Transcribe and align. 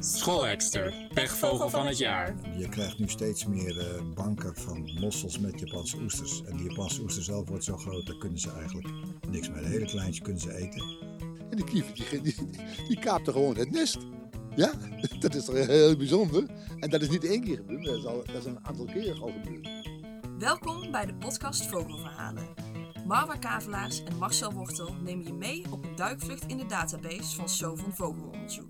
Schoolekster, 0.00 0.94
pechvogel 1.14 1.70
van 1.70 1.86
het 1.86 1.98
jaar. 1.98 2.34
Je 2.58 2.68
krijgt 2.68 2.98
nu 2.98 3.08
steeds 3.08 3.46
meer 3.46 3.78
eh, 3.78 4.02
banken 4.14 4.56
van 4.56 4.90
mossels 5.00 5.38
met 5.38 5.60
Japanse 5.60 5.96
oesters. 5.96 6.42
En 6.44 6.56
die 6.56 6.68
Japanse 6.68 7.02
oester 7.02 7.22
zelf 7.22 7.48
wordt 7.48 7.64
zo 7.64 7.76
groot, 7.76 8.06
daar 8.06 8.16
kunnen 8.16 8.38
ze 8.38 8.50
eigenlijk 8.50 8.88
niks 9.30 9.50
meer. 9.50 9.64
Hele 9.64 9.84
kleintje 9.84 10.22
kunnen 10.22 10.42
ze 10.42 10.56
eten. 10.56 10.82
En 11.50 11.56
die 11.56 11.64
kiever 11.64 11.94
die, 11.94 12.22
die, 12.22 12.34
die 12.88 12.98
kaapte 12.98 13.32
gewoon 13.32 13.56
het 13.56 13.70
nest. 13.70 13.98
Ja, 14.56 14.72
dat 15.20 15.34
is 15.34 15.44
toch 15.44 15.66
heel 15.66 15.96
bijzonder. 15.96 16.46
En 16.80 16.90
dat 16.90 17.02
is 17.02 17.08
niet 17.08 17.24
één 17.24 17.44
keer 17.44 17.56
gebeurd, 17.56 17.84
dat 17.84 17.96
is, 17.96 18.04
al, 18.04 18.24
dat 18.24 18.36
is 18.36 18.44
een 18.44 18.66
aantal 18.66 18.84
keren 18.84 19.22
al 19.22 19.32
gebeurd. 19.42 19.68
Welkom 20.38 20.90
bij 20.90 21.06
de 21.06 21.14
podcast 21.14 21.66
Vogelverhalen. 21.66 22.46
Marwa 23.06 23.34
Kavelaars 23.34 24.02
en 24.04 24.16
Marcel 24.16 24.52
Wortel 24.52 24.94
nemen 25.02 25.26
je 25.26 25.32
mee 25.32 25.64
op 25.70 25.84
een 25.84 25.96
duikvlucht 25.96 26.44
in 26.46 26.56
de 26.56 26.66
database 26.66 27.36
van 27.36 27.48
So 27.48 27.76
van 27.76 27.94
Vogelonderzoek. 27.94 28.65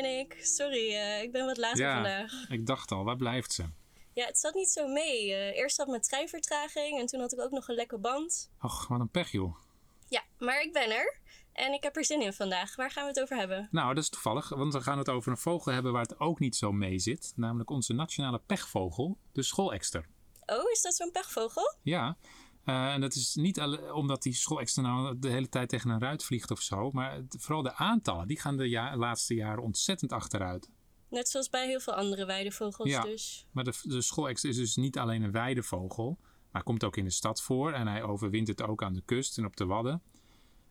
Ben 0.00 0.18
ik. 0.18 0.36
Sorry, 0.40 0.94
eh, 0.94 1.22
ik 1.22 1.32
ben 1.32 1.46
wat 1.46 1.56
later 1.56 1.84
Ja, 1.84 1.94
vandaag. 1.94 2.32
ik 2.48 2.66
dacht 2.66 2.90
al, 2.90 3.04
waar 3.04 3.16
blijft 3.16 3.52
ze? 3.52 3.64
Ja, 4.12 4.26
het 4.26 4.38
zat 4.38 4.54
niet 4.54 4.68
zo 4.68 4.86
mee. 4.88 5.32
Eh, 5.32 5.56
eerst 5.56 5.76
had 5.76 5.86
mijn 5.86 6.00
treinvertraging 6.00 7.00
en 7.00 7.06
toen 7.06 7.20
had 7.20 7.32
ik 7.32 7.40
ook 7.40 7.50
nog 7.50 7.68
een 7.68 7.74
lekke 7.74 7.98
band. 7.98 8.50
Och, 8.60 8.88
wat 8.88 9.00
een 9.00 9.10
pech 9.10 9.30
joh. 9.30 9.56
Ja, 10.08 10.22
maar 10.38 10.60
ik 10.60 10.72
ben 10.72 10.90
er. 10.90 11.20
En 11.52 11.72
ik 11.72 11.82
heb 11.82 11.96
er 11.96 12.04
zin 12.04 12.22
in 12.22 12.32
vandaag. 12.32 12.76
Waar 12.76 12.90
gaan 12.90 13.02
we 13.02 13.08
het 13.08 13.20
over 13.20 13.36
hebben? 13.36 13.68
Nou, 13.70 13.94
dat 13.94 14.02
is 14.02 14.08
toevallig, 14.10 14.48
want 14.48 14.72
we 14.72 14.80
gaan 14.80 14.98
het 14.98 15.08
over 15.08 15.30
een 15.30 15.38
vogel 15.38 15.72
hebben 15.72 15.92
waar 15.92 16.02
het 16.02 16.20
ook 16.20 16.38
niet 16.38 16.56
zo 16.56 16.72
mee 16.72 16.98
zit. 16.98 17.32
Namelijk 17.36 17.70
onze 17.70 17.92
nationale 17.92 18.40
pechvogel, 18.46 19.18
de 19.32 19.42
schoolekster. 19.42 20.06
Oh, 20.46 20.70
is 20.70 20.82
dat 20.82 20.94
zo'n 20.94 21.10
pechvogel? 21.10 21.74
Ja, 21.82 22.16
eh, 22.64 22.92
en 22.92 23.00
dat 23.00 23.14
is 23.14 23.34
niet 23.34 23.60
omdat 23.92 24.22
die 24.22 24.32
schoolekster 24.34 24.82
nou 24.82 25.18
de 25.18 25.28
hele 25.28 25.48
tijd 25.48 25.68
tegen 25.68 25.90
een 25.90 26.00
ruit 26.00 26.24
vliegt 26.24 26.50
of 26.50 26.60
zo. 26.60 26.90
Maar 26.90 27.14
het- 27.14 27.36
vooral 27.38 27.62
de 27.62 27.74
aantallen, 27.74 28.26
die 28.26 28.40
gaan 28.40 28.56
de 28.56 28.68
ja- 28.68 28.96
laatste 28.96 29.34
jaren 29.34 29.62
ontzettend 29.62 30.12
achteruit. 30.12 30.70
Net 31.08 31.28
zoals 31.28 31.48
bij 31.48 31.66
heel 31.66 31.80
veel 31.80 31.94
andere 31.94 32.24
weidevogels 32.26 32.88
Ja. 32.90 33.02
dus. 33.02 33.46
Maar 33.50 33.64
de, 33.64 33.72
de 33.82 34.00
schoolekster 34.02 34.50
is 34.50 34.56
dus 34.56 34.76
niet 34.76 34.98
alleen 34.98 35.22
een 35.22 35.32
weidevogel, 35.32 36.18
maar 36.52 36.62
komt 36.62 36.84
ook 36.84 36.96
in 36.96 37.04
de 37.04 37.10
stad 37.10 37.42
voor. 37.42 37.72
En 37.72 37.86
hij 37.86 38.02
overwintert 38.02 38.62
ook 38.62 38.82
aan 38.82 38.92
de 38.94 39.02
kust 39.04 39.38
en 39.38 39.44
op 39.44 39.56
de 39.56 39.64
Wadden. 39.66 40.02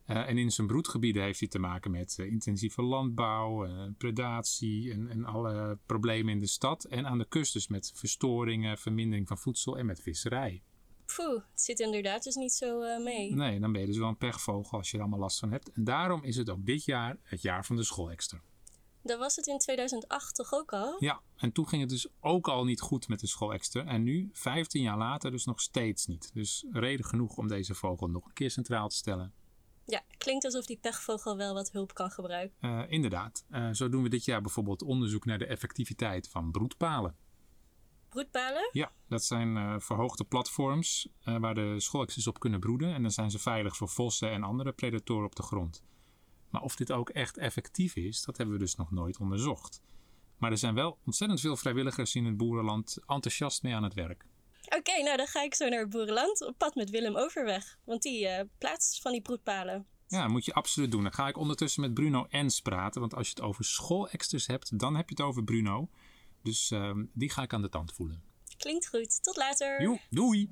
Eh, 0.05 0.27
en 0.29 0.37
in 0.37 0.51
zijn 0.51 0.67
broedgebieden 0.67 1.23
heeft 1.23 1.39
hij 1.39 1.47
te 1.49 1.59
maken 1.59 1.91
met 1.91 2.15
eh, 2.19 2.25
intensieve 2.25 2.81
landbouw, 2.81 3.65
eh, 3.65 3.87
predatie 3.97 4.91
en, 4.91 5.07
en 5.09 5.25
alle 5.25 5.77
problemen 5.85 6.33
in 6.33 6.39
de 6.39 6.47
stad. 6.47 6.83
En 6.83 7.07
aan 7.07 7.17
de 7.17 7.27
kust 7.27 7.53
dus 7.53 7.67
met 7.67 7.91
verstoringen, 7.95 8.77
vermindering 8.77 9.27
van 9.27 9.37
voedsel 9.37 9.77
en 9.77 9.85
met 9.85 10.01
visserij. 10.01 10.61
Poeh, 11.15 11.43
het 11.51 11.61
zit 11.61 11.79
inderdaad 11.79 12.23
dus 12.23 12.35
niet 12.35 12.53
zo 12.53 12.81
eh, 12.81 13.03
mee. 13.03 13.35
Nee, 13.35 13.59
dan 13.59 13.71
ben 13.71 13.81
je 13.81 13.87
dus 13.87 13.97
wel 13.97 14.07
een 14.07 14.17
pechvogel 14.17 14.77
als 14.77 14.91
je 14.91 14.97
er 14.97 15.03
allemaal 15.03 15.19
last 15.19 15.39
van 15.39 15.51
hebt. 15.51 15.71
En 15.71 15.83
daarom 15.83 16.23
is 16.23 16.35
het 16.35 16.49
ook 16.49 16.65
dit 16.65 16.85
jaar 16.85 17.17
het 17.23 17.41
jaar 17.41 17.65
van 17.65 17.75
de 17.75 17.83
schoolekster. 17.83 18.41
Dat 19.03 19.19
was 19.19 19.35
het 19.35 19.47
in 19.47 19.57
2008 19.57 20.35
toch 20.35 20.53
ook 20.53 20.73
al? 20.73 20.95
Ja, 20.99 21.21
en 21.35 21.51
toen 21.51 21.67
ging 21.67 21.81
het 21.81 21.89
dus 21.89 22.07
ook 22.19 22.47
al 22.47 22.63
niet 22.63 22.81
goed 22.81 23.07
met 23.07 23.19
de 23.19 23.27
schoolekster. 23.27 23.85
En 23.87 24.03
nu, 24.03 24.29
15 24.33 24.81
jaar 24.81 24.97
later, 24.97 25.31
dus 25.31 25.45
nog 25.45 25.61
steeds 25.61 26.05
niet. 26.05 26.31
Dus 26.33 26.65
reden 26.71 27.05
genoeg 27.05 27.37
om 27.37 27.47
deze 27.47 27.73
vogel 27.73 28.07
nog 28.07 28.25
een 28.25 28.33
keer 28.33 28.51
centraal 28.51 28.87
te 28.87 28.95
stellen. 28.95 29.33
Ja, 29.85 30.01
klinkt 30.17 30.45
alsof 30.45 30.65
die 30.65 30.77
pechvogel 30.77 31.37
wel 31.37 31.53
wat 31.53 31.71
hulp 31.71 31.93
kan 31.93 32.11
gebruiken. 32.11 32.57
Eh, 32.59 32.81
inderdaad, 32.87 33.45
Eh, 33.49 33.69
zo 33.71 33.89
doen 33.89 34.03
we 34.03 34.09
dit 34.09 34.25
jaar 34.25 34.41
bijvoorbeeld 34.41 34.81
onderzoek 34.81 35.25
naar 35.25 35.37
de 35.37 35.45
effectiviteit 35.45 36.29
van 36.29 36.51
broedpalen. 36.51 37.15
Broedpalen? 38.11 38.69
Ja, 38.71 38.91
dat 39.07 39.23
zijn 39.23 39.57
eh, 39.57 39.75
verhoogde 39.77 40.23
platforms 40.23 41.09
eh, 41.23 41.37
waar 41.37 41.55
de 41.55 41.79
schooleksters 41.79 42.27
op 42.27 42.39
kunnen 42.39 42.59
broeden. 42.59 42.93
En 42.93 43.01
dan 43.01 43.11
zijn 43.11 43.31
ze 43.31 43.39
veilig 43.39 43.75
voor 43.77 43.89
vossen 43.89 44.31
en 44.31 44.43
andere 44.43 44.71
predatoren 44.71 45.25
op 45.25 45.35
de 45.35 45.43
grond. 45.43 45.83
Maar 46.49 46.61
of 46.61 46.75
dit 46.75 46.91
ook 46.91 47.09
echt 47.09 47.37
effectief 47.37 47.95
is, 47.95 48.23
dat 48.23 48.37
hebben 48.37 48.55
we 48.55 48.61
dus 48.61 48.75
nog 48.75 48.91
nooit 48.91 49.17
onderzocht. 49.17 49.81
Maar 50.37 50.51
er 50.51 50.57
zijn 50.57 50.75
wel 50.75 50.97
ontzettend 51.05 51.39
veel 51.39 51.57
vrijwilligers 51.57 52.15
in 52.15 52.25
het 52.25 52.37
boerenland 52.37 52.97
enthousiast 53.07 53.63
mee 53.63 53.75
aan 53.75 53.83
het 53.83 53.93
werk. 53.93 54.25
Oké, 54.77 55.03
nou 55.03 55.17
dan 55.17 55.27
ga 55.27 55.43
ik 55.43 55.55
zo 55.55 55.69
naar 55.69 55.79
het 55.79 55.89
boerenland 55.89 56.45
op 56.45 56.57
pad 56.57 56.75
met 56.75 56.89
Willem 56.89 57.17
Overweg. 57.17 57.77
Want 57.83 58.01
die 58.01 58.27
eh, 58.27 58.45
plaatst 58.57 59.01
van 59.01 59.11
die 59.11 59.21
broedpalen. 59.21 59.87
Ja, 60.07 60.27
moet 60.27 60.45
je 60.45 60.53
absoluut 60.53 60.91
doen. 60.91 61.03
Dan 61.03 61.13
ga 61.13 61.27
ik 61.27 61.37
ondertussen 61.37 61.81
met 61.81 61.93
Bruno 61.93 62.25
Ens 62.29 62.61
praten. 62.61 63.01
Want 63.01 63.15
als 63.15 63.27
je 63.27 63.33
het 63.33 63.43
over 63.43 63.63
schooleksters 63.63 64.47
hebt, 64.47 64.79
dan 64.79 64.95
heb 64.95 65.09
je 65.09 65.15
het 65.15 65.25
over 65.25 65.43
Bruno. 65.43 65.89
Dus 66.43 66.71
ehm, 66.71 67.05
die 67.13 67.29
ga 67.29 67.41
ik 67.41 67.53
aan 67.53 67.61
de 67.61 67.69
tand 67.69 67.93
voelen. 67.93 68.23
Klinkt 68.57 68.87
goed. 68.87 69.23
Tot 69.23 69.35
later. 69.37 69.81
Joe, 69.81 69.99
doei! 70.09 70.49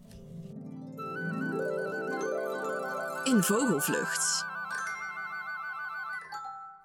In 3.24 3.44
Vogelvlucht. 3.44 4.46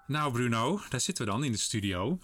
Nou 0.07 0.31
Bruno, 0.31 0.79
daar 0.89 0.99
zitten 0.99 1.25
we 1.25 1.31
dan 1.31 1.43
in 1.43 1.51
de 1.51 1.57
studio. 1.57 2.19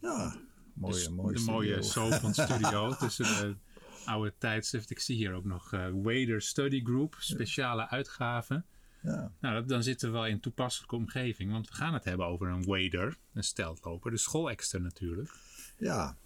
Ja, 0.00 0.36
mooie, 0.74 0.92
Dus 0.92 1.08
mooie 1.08 1.34
de 1.36 1.40
mooie 1.42 1.82
studio. 1.82 2.10
Sovon 2.10 2.32
studio 2.34 2.94
tussen 2.98 3.24
de 3.24 3.56
oude 4.04 4.34
tijdschrift. 4.38 4.90
Ik 4.90 5.00
zie 5.00 5.16
hier 5.16 5.32
ook 5.32 5.44
nog 5.44 5.72
eh 5.72 5.86
Wader 5.92 6.42
Study 6.42 6.80
Group, 6.84 7.16
speciale 7.18 7.88
uitgaven. 7.88 8.66
Ja, 9.02 9.32
Nou, 9.40 9.54
dat- 9.54 9.68
dan 9.68 9.82
zitten 9.82 10.08
we 10.08 10.14
wel 10.14 10.26
in 10.26 10.32
een 10.32 10.40
toepasselijke 10.40 10.96
omgeving. 10.96 11.50
Want 11.52 11.68
we 11.68 11.74
gaan 11.74 11.94
het 11.94 12.04
hebben 12.04 12.26
over 12.26 12.46
een 12.48 12.64
wader, 12.64 13.16
een 13.32 13.44
steltloper, 13.44 14.10
de 14.10 14.16
schoolekster 14.16 14.80
natuurlijk. 14.80 15.30
Ja. 15.78 16.16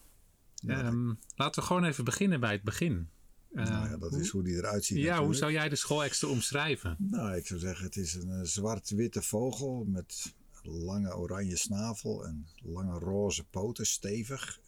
Ehm, 0.66 1.12
laten 1.34 1.60
we 1.60 1.66
gewoon 1.66 1.84
even 1.84 2.04
beginnen 2.04 2.40
bij 2.40 2.52
het 2.52 2.62
begin. 2.62 3.08
Eh, 3.52 3.64
nou 3.64 3.88
ja, 3.88 3.96
dat 3.96 4.12
is 4.12 4.28
hoe 4.28 4.42
die 4.42 4.56
eruit 4.56 4.84
ziet 4.84 4.98
Ja, 4.98 5.24
hoe 5.24 5.34
zou 5.34 5.52
jij 5.52 5.68
de 5.68 5.76
schoolekster 5.76 6.28
omschrijven? 6.28 6.96
Nou, 6.98 7.36
ik 7.36 7.46
zou 7.46 7.60
zeggen, 7.60 7.84
het 7.84 7.96
is 7.96 8.14
een 8.14 8.30
eh, 8.30 8.40
zwart-witte 8.42 9.22
vogel 9.22 9.84
met 9.84 10.34
lange 10.62 11.16
oranje 11.16 11.56
snavel 11.56 12.26
en 12.26 12.48
lange 12.62 12.98
roze 12.98 13.44
poten, 13.44 13.86
stevig. 13.86 14.60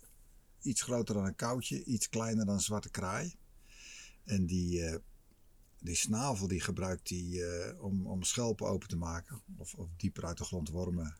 Iets 0.60 0.82
groter 0.82 1.14
dan 1.14 1.24
een 1.24 1.34
koutje, 1.34 1.84
iets 1.84 2.08
kleiner 2.08 2.46
dan 2.46 2.54
een 2.54 2.60
zwarte 2.60 2.90
kraai. 2.90 3.34
En 4.24 4.46
die, 4.46 4.82
eh, 4.82 4.98
die 5.78 5.94
snavel 5.94 6.48
die 6.48 6.60
gebruikt 6.60 7.08
hij 7.08 7.42
eh, 7.42 7.82
om, 7.82 8.06
om 8.06 8.22
schelpen 8.22 8.66
open 8.66 8.88
te 8.88 8.96
maken 8.96 9.42
of, 9.56 9.74
of 9.74 9.88
dieper 9.96 10.24
uit 10.24 10.38
de 10.38 10.44
grond 10.44 10.68
wormen 10.68 11.16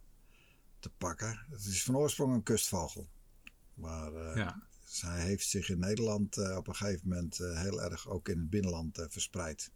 te 0.79 0.91
pakken. 0.99 1.47
Het 1.51 1.65
is 1.65 1.83
van 1.83 1.97
oorsprong 1.97 2.35
een 2.35 2.43
kustvogel. 2.43 3.09
Maar 3.75 4.37
Ja. 4.37 4.63
zij 4.85 5.21
heeft 5.21 5.49
zich 5.49 5.69
in 5.69 5.79
Nederland 5.79 6.37
eh, 6.37 6.57
op 6.57 6.69
een 6.69 6.75
gegeven 6.75 7.09
moment 7.09 7.41
eh, 7.41 7.61
heel 7.61 7.83
erg 7.83 8.09
ook 8.09 8.29
in 8.29 8.39
het 8.39 8.51
binnenland 8.51 9.07
verspreid. 9.09 9.71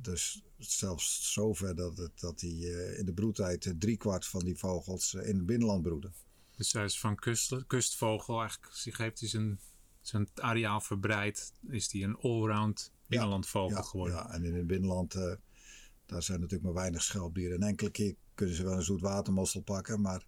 Dus 0.00 0.42
zelfs 0.58 1.32
zover 1.32 1.74
dat, 1.74 1.96
het, 1.96 2.20
dat 2.20 2.38
die 2.38 2.96
in 2.96 3.06
de 3.06 3.12
broedtijd 3.12 3.74
driekwart 3.78 4.26
van 4.26 4.44
die 4.44 4.56
vogels 4.58 5.14
in 5.14 5.36
het 5.36 5.46
binnenland 5.46 5.82
broeden. 5.82 6.14
Dus 6.56 6.72
hij 6.72 6.84
is 6.84 7.00
van 7.00 7.16
kust, 7.16 7.66
kustvogel, 7.66 8.40
eigenlijk 8.40 8.74
zich 8.74 8.96
heeft 8.96 9.20
hij 9.20 9.28
zijn, 9.28 9.60
zijn 10.00 10.28
areaal 10.34 10.80
verbreid, 10.80 11.52
is 11.68 11.92
hij 11.92 12.02
een 12.02 12.16
allround 12.16 12.92
binnenlandvogel 13.06 13.76
ja, 13.76 13.82
geworden. 13.82 14.16
Ja, 14.16 14.30
en 14.30 14.44
in 14.44 14.54
het 14.54 14.66
binnenland, 14.66 15.12
daar 16.06 16.22
zijn 16.22 16.40
natuurlijk 16.40 16.62
maar 16.62 16.82
weinig 16.82 17.02
schelpdieren. 17.02 17.60
En 17.60 17.68
enkele 17.68 17.90
keer 17.90 18.14
kunnen 18.34 18.54
ze 18.54 18.64
wel 18.64 18.72
een 18.72 18.82
zoetwatermossel 18.82 19.60
pakken, 19.60 20.00
maar 20.00 20.26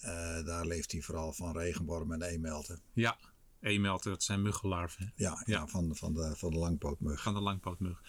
eh, 0.00 0.44
daar 0.44 0.66
leeft 0.66 0.92
hij 0.92 1.00
vooral 1.00 1.32
van 1.32 1.56
regenwormen 1.56 2.22
en 2.22 2.28
eemelten. 2.28 2.82
Ja, 2.92 3.18
eemelten, 3.60 4.10
dat 4.10 4.22
zijn 4.22 4.42
muggenlarven 4.42 5.12
Ja, 5.16 5.42
ja. 5.46 5.66
van, 5.66 5.96
van, 5.96 6.14
de, 6.14 6.32
van 6.36 6.50
de 6.50 6.58
langpootmug. 6.58 7.22
van 7.22 7.34
de 7.34 7.40
langpootmug. 7.40 8.02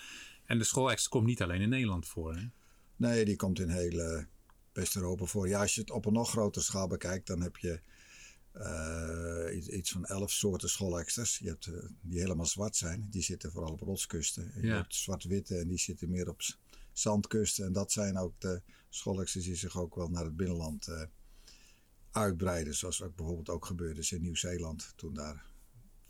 En 0.46 0.58
de 0.58 0.64
schoolekster 0.64 1.12
komt 1.12 1.26
niet 1.26 1.42
alleen 1.42 1.62
in 1.62 1.70
Nederland 1.70 2.08
voor. 2.08 2.36
Hè? 2.36 2.46
Nee, 2.96 3.26
die 3.26 3.36
komt 3.36 3.60
in 3.60 3.70
heel 3.70 4.26
West-Europa 4.74 5.26
voor. 5.26 5.48
Ja, 5.48 5.62
als 5.62 5.76
je 5.76 5.82
het 5.82 5.92
op 5.92 6.06
een 6.06 6.14
nog 6.14 6.30
grotere 6.30 6.66
schaal 6.66 6.88
bekijkt, 6.88 7.28
dan 7.28 7.42
heb 7.42 7.58
je 7.58 7.82
eh, 8.52 9.58
iets, 9.58 9.68
iets 9.68 9.92
van 9.92 10.06
elf 10.06 10.32
soorten 10.32 10.70
schooleksters. 10.70 11.38
Je 11.38 11.48
hebt 11.48 11.66
eh, 11.66 11.74
die 12.02 12.20
helemaal 12.20 12.46
zwart 12.46 12.76
zijn, 12.76 13.08
die 13.10 13.22
zitten 13.22 13.52
vooral 13.52 13.72
op 13.72 13.82
rotskusten. 13.82 14.54
En 14.54 14.62
Je 14.62 14.74
hebt 14.74 14.96
zwart-witte 14.96 15.58
en 15.58 15.68
die 15.68 15.78
zitten 15.78 16.10
meer 16.10 16.30
op 16.30 16.42
zandkusten. 16.94 17.66
En 17.66 17.74
dat 17.74 17.92
zijn 17.92 18.18
ook 18.18 18.34
de 18.38 18.62
schooleksters 18.90 19.46
die 19.46 19.56
zich 19.56 19.78
ook 19.78 19.96
wel 19.96 20.10
naar 20.10 20.24
het 20.24 20.36
binnenland 20.36 20.88
uitbreiden. 22.12 22.76
Zoals 22.76 23.02
ook 23.02 23.16
bijvoorbeeld 23.16 23.50
ook 23.50 23.66
gebeurde 23.66 24.00
is 24.00 24.12
in 24.12 24.22
Nieuw-Zeeland, 24.22 24.94
toen 24.96 25.14
daar 25.14 25.46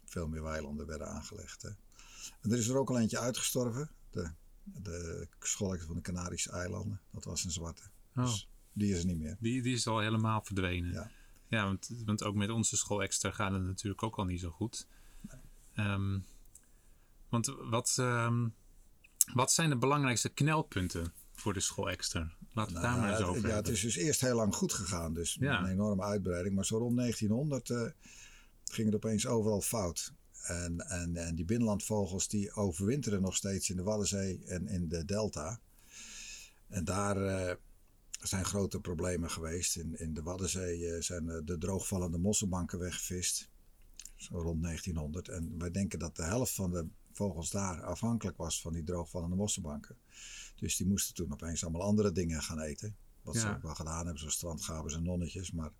veel 0.05 0.27
meer 0.27 0.43
weilanden 0.43 0.85
werden 0.85 1.07
aangelegd. 1.07 1.61
Hè. 1.61 1.69
En 2.41 2.51
er 2.51 2.57
is 2.57 2.67
er 2.67 2.77
ook 2.77 2.89
al 2.89 2.99
eentje 2.99 3.19
uitgestorven. 3.19 3.89
De, 4.09 4.31
de 4.63 5.27
schoolekster 5.39 5.87
van 5.87 5.95
de 5.95 6.01
Canarische 6.01 6.51
eilanden. 6.51 7.01
Dat 7.11 7.23
was 7.23 7.43
een 7.43 7.51
zwarte. 7.51 7.83
Oh. 8.15 8.23
Dus 8.23 8.49
die 8.73 8.93
is 8.93 8.99
er 8.99 9.05
niet 9.05 9.17
meer. 9.17 9.37
Die, 9.39 9.61
die 9.61 9.73
is 9.73 9.87
al 9.87 9.99
helemaal 9.99 10.41
verdwenen. 10.43 10.91
Ja. 10.91 11.11
Ja, 11.47 11.65
want, 11.65 11.89
want 12.05 12.23
ook 12.23 12.35
met 12.35 12.49
onze 12.49 12.77
schoolekster 12.77 13.33
gaat 13.33 13.51
het 13.51 13.63
natuurlijk 13.63 14.03
ook 14.03 14.17
al 14.17 14.25
niet 14.25 14.39
zo 14.39 14.49
goed. 14.49 14.87
Ehm, 15.73 16.19
want 17.29 17.45
wat, 17.59 17.95
ehm, 17.99 18.47
wat 19.33 19.51
zijn 19.51 19.69
de 19.69 19.77
belangrijkste 19.77 20.29
knelpunten 20.29 21.13
voor 21.41 21.53
de 21.53 21.59
schoolekster? 21.59 22.35
Laten 22.53 22.73
we 22.73 22.79
het 22.79 22.89
daar 22.89 22.99
maar 22.99 23.09
eens 23.09 23.19
Nou, 23.19 23.37
over 23.37 23.49
ja, 23.49 23.55
het 23.55 23.67
is 23.67 23.81
dus 23.81 23.95
eerst 23.95 24.21
heel 24.21 24.35
lang 24.35 24.55
goed 24.55 24.73
gegaan. 24.73 25.13
Dus 25.13 25.37
Ja. 25.39 25.59
een 25.59 25.69
enorme 25.69 26.03
uitbreiding. 26.03 26.55
Maar 26.55 26.65
zo 26.65 26.77
rond 26.77 26.97
1900 26.97 27.69
eh, 27.69 27.81
ging 28.65 28.85
het 28.85 28.95
opeens 28.95 29.27
overal 29.27 29.61
fout. 29.61 30.13
En, 30.41 30.79
en, 30.79 31.15
en 31.15 31.35
die 31.35 31.45
binnenlandvogels 31.45 32.27
die 32.27 32.53
overwinteren 32.53 33.21
nog 33.21 33.35
steeds 33.35 33.69
in 33.69 33.75
de 33.75 33.83
Waddenzee 33.83 34.43
en 34.45 34.67
in 34.67 34.87
de 34.87 35.05
Delta. 35.05 35.59
En 36.67 36.83
daar, 36.85 37.17
eh, 37.25 37.55
zijn 38.21 38.45
grote 38.45 38.79
problemen 38.79 39.29
geweest. 39.31 39.75
In, 39.75 39.99
in 39.99 40.13
de 40.13 40.21
Waddenzee 40.21 40.93
eh, 40.93 41.01
zijn 41.01 41.41
de 41.45 41.57
droogvallende 41.57 42.17
mosselbanken 42.17 42.79
weggevist. 42.79 43.49
Zo 44.15 44.41
rond 44.41 44.63
1900. 44.63 45.27
En 45.29 45.55
wij 45.57 45.71
denken 45.71 45.99
dat 45.99 46.15
de 46.15 46.23
helft 46.23 46.53
van 46.53 46.71
de 46.71 46.85
vogels 47.13 47.49
daar 47.49 47.81
afhankelijk 47.81 48.37
was 48.37 48.61
van 48.61 48.73
die 48.73 48.83
droogvallende 48.83 49.35
mosselbanken. 49.35 49.95
Dus 50.55 50.77
die 50.77 50.87
moesten 50.87 51.13
toen 51.13 51.31
opeens 51.31 51.63
allemaal 51.63 51.81
andere 51.81 52.11
dingen 52.11 52.41
gaan 52.41 52.59
eten. 52.59 52.95
Wat 53.21 53.35
ze 53.35 53.49
ook 53.49 53.61
wel 53.61 53.75
gedaan 53.75 54.03
hebben, 54.03 54.19
zoals 54.19 54.33
strandgabers 54.33 54.95
en 54.95 55.03
nonnetjes. 55.03 55.51
Maar 55.51 55.71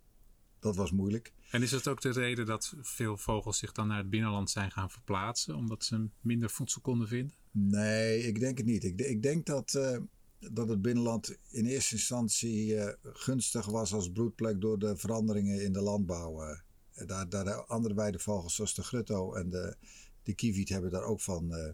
dat 0.58 0.76
was 0.76 0.90
moeilijk. 0.90 1.32
En 1.50 1.62
is 1.62 1.70
dat 1.70 1.88
ook 1.88 2.00
de 2.00 2.10
reden 2.10 2.46
dat 2.46 2.74
veel 2.80 3.16
vogels 3.16 3.58
zich 3.58 3.72
dan 3.72 3.86
naar 3.86 3.98
het 3.98 4.10
binnenland 4.10 4.50
zijn 4.50 4.70
gaan 4.70 4.90
verplaatsen? 4.90 5.56
Omdat 5.56 5.84
ze 5.84 6.08
minder 6.20 6.50
voedsel 6.50 6.80
konden 6.80 7.08
vinden? 7.08 7.34
Nee, 7.50 8.22
ik 8.22 8.40
denk 8.40 8.58
het 8.58 8.66
niet. 8.66 8.84
Ik, 8.84 9.00
ik 9.00 9.22
denk 9.22 9.46
dat, 9.46 9.74
eh, 9.74 9.98
dat 10.38 10.68
het 10.68 10.82
binnenland 10.82 11.36
in 11.48 11.66
eerste 11.66 11.94
instantie 11.94 12.76
eh, 12.76 12.94
gunstig 13.02 13.66
was 13.66 13.92
als 13.92 14.12
broedplek 14.12 14.60
door 14.60 14.78
de 14.78 14.96
veranderingen 14.96 15.64
in 15.64 15.72
de 15.72 15.82
landbouw. 15.82 16.42
eh. 16.42 17.06
daar, 17.06 17.28
daar 17.28 17.44
de 17.44 17.64
andere 17.66 17.94
weidevogels 17.94 18.54
zoals 18.54 18.74
de 18.74 18.82
grutto 18.82 19.34
en 19.34 19.50
de, 19.50 19.76
de 20.22 20.34
kieviet 20.34 20.68
hebben 20.68 20.90
daar 20.90 21.04
ook 21.04 21.20
van 21.20 21.54
eh, 21.54 21.72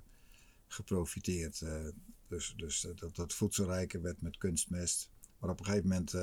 geprofiteerd. 0.67 1.61
eh. 1.61 1.89
dus 2.29 2.55
dus 2.56 2.87
eh, 2.87 2.97
dat, 2.97 3.17
dat 3.17 3.35
voedselrijker 3.35 4.03
werd 4.03 4.21
met 4.21 4.39
kunstmest. 4.39 5.11
Maar 5.39 5.50
op 5.50 5.59
een 5.59 5.65
gegeven 5.65 5.89
moment 5.89 6.15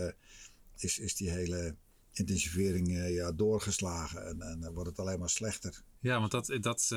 is, 0.75 0.99
is 0.99 1.15
die 1.15 1.29
hele 1.29 1.75
intensivering 2.11 2.97
ja, 3.09 3.31
doorgeslagen 3.31 4.25
en, 4.27 4.41
en 4.41 4.73
wordt 4.73 4.89
het 4.89 4.99
alleen 4.99 5.19
maar 5.19 5.29
slechter. 5.29 5.83
Ja, 5.99 6.19
want 6.19 6.31
dat, 6.31 6.57
dat, 6.61 6.87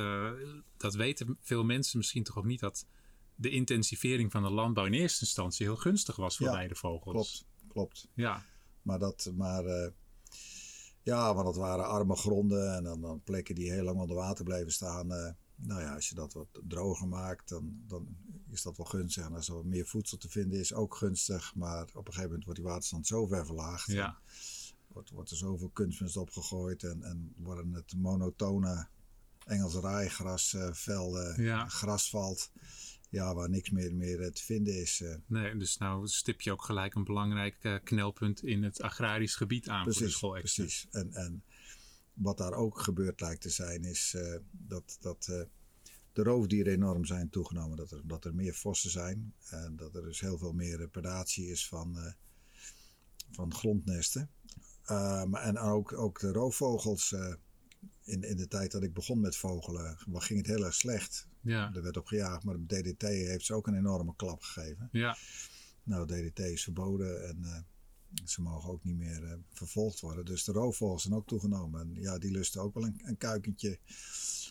dat 0.77 0.95
weten 0.95 1.39
veel 1.41 1.65
mensen 1.65 1.99
misschien 1.99 2.23
toch 2.23 2.39
ook 2.39 2.45
niet. 2.45 2.61
Dat 2.61 2.87
de 3.35 3.51
intensivering 3.51 4.31
van 4.33 4.43
de 4.43 4.51
landbouw 4.51 4.85
in 4.87 4.93
eerste 4.93 5.25
instantie 5.25 5.67
heel 5.67 5.77
gunstig 5.77 6.17
was 6.17 6.37
voor 6.37 6.47
Ja, 6.47 6.53
weidevogels. 6.53 7.13
Klopt, 7.13 7.47
klopt. 7.69 8.09
Ja, 8.15 8.47
Maar 8.83 8.99
dat, 8.99 9.31
maar, 9.35 9.93
ja, 11.09 11.33
maar 11.33 11.45
dat 11.45 11.57
waren 11.57 11.87
arme 11.87 12.17
gronden 12.17 12.75
en 12.77 12.83
dan, 12.85 13.01
dan 13.01 13.21
plekken 13.25 13.55
die 13.55 13.73
heel 13.73 13.85
lang 13.85 13.99
onder 14.01 14.17
water 14.17 14.45
bleven 14.45 14.73
staan. 14.73 15.13
eh, 15.13 15.31
nou 15.55 15.81
ja, 15.81 15.95
als 15.95 16.09
je 16.09 16.15
dat 16.15 16.33
wat 16.33 16.49
droger 16.69 17.09
maakt, 17.09 17.49
dan, 17.49 17.83
dan 17.87 18.17
is 18.51 18.63
dat 18.63 18.77
wel 18.77 18.87
gunstig. 18.87 19.25
En 19.25 19.35
als 19.35 19.49
er 19.49 19.55
wat 19.55 19.65
meer 19.65 19.87
voedsel 19.87 20.19
te 20.19 20.29
vinden 20.29 20.59
is, 20.59 20.73
ook 20.75 20.95
gunstig. 20.95 21.55
Maar 21.55 21.83
op 21.83 21.95
een 21.97 22.03
gegeven 22.05 22.23
moment 22.25 22.45
wordt 22.45 22.61
die 22.61 22.69
waterstand 22.69 23.07
zo 23.07 23.27
ver 23.27 23.47
verlaagd. 23.47 23.87
ja, 23.87 24.19
Wordt, 24.93 25.11
wordt 25.11 25.31
er 25.31 25.37
zoveel 25.37 25.69
kunstmest 25.73 26.17
opgegooid 26.17 26.83
en, 26.85 27.03
en 27.03 27.33
worden 27.37 27.73
het 27.73 27.95
monotone 27.97 28.87
Engels 29.45 29.75
raaigrasvelden, 29.75 31.43
Ja. 31.43 31.67
grasvalt. 31.69 32.51
Ja, 33.11 33.35
waar 33.35 33.51
niks 33.51 33.71
meer, 33.71 33.95
meer 33.95 34.21
eh, 34.21 34.31
te 34.31 34.45
vinden 34.45 34.81
is. 34.81 35.01
eh. 35.01 35.15
nee, 35.27 35.57
dus 35.57 35.77
nou 35.77 36.07
stip 36.09 36.41
je 36.41 36.53
ook 36.53 36.63
gelijk 36.65 36.95
een 36.95 37.05
belangrijk 37.05 37.57
eh, 37.61 37.75
knelpunt 37.85 38.43
in 38.43 38.63
het 38.63 38.81
agrarisch 38.83 39.35
gebied 39.35 39.69
aan 39.69 39.83
voor 39.85 39.93
de 39.93 39.99
Precies, 39.99 40.17
school. 40.17 40.33
precies. 40.39 40.87
En, 40.91 41.13
en 41.13 41.43
wat 42.13 42.39
daar 42.39 42.53
ook 42.53 42.81
gebeurd 42.81 43.21
lijkt 43.21 43.41
te 43.43 43.51
zijn, 43.51 43.85
is 43.85 44.17
dat, 44.51 44.97
dat 45.01 45.25
de 46.13 46.23
roofdieren 46.23 46.73
enorm 46.73 47.05
zijn 47.05 47.31
toegenomen. 47.31 47.77
Dat 47.77 47.91
er, 47.91 48.01
dat 48.05 48.25
er 48.25 48.35
meer 48.35 48.55
vossen 48.55 48.91
zijn. 48.91 49.35
En 49.51 49.77
dat 49.77 49.95
er 49.95 50.03
dus 50.03 50.21
heel 50.21 50.39
veel 50.39 50.53
meer 50.53 50.89
predatie 50.89 51.47
is 51.51 51.69
van, 51.69 52.15
van 53.31 53.55
grondnesten. 53.55 54.31
Eh, 54.85 55.25
maar 55.25 55.43
en 55.43 55.59
ook, 55.59 55.93
ook 55.93 56.21
de 56.21 56.33
roofvogels. 56.33 57.15
In, 58.09 58.23
in 58.23 58.37
de 58.37 58.49
tijd 58.49 58.71
dat 58.71 58.83
ik 58.83 58.93
begon 58.93 59.21
met 59.21 59.37
vogelen, 59.37 59.97
ging 60.13 60.39
het 60.39 60.49
heel 60.49 60.65
erg 60.65 60.75
slecht. 60.75 61.29
Ja, 61.41 61.75
Er 61.75 61.83
werd 61.83 61.97
op 61.97 62.07
gejaagd, 62.07 62.45
maar 62.45 62.57
de 62.67 62.81
DDT 62.83 63.03
heeft 63.03 63.45
ze 63.45 63.55
ook 63.55 63.67
een 63.67 63.77
enorme 63.77 64.17
klap 64.17 64.43
gegeven. 64.43 64.89
ja, 64.93 65.17
Nou, 65.83 66.07
DDT 66.07 66.39
is 66.39 66.63
verboden 66.63 67.29
en 67.29 67.45
eh, 67.45 67.59
ze 68.25 68.43
mogen 68.43 68.71
ook 68.71 68.85
niet 68.85 68.97
meer 68.97 69.25
eh, 69.25 69.33
vervolgd 69.53 70.01
worden. 70.01 70.25
Dus 70.25 70.45
de 70.45 70.53
roofvogels 70.53 71.03
zijn 71.03 71.15
ook 71.15 71.27
toegenomen. 71.27 71.81
En 71.81 71.95
ja, 71.95 72.19
die 72.19 72.31
lusten 72.31 72.61
ook 72.63 72.75
wel 72.75 72.85
een, 72.85 73.01
een 73.05 73.17
kuikentje. 73.17 73.79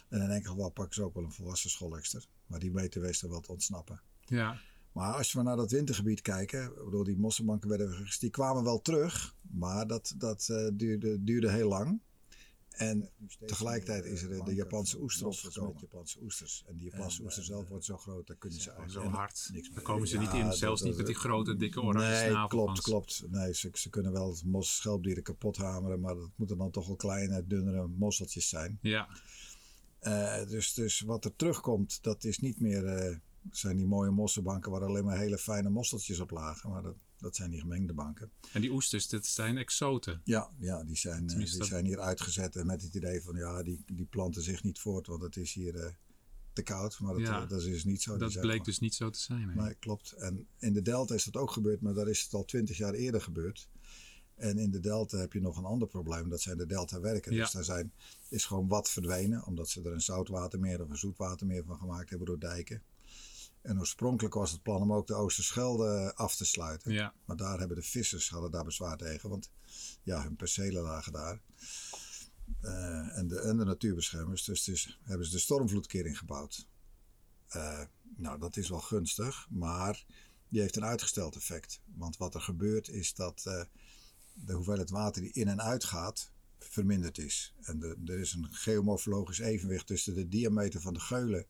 En 0.10 0.22
in 0.22 0.30
enkel 0.30 0.52
geval 0.52 0.70
pakken 0.70 0.96
ze 0.96 1.04
ook 1.04 1.14
wel 1.14 1.24
een 1.24 1.32
volwassen 1.32 1.70
scholekster. 1.70 2.26
Maar 2.46 2.60
die 2.60 2.72
weten 2.72 3.02
weestal 3.02 3.30
wel 3.30 3.42
te 3.42 3.52
ontsnappen. 3.52 4.02
ja, 4.26 4.60
Maar 4.92 5.14
als 5.14 5.34
we 5.34 5.42
naar 5.42 5.56
dat 5.56 5.72
wintergebied 5.72 6.22
kijken, 6.22 6.74
bedoel, 6.86 7.04
die 7.04 7.18
mosselbanken 7.18 7.70
werden 7.70 7.88
weggegist, 7.88 8.22
die 8.22 8.30
kwamen 8.30 8.64
wel 8.64 8.82
terug. 8.82 9.36
Maar 9.42 9.88
dat, 9.88 10.14
dat 10.18 10.50
eh, 10.50 10.68
duurde, 10.74 11.24
duurde 11.24 11.52
heel 11.52 11.68
lang. 11.68 12.00
En 12.78 13.10
tegelijkertijd 13.46 14.06
is 14.06 14.22
er 14.22 14.46
de 14.46 14.54
Japanse 14.56 15.02
oester 15.02 15.28
opgekomen. 15.28 15.72
Met 15.74 15.82
Japanse 15.82 16.20
oesters. 16.22 16.64
En 16.68 16.78
die 16.78 16.90
Japanse 16.92 17.24
oester 17.24 17.44
zelf 17.44 17.68
wordt 17.68 17.86
zo 17.86 17.98
groot, 17.98 18.28
daar 18.28 18.36
kunnen 18.38 18.58
ze 18.62 18.64
zo 18.64 18.72
eigenlijk 18.78 19.16
hard. 19.16 19.50
niks 19.54 19.70
Daar 19.70 19.84
komen 19.84 20.08
ze 20.08 20.18
niet 20.18 20.32
Ja, 20.32 20.46
in, 20.46 20.54
zelfs 20.54 20.80
dat- 20.82 20.90
niet 20.90 20.98
met 20.98 21.06
die 21.08 21.16
grote, 21.16 21.56
dikke 21.56 21.82
oranje 21.82 22.10
Nee, 22.10 22.30
snavel 22.30 22.48
klopt, 22.48 22.82
klopt. 22.82 23.24
Nee, 23.30 23.54
ze, 23.54 23.70
ze 23.74 23.90
kunnen 23.90 24.12
wel 24.12 24.30
het 24.30 24.44
mos 24.46 24.76
schelpdieren 24.76 25.24
kapot 25.24 25.58
hameren, 25.58 26.00
maar 26.00 26.16
dat 26.16 26.30
moeten 26.36 26.58
dan 26.58 26.72
toch 26.72 26.88
wel 26.88 26.96
kleine, 26.96 27.48
dunnere 27.48 27.88
mosseltjes 27.88 28.50
zijn. 28.50 28.78
Ja, 28.82 29.08
Eh, 30.00 30.48
dus, 30.48 30.74
dus 30.74 31.00
wat 31.02 31.26
er 31.26 31.36
terugkomt, 31.36 32.04
dat 32.04 32.24
is 32.24 32.40
niet 32.40 32.60
meer, 32.60 32.86
eh, 32.86 33.16
zijn 33.52 33.78
die 33.78 33.86
mooie 33.86 34.12
mosselbanken 34.12 34.72
waar 34.72 34.84
alleen 34.84 35.06
maar 35.06 35.18
hele 35.18 35.38
fijne 35.38 35.70
mosseltjes 35.70 36.20
op 36.20 36.32
lagen, 36.32 36.70
maar 36.70 36.82
dat, 36.82 36.96
dat 37.20 37.36
zijn 37.36 37.50
die 37.52 37.60
gemengde 37.60 37.94
banken. 37.94 38.32
en 38.54 38.62
die 38.62 38.72
oesters, 38.72 39.08
dat 39.08 39.26
zijn 39.26 39.58
exoten. 39.58 40.22
Ja, 40.24 40.50
ja 40.60 40.84
die, 40.84 40.98
zijn, 40.98 41.30
eh, 41.30 41.36
die 41.38 41.58
dat- 41.58 41.68
zijn 41.68 41.86
hier 41.86 42.00
uitgezet 42.00 42.56
en 42.56 42.66
met 42.66 42.82
het 42.82 42.94
idee 42.94 43.22
van 43.22 43.36
ja, 43.36 43.64
die, 43.64 43.84
die 43.86 44.06
planten 44.06 44.42
zich 44.42 44.64
niet 44.64 44.80
voort, 44.80 45.08
want 45.08 45.22
het 45.22 45.36
is 45.36 45.54
hier 45.54 45.76
eh, 45.76 45.92
te 46.54 46.62
koud. 46.64 47.00
Maar 47.00 47.14
dat, 47.14 47.22
Ja, 47.22 47.42
eh, 47.44 47.50
dat 47.50 47.60
is 47.62 47.66
dus 47.66 47.84
niet 47.84 48.02
zo. 48.02 48.18
Dat 48.18 48.40
bleek 48.40 48.66
dus 48.66 48.80
niet 48.80 48.96
zo 48.96 49.10
te 49.10 49.20
zijn. 49.20 49.50
hè? 49.50 49.62
Nee, 49.64 49.74
klopt. 49.74 50.12
En 50.12 50.48
in 50.60 50.74
de 50.74 50.82
Delta 50.82 51.14
is 51.16 51.24
dat 51.24 51.38
ook 51.38 51.52
gebeurd, 51.52 51.82
maar 51.82 51.94
daar 51.94 52.08
is 52.08 52.22
het 52.22 52.34
al 52.34 52.46
twintig 52.46 52.78
jaar 52.78 52.94
eerder 52.94 53.22
gebeurd. 53.22 53.70
En 54.36 54.58
in 54.58 54.72
de 54.72 54.80
Delta 54.80 55.18
heb 55.18 55.34
je 55.34 55.42
nog 55.42 55.58
een 55.58 55.64
ander 55.66 55.88
probleem, 55.88 56.30
dat 56.30 56.42
zijn 56.42 56.58
de 56.58 56.66
Delta-werken. 56.66 57.34
Ja. 57.34 57.42
Dus 57.44 57.52
daar 57.52 57.64
zijn, 57.64 57.92
is 58.30 58.46
gewoon 58.46 58.68
wat 58.68 58.90
verdwenen, 58.90 59.46
omdat 59.46 59.70
ze 59.70 59.82
er 59.84 59.92
een 59.94 60.02
zoutwatermeer 60.02 60.82
of 60.84 60.90
een 60.90 60.98
zoetwatermeer 60.98 61.64
van 61.64 61.78
gemaakt 61.78 62.10
hebben 62.10 62.28
door 62.28 62.40
dijken. 62.40 62.82
En 63.62 63.80
oorspronkelijk 63.80 64.34
was 64.34 64.52
het 64.52 64.62
plan 64.62 64.82
om 64.82 64.94
ook 64.94 65.08
de 65.08 65.14
Oosterschelde 65.14 66.12
af 66.16 66.36
te 66.36 66.46
sluiten. 66.46 66.94
Ja, 66.94 67.14
Maar 67.26 67.36
daar 67.36 67.60
hebben 67.60 67.78
de 67.78 67.84
vissers 67.84 68.30
hadden 68.30 68.52
daar 68.52 68.64
bezwaar 68.64 68.98
tegen, 68.98 69.30
want 69.30 69.52
ja, 70.04 70.24
hun 70.24 70.36
percelen 70.36 70.84
lagen 70.84 71.12
daar. 71.12 71.42
Eh, 72.62 73.18
en, 73.18 73.28
de, 73.28 73.40
en 73.40 73.58
de 73.58 73.66
natuurbeschermers, 73.66 74.44
dus, 74.44 74.64
dus 74.64 75.00
hebben 75.04 75.26
ze 75.26 75.32
de 75.32 75.40
stormvloedkering 75.40 76.18
gebouwd. 76.18 76.68
Eh, 77.48 77.82
nou, 78.16 78.40
dat 78.40 78.58
is 78.58 78.70
wel 78.70 78.80
gunstig, 78.80 79.48
maar 79.50 80.06
die 80.50 80.62
heeft 80.62 80.76
een 80.76 80.86
uitgesteld 80.86 81.36
effect. 81.36 81.82
Want 81.86 82.18
wat 82.18 82.36
er 82.36 82.42
gebeurt 82.42 82.90
is 82.90 83.14
dat 83.14 83.44
eh, 83.46 83.64
de 84.34 84.54
hoeveelheid 84.54 84.90
water 84.90 85.22
die 85.22 85.32
in 85.32 85.48
en 85.48 85.62
uit 85.62 85.84
gaat, 85.84 86.32
verminderd 86.60 87.18
is. 87.18 87.54
En 87.62 87.80
de, 87.80 87.98
er 88.06 88.20
is 88.20 88.34
een 88.34 88.48
geomorfologisch 88.52 89.40
evenwicht 89.40 89.88
tussen 89.88 90.16
de 90.16 90.28
diameter 90.28 90.82
van 90.82 90.94
de 90.94 91.00
geulen 91.00 91.46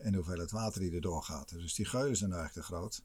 en 0.00 0.10
de 0.10 0.16
hoeveelheid 0.16 0.50
water 0.50 0.80
die 0.80 0.92
er 0.94 1.00
doorgaat. 1.00 1.48
Dus 1.48 1.74
die 1.74 1.84
geulen 1.86 2.16
zijn 2.16 2.32
eigenlijk 2.32 2.66
te 2.66 2.72
groot. 2.74 3.02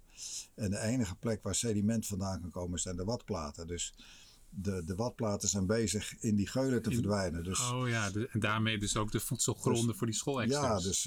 En 0.55 0.69
de 0.69 0.79
enige 0.79 1.15
plek 1.15 1.43
waar 1.43 1.55
sediment 1.55 2.05
vandaan 2.07 2.41
kan 2.41 2.51
komen 2.51 2.79
zijn 2.79 2.95
de 2.95 3.03
watplaten. 3.03 3.67
Dus 3.67 3.93
de, 4.49 4.83
de 4.83 4.95
watplaten 4.95 5.49
zijn 5.49 5.65
bezig 5.65 6.15
in 6.19 6.35
die 6.35 6.47
geulen 6.47 6.81
te 6.81 6.89
In- 6.89 6.95
verdwijnen. 6.95 7.43
Dus, 7.43 7.71
oh 7.71 7.87
ja, 7.89 8.09
de- 8.09 8.27
en 8.31 8.39
daarmee 8.39 8.77
dus 8.79 8.97
ook 8.97 9.11
de 9.11 9.19
voedselgronden 9.19 9.87
Dus- 9.87 9.97
voor 9.97 10.07
die 10.07 10.15
schoolextras. 10.15 10.83
ja, 10.83 10.87
dus 10.89 11.03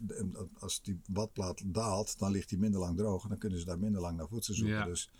de- 0.00 0.48
als 0.58 0.82
die 0.82 1.00
watplaat 1.06 1.62
daalt, 1.64 2.18
dan 2.18 2.30
ligt 2.30 2.48
die 2.48 2.58
minder 2.58 2.80
lang 2.80 2.96
droog. 2.96 3.22
En 3.22 3.28
dan 3.28 3.38
kunnen 3.38 3.58
ze 3.58 3.64
daar 3.64 3.78
minder 3.78 4.00
lang 4.00 4.16
naar 4.16 4.28
voedsel 4.28 4.54
zoeken. 4.54 4.76
Ja. 4.76 4.84
Dus 4.84 5.10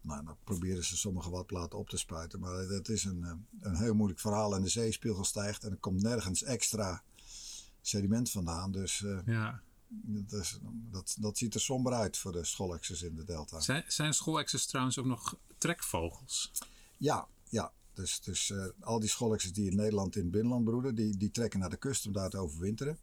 nou, 0.00 0.24
dan 0.24 0.36
proberen 0.44 0.84
ze 0.84 0.96
sommige 0.96 1.30
watplaten 1.30 1.78
op 1.78 1.88
te 1.88 1.96
spuiten. 1.96 2.40
Maar 2.40 2.66
dat 2.66 2.88
is 2.88 3.04
een, 3.04 3.24
eh, 3.24 3.32
een 3.60 3.76
heel 3.76 3.94
moeilijk 3.94 4.20
verhaal. 4.20 4.54
En 4.56 4.62
de 4.62 4.68
zeespiegel 4.68 5.24
stijgt 5.24 5.64
en 5.64 5.70
er 5.70 5.76
komt 5.76 6.02
nergens 6.02 6.42
extra 6.42 7.02
sediment 7.86 8.30
vandaan. 8.30 8.72
Dus 8.72 9.02
eh, 9.04 9.18
Ja. 9.26 9.62
dat, 9.88 10.40
is, 10.40 10.58
dat, 10.90 11.16
dat 11.20 11.38
ziet 11.38 11.54
er 11.54 11.60
somber 11.60 11.92
uit 11.92 12.16
voor 12.16 12.32
de 12.32 12.44
scholexers 12.44 13.02
in 13.02 13.14
de 13.14 13.24
delta. 13.24 13.60
Zijn, 13.60 13.84
zijn 13.86 14.14
trouwens 14.66 14.98
ook 14.98 15.06
nog 15.06 15.36
trekvogels? 15.58 16.52
Ja, 16.96 17.28
ja. 17.48 17.72
Dus, 17.94 18.20
dus 18.20 18.50
eh, 18.50 18.66
al 18.80 19.00
die 19.00 19.08
scholexers 19.08 19.52
die 19.52 19.70
in 19.70 19.76
Nederland 19.76 20.16
in 20.16 20.22
het 20.22 20.30
binnenland 20.30 20.64
broeden, 20.64 20.94
die, 20.94 21.16
die 21.16 21.30
trekken 21.30 21.60
naar 21.60 21.70
de 21.70 21.76
kust 21.76 22.06
om 22.06 22.12
daar 22.12 22.30
te 22.30 22.38
overwinteren. 22.38 22.98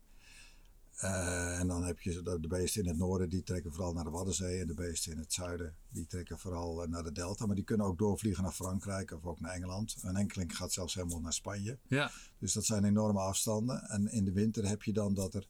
Eh, 1.02 1.60
en 1.60 1.68
dan 1.68 1.84
heb 1.84 2.00
je 2.00 2.22
de, 2.22 2.40
de 2.40 2.48
beesten 2.48 2.82
in 2.82 2.88
het 2.88 2.98
noorden, 2.98 3.30
die 3.30 3.44
trekken 3.44 3.74
vooral 3.74 3.94
naar 3.94 4.04
de 4.04 4.10
Waddenzee. 4.10 4.60
En 4.60 4.68
de 4.68 4.74
beesten 4.74 5.12
in 5.12 5.18
het 5.18 5.34
zuiden, 5.34 5.76
die 5.90 6.08
trekken 6.08 6.40
vooral 6.40 6.84
eh, 6.84 6.90
naar 6.90 7.04
de 7.04 7.12
delta. 7.12 7.46
Maar 7.46 7.56
die 7.56 7.64
kunnen 7.64 7.86
ook 7.86 7.98
doorvliegen 7.98 8.44
naar 8.44 8.52
Frankrijk 8.52 9.12
of 9.12 9.26
ook 9.26 9.40
naar 9.40 9.52
Engeland. 9.52 9.96
Een 10.02 10.16
enkeling 10.16 10.56
gaat 10.56 10.72
zelfs 10.72 10.94
helemaal 10.94 11.20
naar 11.20 11.34
Spanje. 11.34 11.78
Ja, 11.88 12.12
Dus 12.38 12.54
dat 12.54 12.66
zijn 12.66 12.84
enorme 12.84 13.20
afstanden. 13.20 13.84
En 13.90 14.12
in 14.12 14.26
de 14.26 14.32
winter 14.32 14.68
heb 14.68 14.84
je 14.84 14.94
dan 14.94 15.14
dat 15.14 15.34
er 15.34 15.48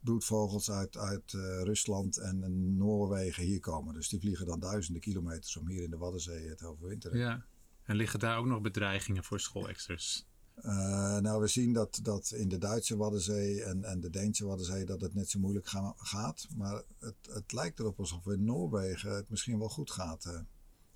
broedvogels 0.00 0.70
uit, 0.70 0.96
uit 0.96 1.32
eh, 1.32 1.62
Rusland 1.62 2.16
en 2.16 2.76
Noorwegen 2.76 3.44
hier 3.44 3.60
komen. 3.60 3.94
Dus 3.94 4.08
die 4.08 4.20
vliegen 4.20 4.46
dan 4.46 4.60
duizenden 4.60 5.02
kilometers 5.02 5.56
om 5.56 5.68
hier 5.68 5.82
in 5.82 5.90
de 5.90 5.98
Waddenzee 5.98 6.54
te 6.54 6.66
overwinteren. 6.66 7.18
ja. 7.18 7.44
En 7.82 7.96
liggen 7.96 8.18
daar 8.18 8.38
ook 8.38 8.46
nog 8.46 8.60
bedreigingen 8.60 9.24
voor 9.24 9.40
schoolexters? 9.40 10.26
Eh, 10.54 11.18
nou, 11.18 11.40
we 11.40 11.46
zien 11.46 11.72
dat, 11.72 12.00
dat 12.02 12.30
in 12.30 12.48
de 12.48 12.58
Duitse 12.58 12.96
Waddenzee 12.96 13.62
en, 13.64 13.84
en 13.84 14.00
de 14.00 14.10
Deense 14.10 14.44
Waddenzee 14.44 14.84
dat 14.84 15.00
het 15.00 15.14
net 15.14 15.30
zo 15.30 15.38
moeilijk 15.38 15.66
ga- 15.66 15.94
gaat. 15.96 16.48
Maar 16.56 16.82
het, 16.98 17.14
het 17.30 17.52
lijkt 17.52 17.78
erop 17.78 17.98
alsof 17.98 18.26
in 18.26 18.44
Noorwegen 18.44 19.14
het 19.14 19.30
misschien 19.30 19.58
wel 19.58 19.68
goed 19.68 19.90
gaat. 19.90 20.42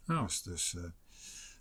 Oh. 0.08 0.22
Dus, 0.22 0.42
dus 0.42 0.75
eh, 0.75 0.82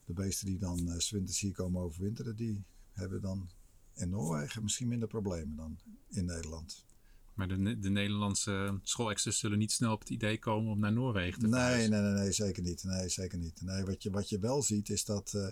de 0.05 0.13
beesten 0.13 0.45
die 0.45 0.57
dan 0.57 0.79
uh, 0.87 0.97
winters 1.09 1.39
hier 1.39 1.53
komen 1.53 1.81
overwinteren, 1.81 2.35
die 2.35 2.63
hebben 2.91 3.21
dan 3.21 3.49
in 3.93 4.09
Noorwegen 4.09 4.63
misschien 4.63 4.87
minder 4.87 5.07
problemen 5.07 5.55
dan 5.55 5.77
in 6.07 6.25
Nederland. 6.25 6.83
Maar 7.33 7.47
de, 7.47 7.79
de 7.79 7.89
Nederlandse 7.89 8.79
schoolexters 8.83 9.39
zullen 9.39 9.57
niet 9.57 9.71
snel 9.71 9.93
op 9.93 9.99
het 9.99 10.09
idee 10.09 10.39
komen 10.39 10.71
om 10.71 10.79
naar 10.79 10.93
Noorwegen 10.93 11.39
te 11.39 11.47
nee, 11.47 11.59
verhuizen. 11.59 11.91
Nee, 11.91 12.01
nee, 12.01 12.13
nee, 12.13 12.31
zeker 12.31 12.63
niet. 12.63 12.83
Nee, 12.83 13.09
zeker 13.09 13.37
niet. 13.37 13.61
Nee, 13.61 13.83
wat, 13.83 14.03
je, 14.03 14.09
wat 14.09 14.29
je 14.29 14.39
wel 14.39 14.61
ziet 14.61 14.89
is 14.89 15.05
dat 15.05 15.33
uh, 15.35 15.47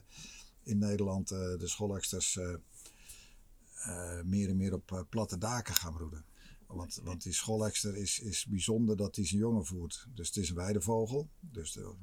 in 0.64 0.78
Nederland 0.78 1.32
uh, 1.32 1.40
de 1.40 1.68
schoolexters 1.68 2.36
uh, 2.36 4.22
meer 4.24 4.50
en 4.50 4.58
meer 4.58 4.74
op 4.74 5.06
platte 5.10 5.38
daken 5.38 5.76
gaan 5.76 5.94
broeden. 5.94 6.26
Want, 6.68 7.00
want 7.04 7.24
die 7.24 7.34
schoolexter 7.34 7.96
is, 7.96 8.20
is 8.20 8.46
bijzonder 8.46 8.98
dat 8.98 9.16
hij 9.16 9.26
zijn 9.26 9.40
jongen 9.40 9.66
voert. 9.66 10.08
Dus 10.14 10.28
het 10.28 10.38
is 10.38 10.50
een 10.50 10.56
weidevogel. 10.56 11.30
Dus 11.40 11.72
de, 11.72 11.96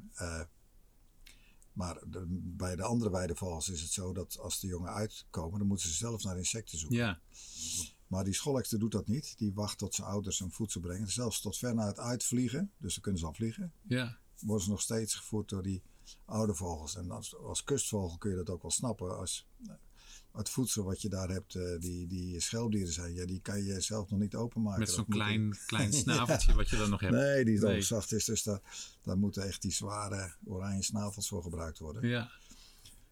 maar 1.73 1.99
de, 2.07 2.25
bij 2.31 2.77
de 2.77 2.83
andere 2.83 3.11
weidevogels 3.11 3.69
is 3.69 3.81
het 3.81 3.91
zo 3.91 4.13
dat 4.13 4.39
als 4.39 4.61
de 4.61 4.67
jongen 4.67 4.93
uitkomen, 4.93 5.59
dan 5.59 5.69
moeten 5.69 5.89
ze 5.89 5.95
zelf 5.95 6.23
naar 6.23 6.37
insecten 6.37 6.79
zoeken. 6.79 6.99
Ja. 6.99 7.21
Maar 8.07 8.25
die 8.25 8.35
scholekster 8.35 8.79
doet 8.79 8.93
dat 8.93 9.07
niet. 9.07 9.35
Die 9.39 9.53
wacht 9.53 9.79
tot 9.79 9.95
zijn 9.95 10.07
ouders 10.09 10.39
hem 10.39 10.53
voedsel 10.53 10.81
brengen. 10.81 11.09
Zelfs 11.09 11.41
tot 11.41 11.59
ver 11.59 11.75
naar 11.75 11.87
het 11.87 11.99
uitvliegen. 11.99 12.73
Dus 12.79 12.93
dan 12.93 13.03
kunnen 13.03 13.21
ze 13.21 13.27
al 13.27 13.35
vliegen. 13.35 13.73
Ja. 13.83 14.19
Worden 14.41 14.65
ze 14.65 14.71
nog 14.71 14.81
steeds 14.81 15.15
gevoerd 15.15 15.49
door 15.49 15.63
die 15.63 15.83
oude 16.25 16.55
vogels. 16.55 16.97
En 16.97 17.11
als, 17.11 17.37
als 17.37 17.65
kustvogel 17.65 18.19
kun 18.19 18.31
je 18.31 18.37
dat 18.37 18.51
ook 18.51 18.63
wel 18.63 18.71
snappen. 18.71 19.19
Als 19.19 19.47
het 20.33 20.49
voedsel 20.49 20.85
wat 20.85 21.03
je 21.03 21.09
daar 21.09 21.29
hebt, 21.29 21.53
die, 21.81 22.07
die 22.07 22.41
schelpdieren 22.41 22.93
zijn, 22.93 23.15
ja, 23.15 23.27
die 23.27 23.41
kan 23.41 23.65
je 23.65 23.81
zelf 23.81 24.11
nog 24.11 24.21
niet 24.21 24.35
openmaken. 24.35 24.81
Met 24.81 24.91
zo'n 24.91 25.09
klein, 25.09 25.57
klein 25.67 25.93
snaveltje 26.03 26.55
wat 26.55 26.69
je 26.69 26.77
dan 26.77 26.91
nog 26.91 27.01
hebt. 27.01 27.13
Nee, 27.13 27.45
die 27.45 27.59
nee. 27.59 27.83
zacht 27.83 28.13
is. 28.13 28.25
Dus 28.25 28.43
daar, 28.43 28.61
daar 29.03 29.19
moeten 29.19 29.47
echt 29.47 29.63
die 29.63 29.73
zware 29.73 30.33
oranje 30.45 30.83
snavels 30.83 31.29
voor 31.29 31.43
gebruikt 31.43 31.79
worden. 31.79 32.09
Ja. 32.09 32.31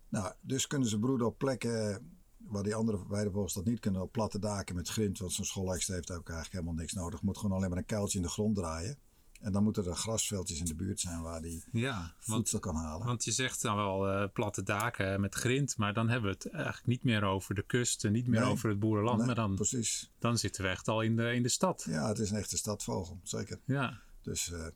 Nou, 0.09 0.33
dus 0.41 0.67
kunnen 0.67 0.89
ze 0.89 0.99
broeden 0.99 1.27
op 1.27 1.39
plekken 1.39 2.11
waar 2.39 2.63
die 2.63 2.75
andere 2.75 3.09
weidevogels 3.09 3.55
dat 3.55 3.65
niet 3.65 3.81
kunnen, 3.81 4.03
op 4.03 4.13
platte 4.13 4.39
daken 4.39 4.75
met 4.75 4.89
grind. 4.89 5.19
Want 5.19 5.33
zo'n 5.33 5.45
schoolekster 5.45 5.95
heeft 5.95 6.11
ook 6.11 6.29
eigenlijk 6.29 6.53
helemaal 6.53 6.81
niks 6.81 6.93
nodig. 6.93 7.23
Moet 7.23 7.39
gewoon 7.39 7.57
alleen 7.57 7.69
maar 7.69 7.79
een 7.79 7.85
kuiltje 7.85 8.19
in 8.19 8.25
de 8.25 8.31
grond 8.31 8.57
draaien. 8.57 8.99
En 9.41 9.53
dan 9.53 9.63
moeten 9.63 9.85
er 9.87 9.95
grasveldjes 9.95 10.59
in 10.59 10.65
de 10.65 10.75
buurt 10.75 11.01
zijn 11.01 11.23
waar 11.23 11.43
die 11.43 11.65
ja, 11.73 12.15
voedsel 12.19 12.61
want, 12.61 12.77
kan 12.77 12.85
halen. 12.85 13.07
Want 13.07 13.25
je 13.25 13.33
zegt 13.33 13.63
dan 13.63 13.77
wel 13.77 14.13
uh, 14.23 14.29
platte 14.33 14.63
daken 14.63 15.21
met 15.21 15.35
grind, 15.35 15.77
maar 15.77 15.95
dan 15.95 16.09
hebben 16.09 16.31
we 16.31 16.37
het 16.37 16.51
eigenlijk 16.53 16.87
niet 16.87 17.03
meer 17.05 17.23
over 17.25 17.55
de 17.55 17.63
kust 17.63 18.05
en 18.05 18.13
niet 18.13 18.27
meer 18.27 18.41
Nee. 18.41 18.51
over 18.51 18.69
het 18.69 18.79
boerenland. 18.79 19.17
Nee, 19.19 19.27
maar 19.27 19.35
dan, 19.35 19.55
Precies. 19.55 20.11
dan 20.19 20.39
zitten 20.39 20.63
we 20.63 20.69
echt 20.71 20.89
al 20.89 21.01
in 21.03 21.17
de, 21.17 21.33
in 21.35 21.43
de 21.43 21.49
stad. 21.49 21.85
Ja, 21.89 22.09
het 22.09 22.19
is 22.19 22.31
een 22.31 22.37
echte 22.37 22.57
stadvogel, 22.57 23.21
zeker. 23.23 23.61
Ja, 23.65 24.01
Dus 24.23 24.53
eh, 24.53 24.67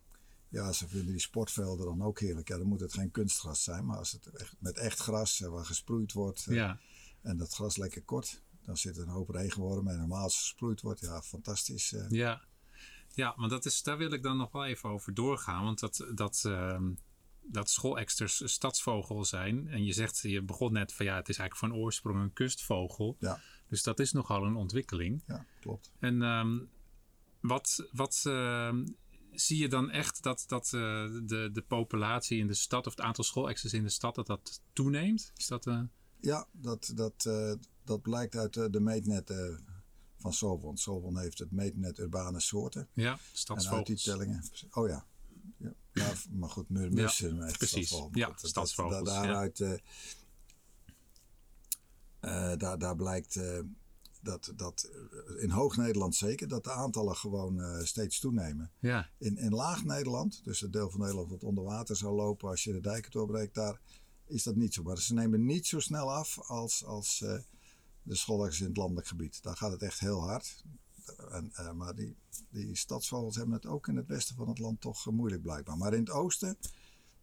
ja, 0.49 0.71
ze 0.71 0.87
vinden 0.87 1.11
die 1.11 1.19
sportvelden 1.21 1.85
dan 1.85 2.01
ook 2.03 2.19
heerlijk. 2.19 2.47
Ja, 2.47 2.57
dan 2.57 2.67
moet 2.67 2.79
het 2.79 2.93
geen 2.93 3.11
kunstgras 3.11 3.63
zijn, 3.63 3.85
maar 3.85 3.97
als 3.97 4.11
het 4.11 4.25
echt, 4.25 4.55
met 4.59 4.77
echt 4.77 4.99
gras 4.99 5.41
eh, 5.41 5.49
waar 5.49 5.65
gesproeid 5.65 6.13
wordt 6.13 6.45
eh, 6.49 6.55
ja. 6.55 6.79
en 7.21 7.37
dat 7.37 7.53
gras 7.53 7.77
lekker 7.77 8.01
kort, 8.03 8.41
dan 8.65 8.77
zit 8.77 8.97
er 8.97 9.03
een 9.03 9.09
hoop 9.09 9.29
regenwormen 9.29 9.93
en 9.93 9.99
normaal 9.99 10.23
als 10.23 10.37
gesproeid 10.37 10.81
wordt, 10.81 10.99
ja, 10.99 11.21
fantastisch. 11.21 11.93
eh. 11.93 12.05
ja. 12.09 12.41
Ja, 13.15 13.33
maar 13.37 13.49
dat 13.49 13.65
is, 13.65 13.83
daar 13.83 13.97
wil 13.97 14.11
ik 14.11 14.23
dan 14.23 14.37
nog 14.37 14.51
wel 14.51 14.65
even 14.65 14.89
over 14.89 15.13
doorgaan. 15.13 15.63
Want 15.63 15.79
dat, 15.79 16.07
dat, 16.15 16.43
ehm, 16.45 16.91
dat 17.41 17.69
schoolexters 17.69 18.41
stadsvogel 18.45 19.25
zijn. 19.25 19.67
En 19.67 19.85
je 19.85 19.93
zegt, 19.93 20.19
je 20.19 20.41
begon 20.41 20.73
net 20.73 20.93
van 20.93 21.05
ja, 21.05 21.15
het 21.15 21.29
is 21.29 21.37
eigenlijk 21.37 21.73
van 21.73 21.81
oorsprong 21.81 22.19
een 22.19 22.33
kustvogel. 22.33 23.15
Ja. 23.19 23.39
Dus 23.67 23.83
dat 23.83 23.99
is 23.99 24.11
nogal 24.11 24.43
een 24.43 24.55
ontwikkeling. 24.55 25.23
ja, 25.27 25.45
klopt. 25.59 25.91
En 25.99 26.21
ehm, 26.21 26.59
wat, 27.39 27.87
wat 27.91 28.21
ehm, 28.25 28.85
zie 29.31 29.57
je 29.57 29.67
dan 29.67 29.89
echt 29.91 30.23
dat, 30.23 30.43
dat 30.47 30.65
eh, 30.65 30.71
de, 31.23 31.49
de 31.51 31.63
populatie 31.67 32.39
in 32.39 32.47
de 32.47 32.53
stad, 32.53 32.87
of 32.87 32.95
het 32.95 33.05
aantal 33.05 33.23
schoolexters 33.23 33.73
in 33.73 33.83
de 33.83 33.89
stad, 33.89 34.15
dat 34.15 34.27
dat 34.27 34.61
toeneemt? 34.73 35.31
Is 35.35 35.47
dat, 35.47 35.67
eh, 35.67 35.81
Ja, 36.19 36.47
dat, 36.51 36.91
dat, 36.95 37.25
eh, 37.25 37.53
dat 37.83 38.01
blijkt 38.01 38.35
uit 38.35 38.53
de 38.53 38.79
meetnetten 38.79 39.65
van 40.23 40.33
Sovon. 40.33 40.77
Sovon 40.77 41.17
heeft 41.17 41.39
het 41.39 41.51
meetnet 41.51 41.97
urbane 41.99 42.39
soorten. 42.39 42.87
ja, 42.93 43.03
En 43.03 43.09
uit 43.11 43.19
die 43.19 43.37
stadsvogels? 43.37 44.03
tellingen. 44.03 44.43
Oh 44.71 44.87
ja. 44.87 45.05
ja. 45.57 45.73
ja 45.93 46.13
maar 46.31 46.49
goed, 46.49 46.69
mus 46.69 47.17
Ja, 47.17 47.29
precies. 47.51 47.87
stadsvogel. 47.87 48.09
Ja, 48.13 48.27
Dat- 48.27 48.39
dat- 48.41 48.49
stadsvogels, 48.49 49.03
da- 49.09 49.15
ja. 49.15 49.21
daaruit, 49.21 49.59
eh, 49.59 49.73
eh, 52.19 52.57
daar, 52.57 52.77
daar 52.79 52.95
blijkt 52.95 53.35
eh, 53.35 53.59
dat, 54.21 54.53
dat 54.55 54.89
in 55.37 55.49
Hoog-Nederland 55.49 56.15
zeker, 56.15 56.47
dat 56.47 56.63
de 56.63 56.71
aantallen 56.71 57.15
gewoon 57.15 57.85
steeds 57.85 58.19
toenemen. 58.19 58.71
Ja, 58.79 59.09
In, 59.17 59.37
in 59.37 59.53
Laag-Nederland, 59.53 60.41
dus 60.43 60.59
het 60.59 60.73
deel 60.73 60.89
van 60.89 60.99
Nederland 60.99 61.29
wat 61.29 61.43
onder 61.43 61.63
water 61.63 61.95
zou 61.95 62.15
lopen 62.15 62.49
als 62.49 62.63
je 62.63 62.71
de 62.71 62.79
dijken 62.81 63.11
doorbreekt, 63.11 63.53
daar 63.55 63.79
is 64.25 64.43
dat 64.43 64.55
niet 64.55 64.73
zo. 64.73 64.83
Maar 64.83 64.97
ze 64.97 65.13
nemen 65.13 65.45
niet 65.45 65.67
zo 65.67 65.79
snel 65.79 66.11
af 66.11 66.39
als, 66.39 66.85
als 66.85 67.23
de 68.03 68.15
schoolleggers 68.15 68.59
in 68.59 68.67
het 68.67 68.77
landelijk 68.77 69.07
gebied. 69.07 69.43
Daar 69.43 69.57
gaat 69.57 69.71
het 69.71 69.81
echt 69.81 69.99
heel 69.99 70.21
hard. 70.21 70.63
En, 71.31 71.51
eh, 71.53 71.71
maar 71.71 71.95
die, 71.95 72.15
die 72.49 72.75
stadsvogels 72.77 73.35
hebben 73.35 73.53
het 73.53 73.65
ook 73.65 73.87
in 73.87 73.95
het 73.95 74.07
westen 74.07 74.35
van 74.35 74.47
het 74.47 74.59
land 74.59 74.81
toch 74.81 75.07
eh, 75.07 75.13
moeilijk 75.13 75.41
blijkbaar. 75.41 75.77
Maar 75.77 75.93
in 75.93 75.99
het 75.99 76.09
oosten, 76.09 76.57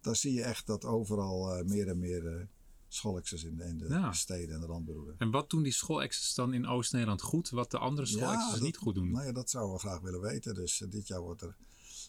daar 0.00 0.16
zie 0.16 0.32
je 0.32 0.42
echt 0.42 0.66
dat 0.66 0.84
overal 0.84 1.54
eh, 1.54 1.64
meer 1.64 1.88
en 1.88 1.99
meer 1.99 2.49
schoolexers 2.88 3.44
in, 3.44 3.56
de- 3.56 3.64
in 3.64 3.78
de 3.78 3.88
Ja. 3.88 4.12
steden 4.12 4.54
en 4.54 4.60
de 4.60 4.66
randbroeden. 4.66 5.14
en 5.18 5.30
wat 5.30 5.50
doen 5.50 5.62
die 5.62 5.72
schoolexers 5.72 6.34
dan 6.34 6.52
in 6.54 6.66
Oost-Nederland 6.66 7.22
goed, 7.22 7.50
wat 7.50 7.70
de 7.70 7.78
andere 7.78 8.06
schoolexers 8.06 8.52
dat- 8.52 8.60
niet 8.60 8.76
goed 8.76 8.94
doen? 8.94 9.10
Nou 9.10 9.26
ja, 9.26 9.32
dat 9.32 9.50
zouden 9.50 9.75
we 9.75 9.80
graag 9.80 10.00
willen 10.00 10.20
weten. 10.20 10.54
Dus 10.54 10.82
dit 10.88 11.06
jaar 11.06 11.20
wordt 11.20 11.42
er 11.42 11.56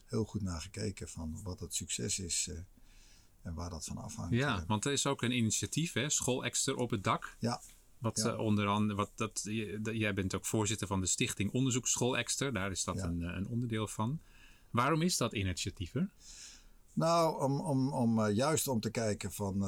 heel 0.06 0.24
goed 0.26 0.42
naar 0.42 0.62
gekeken 0.62 1.08
van 1.10 1.40
wat 1.44 1.60
het 1.60 1.74
succes 1.76 2.20
is 2.20 2.50
en 3.42 3.54
waar 3.54 3.70
dat 3.70 3.86
van 3.86 3.98
afhangt. 3.98 4.34
Ja, 4.34 4.64
want 4.68 4.86
er 4.86 4.92
is 4.92 5.06
ook 5.06 5.22
een 5.22 5.32
initiatief, 5.38 5.94
hè? 5.94 6.10
Schoolexter 6.10 6.76
op 6.76 6.90
het 6.90 7.04
dak. 7.04 7.36
ja, 7.40 7.62
Wat 8.02 8.18
Ja. 8.24 8.32
eh, 8.32 8.40
onder 8.40 8.68
andere, 8.68 8.96
wat 8.98 9.12
dat, 9.16 9.42
jij 9.84 10.14
bent 10.14 10.36
ook 10.36 10.46
voorzitter 10.46 10.88
van 10.88 11.02
de 11.02 11.08
Stichting 11.08 11.52
Onderzoek 11.52 11.88
Schoolexter. 11.88 12.54
Daar 12.54 12.72
is 12.72 12.84
dat 12.84 12.96
Ja. 12.96 13.04
een, 13.04 13.22
eh, 13.24 13.36
een 13.36 13.48
onderdeel 13.48 13.88
van. 13.88 14.20
Waarom 14.70 15.02
is 15.02 15.18
dat 15.18 15.34
initiatief 15.34 15.96
er? 15.96 16.10
Nou, 16.94 17.44
om, 17.44 17.60
om, 17.60 17.94
om 17.94 18.20
eh, 18.26 18.36
juist 18.36 18.68
om 18.68 18.80
te 18.80 18.90
kijken 18.92 19.32
van 19.32 19.60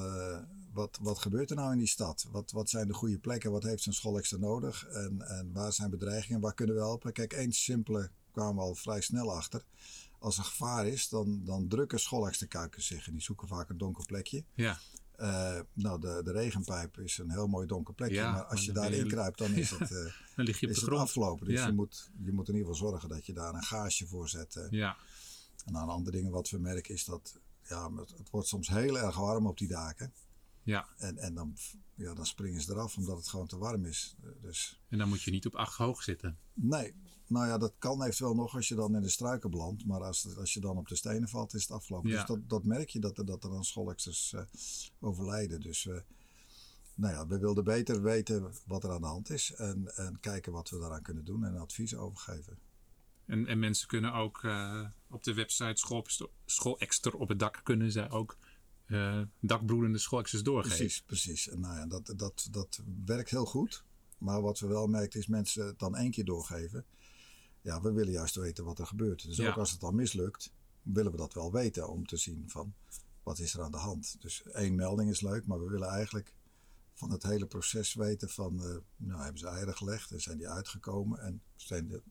wat, 0.73 0.99
wat 1.01 1.19
gebeurt 1.19 1.49
er 1.49 1.55
nou 1.55 1.71
in 1.71 1.77
die 1.77 1.87
stad? 1.87 2.27
Wat, 2.31 2.51
wat 2.51 2.69
zijn 2.69 2.87
de 2.87 2.93
goede 2.93 3.19
plekken? 3.19 3.51
Wat 3.51 3.63
heeft 3.63 3.83
zo'n 3.83 3.93
schoolexter 3.93 4.39
nodig? 4.39 4.85
En, 4.85 5.21
en 5.21 5.51
waar 5.53 5.73
zijn 5.73 5.89
bedreigingen? 5.89 6.41
Waar 6.41 6.53
kunnen 6.53 6.75
we 6.75 6.81
helpen? 6.81 7.13
Kijk, 7.13 7.33
één 7.33 7.51
simpele 7.51 8.09
kwamen 8.31 8.55
we 8.55 8.61
al 8.61 8.75
vrij 8.75 9.01
snel 9.01 9.33
achter. 9.35 9.63
Als 10.19 10.37
er 10.37 10.43
gevaar 10.43 10.87
is, 10.87 11.09
dan, 11.09 11.41
dan 11.45 11.67
drukken 11.67 11.99
schoolexterkuikens 11.99 12.85
zich. 12.87 13.07
En 13.07 13.13
die 13.13 13.21
zoeken 13.21 13.47
vaak 13.47 13.69
een 13.69 13.77
donker 13.77 14.05
plekje. 14.05 14.43
Ja, 14.53 14.77
Eh, 15.15 15.59
nou, 15.73 15.99
de, 15.99 16.21
de 16.23 16.31
regenpijp 16.31 16.97
is 16.99 17.17
een 17.17 17.31
heel 17.31 17.47
mooi 17.47 17.67
donker 17.67 17.93
plekje. 17.93 18.15
Ja, 18.15 18.31
maar 18.31 18.43
als 18.45 18.65
je 18.65 18.71
dan 18.71 18.83
daarin 18.83 19.07
kruipt, 19.07 19.37
dan 19.37 19.51
is 19.53 19.69
het, 19.77 19.91
eh, 19.91 20.05
dan 20.35 20.45
lig 20.45 20.59
je 20.59 20.65
op 20.65 20.71
is 20.71 20.79
de 20.79 20.85
het 20.85 20.99
afgelopen. 20.99 21.45
Dus 21.47 21.59
Ja. 21.59 21.65
je, 21.67 21.73
moet, 21.73 22.09
je 22.23 22.31
moet 22.31 22.47
in 22.49 22.55
ieder 22.55 22.71
geval 22.73 22.89
zorgen 22.89 23.09
dat 23.09 23.25
je 23.25 23.33
daar 23.33 23.53
een 23.53 23.63
gaasje 23.63 24.07
voor 24.07 24.29
zet. 24.29 24.55
eh. 24.55 24.65
Ja, 24.69 24.97
En 25.65 25.75
een 25.75 25.81
andere 25.89 26.17
dingen 26.17 26.31
wat 26.31 26.49
we 26.49 26.57
merken 26.59 26.93
is 26.93 27.05
dat 27.05 27.39
ja, 27.67 27.91
het, 27.95 28.09
het 28.17 28.29
wordt 28.29 28.47
soms 28.47 28.67
heel 28.67 28.99
erg 28.99 29.15
warm 29.17 29.47
op 29.47 29.57
die 29.57 29.67
daken. 29.67 30.13
Ja. 30.63 30.87
En, 30.97 31.17
en 31.17 31.33
dan, 31.33 31.57
ja, 31.95 32.13
dan 32.13 32.25
springen 32.25 32.61
ze 32.61 32.71
eraf 32.71 32.97
omdat 32.97 33.17
het 33.17 33.27
gewoon 33.27 33.47
te 33.47 33.57
warm 33.57 33.85
is. 33.85 34.15
Dus 34.41 34.79
En 34.89 34.97
dan 34.97 35.09
moet 35.09 35.21
je 35.21 35.31
niet 35.31 35.45
op 35.45 35.55
acht 35.55 35.77
hoog 35.77 36.03
zitten. 36.03 36.37
nee, 36.53 36.93
nou 37.27 37.47
ja, 37.47 37.57
dat 37.57 37.73
kan 37.77 38.01
eventueel 38.03 38.35
nog 38.35 38.55
als 38.55 38.67
je 38.67 38.75
dan 38.75 38.95
in 38.95 39.01
de 39.01 39.09
struiken 39.09 39.49
belandt. 39.49 39.85
Maar 39.85 40.03
als, 40.03 40.37
als 40.37 40.53
je 40.53 40.59
dan 40.59 40.77
op 40.77 40.87
de 40.87 40.95
stenen 40.95 41.29
valt, 41.29 41.53
is 41.53 41.61
het 41.61 41.71
afgelopen. 41.71 42.09
Ja. 42.09 42.15
Dus 42.15 42.25
dat, 42.25 42.49
dat 42.49 42.63
merk 42.63 42.89
je 42.89 42.99
dat 42.99 43.17
er, 43.17 43.25
dat 43.25 43.43
er 43.43 43.49
dan 43.49 43.63
schoolexers 43.63 44.33
eh, 44.33 44.41
overlijden. 44.99 45.61
Dus 45.61 45.83
we, 45.83 46.03
nou 46.95 47.13
ja, 47.13 47.27
we 47.27 47.39
wilden 47.39 47.63
beter 47.63 48.01
weten 48.01 48.53
wat 48.65 48.83
er 48.83 48.91
aan 48.91 49.01
de 49.01 49.07
hand 49.07 49.29
is. 49.29 49.53
En, 49.53 49.95
en 49.95 50.19
kijken 50.19 50.51
wat 50.51 50.69
we 50.69 50.79
daaraan 50.79 51.01
kunnen 51.01 51.25
doen 51.25 51.43
en 51.45 51.57
advies 51.57 51.95
overgeven. 51.95 52.57
En, 53.25 53.47
en 53.47 53.59
mensen 53.59 53.87
kunnen 53.87 54.13
ook 54.13 54.43
eh, 54.43 54.85
op 55.09 55.23
de 55.23 55.33
website 55.33 55.75
schoolexter, 55.75 56.29
schoolexter 56.45 57.15
op 57.15 57.29
het 57.29 57.39
dak 57.39 57.61
kunnen 57.63 57.91
zij 57.91 58.09
ook 58.09 58.37
eh, 58.93 59.21
dakbroedende 59.39 59.97
schoolexters 59.97 60.43
doorgeven. 60.43 60.77
Precies, 60.77 61.01
precies. 61.01 61.49
En 61.49 61.59
nou 61.59 61.75
ja, 61.77 61.85
dat, 61.85 62.13
dat, 62.17 62.47
dat 62.51 62.81
werkt 63.05 63.29
heel 63.29 63.45
goed. 63.45 63.83
Maar 64.17 64.41
wat 64.41 64.59
we 64.59 64.67
wel 64.67 64.87
merken 64.87 65.19
is 65.19 65.27
mensen 65.27 65.65
het 65.65 65.79
dan 65.79 65.95
één 65.95 66.11
keer 66.11 66.25
doorgeven. 66.25 66.85
Ja, 67.61 67.81
we 67.81 67.91
willen 67.91 68.11
juist 68.13 68.35
weten 68.35 68.63
wat 68.65 68.79
er 68.79 68.85
gebeurt. 68.87 69.25
Dus 69.27 69.37
Ja. 69.37 69.49
ook 69.49 69.57
als 69.57 69.71
het 69.71 69.79
dan 69.79 69.95
mislukt, 69.95 70.51
willen 70.81 71.11
we 71.11 71.17
dat 71.17 71.33
wel 71.33 71.51
weten 71.51 71.89
om 71.89 72.05
te 72.05 72.17
zien 72.17 72.43
van 72.47 72.73
wat 73.23 73.39
is 73.39 73.53
er 73.53 73.61
aan 73.61 73.71
de 73.71 73.77
hand. 73.77 74.15
Dus 74.19 74.43
één 74.43 74.75
melding 74.75 75.09
is 75.09 75.21
leuk, 75.21 75.45
maar 75.45 75.63
we 75.63 75.69
willen 75.69 75.87
eigenlijk 75.89 76.33
van 76.93 77.11
het 77.11 77.23
hele 77.23 77.45
proces 77.45 77.93
weten 77.93 78.29
van, 78.29 78.63
eh, 78.63 78.75
nou 78.95 79.21
hebben 79.21 79.39
ze 79.39 79.47
eieren 79.47 79.75
gelegd 79.75 80.11
en 80.11 80.21
zijn 80.21 80.37
die 80.37 80.49
uitgekomen 80.49 81.19
en 81.19 81.41
zijn 81.55 81.87
de, 81.87 82.01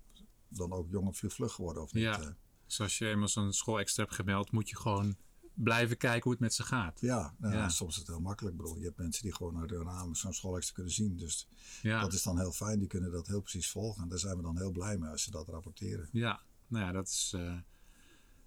dan 0.48 0.72
ook 0.72 0.90
jong 0.90 1.06
of 1.08 1.16
vlug 1.18 1.52
geworden 1.52 1.82
of 1.82 1.92
niet. 1.92 2.02
Ja. 2.02 2.20
eh. 2.20 2.28
Dus 2.66 2.80
als 2.80 2.98
je 2.98 3.08
eenmaal 3.08 3.28
zo'n 3.28 3.52
schoolexter 3.52 4.02
hebt 4.04 4.16
gemeld, 4.16 4.52
moet 4.52 4.68
je 4.68 4.76
gewoon 4.76 5.16
blijven 5.54 5.97
kijken 5.97 6.23
hoe 6.23 6.32
het 6.32 6.40
met 6.40 6.54
ze 6.54 6.62
gaat. 6.62 7.00
Ja, 7.00 7.35
nou, 7.38 7.54
Ja. 7.54 7.68
soms 7.68 7.92
is 7.92 7.99
het 7.99 8.06
heel 8.06 8.21
makkelijk. 8.21 8.56
Bedoel, 8.56 8.78
je 8.78 8.85
hebt 8.85 8.99
mensen 8.99 9.23
die 9.23 9.35
gewoon 9.35 9.59
uit 9.61 9.71
hun 9.71 9.82
ramen 9.85 10.16
zo'n 10.16 10.32
schoolextra 10.32 10.75
kunnen 10.75 10.92
zien. 10.92 11.16
Dus 11.16 11.49
Ja, 11.82 12.00
Dat 12.00 12.12
is 12.12 12.23
dan 12.23 12.38
heel 12.38 12.52
fijn, 12.52 12.78
die 12.78 12.88
kunnen 12.88 13.11
dat 13.11 13.26
heel 13.26 13.40
precies 13.40 13.71
volgen. 13.71 14.02
En 14.02 14.09
daar 14.09 14.18
zijn 14.18 14.37
we 14.37 14.42
dan 14.42 14.56
heel 14.59 14.71
blij 14.71 14.99
mee 14.99 15.11
als 15.11 15.23
ze 15.23 15.30
dat 15.30 15.49
rapporteren. 15.49 16.09
ja. 16.12 16.40
nou 16.66 16.85
ja, 16.85 16.92
dat 16.92 17.09
is 17.09 17.32
eh, 17.37 17.56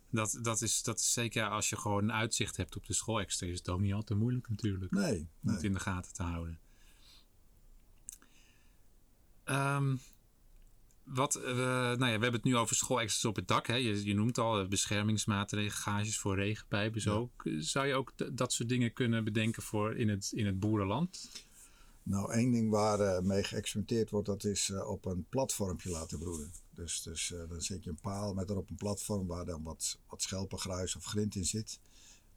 Dat, 0.09 0.39
dat, 0.41 0.61
is, 0.61 0.83
dat 0.83 0.99
is 0.99 1.13
zeker 1.13 1.49
als 1.49 1.69
je 1.69 1.77
gewoon 1.77 2.03
een 2.03 2.11
uitzicht 2.11 2.57
hebt 2.57 2.75
op 2.75 2.85
de 2.85 2.93
schoolextra, 2.93 3.47
is 3.47 3.57
het 3.57 3.69
ook 3.69 3.79
niet 3.79 3.93
al 3.93 4.03
te 4.03 4.15
moeilijk 4.15 4.49
natuurlijk. 4.49 4.91
Nee, 4.91 5.19
Om 5.19 5.27
nee. 5.39 5.55
het 5.55 5.63
in 5.63 5.73
de 5.73 5.79
gaten 5.79 6.13
te 6.13 6.23
houden. 6.23 6.59
Ehm, 9.43 9.95
wat, 11.05 11.35
eh, 11.35 11.55
nou 11.55 11.97
ja, 11.97 11.97
we 11.97 12.09
hebben 12.09 12.33
het 12.33 12.43
nu 12.43 12.55
over 12.55 12.75
schoolextras 12.75 13.25
op 13.25 13.35
het 13.35 13.47
dak. 13.47 13.67
Hè. 13.67 13.75
Je, 13.75 14.05
je 14.05 14.13
noemt 14.13 14.37
al 14.37 14.59
eh, 14.59 14.67
beschermingsmaatregelen, 14.67 15.71
gages 15.71 16.19
voor 16.19 16.35
regenpijpen. 16.35 17.01
Zo. 17.01 17.31
Zou 17.57 17.87
je 17.87 17.93
ook 17.93 18.13
dat 18.37 18.53
soort 18.53 18.69
dingen 18.69 18.93
kunnen 18.93 19.23
bedenken 19.23 19.63
voor 19.63 19.95
in 19.95 20.09
het, 20.09 20.31
in 20.33 20.45
het 20.45 20.59
boerenland? 20.59 21.29
Nou, 22.03 22.31
één 22.31 22.51
ding 22.51 22.69
waar 22.69 22.99
eh, 22.99 23.21
mee 23.21 23.43
geëxperimenteerd 23.43 24.09
wordt, 24.09 24.27
dat 24.27 24.43
is 24.43 24.71
op 24.85 25.05
een 25.05 25.25
platformpje 25.29 25.89
laten 25.89 26.19
broeden. 26.19 26.51
Dus, 26.69 27.01
dus 27.01 27.33
dan 27.49 27.61
zet 27.61 27.83
je 27.83 27.89
een 27.89 27.99
paal 28.01 28.33
met 28.33 28.49
erop 28.49 28.69
een 28.69 28.75
platform 28.75 29.27
waar 29.27 29.45
dan 29.45 29.63
wat, 29.63 29.99
wat 30.07 30.21
schelpengruis 30.21 30.95
of 30.95 31.05
grind 31.05 31.35
in 31.35 31.45
zit. 31.45 31.79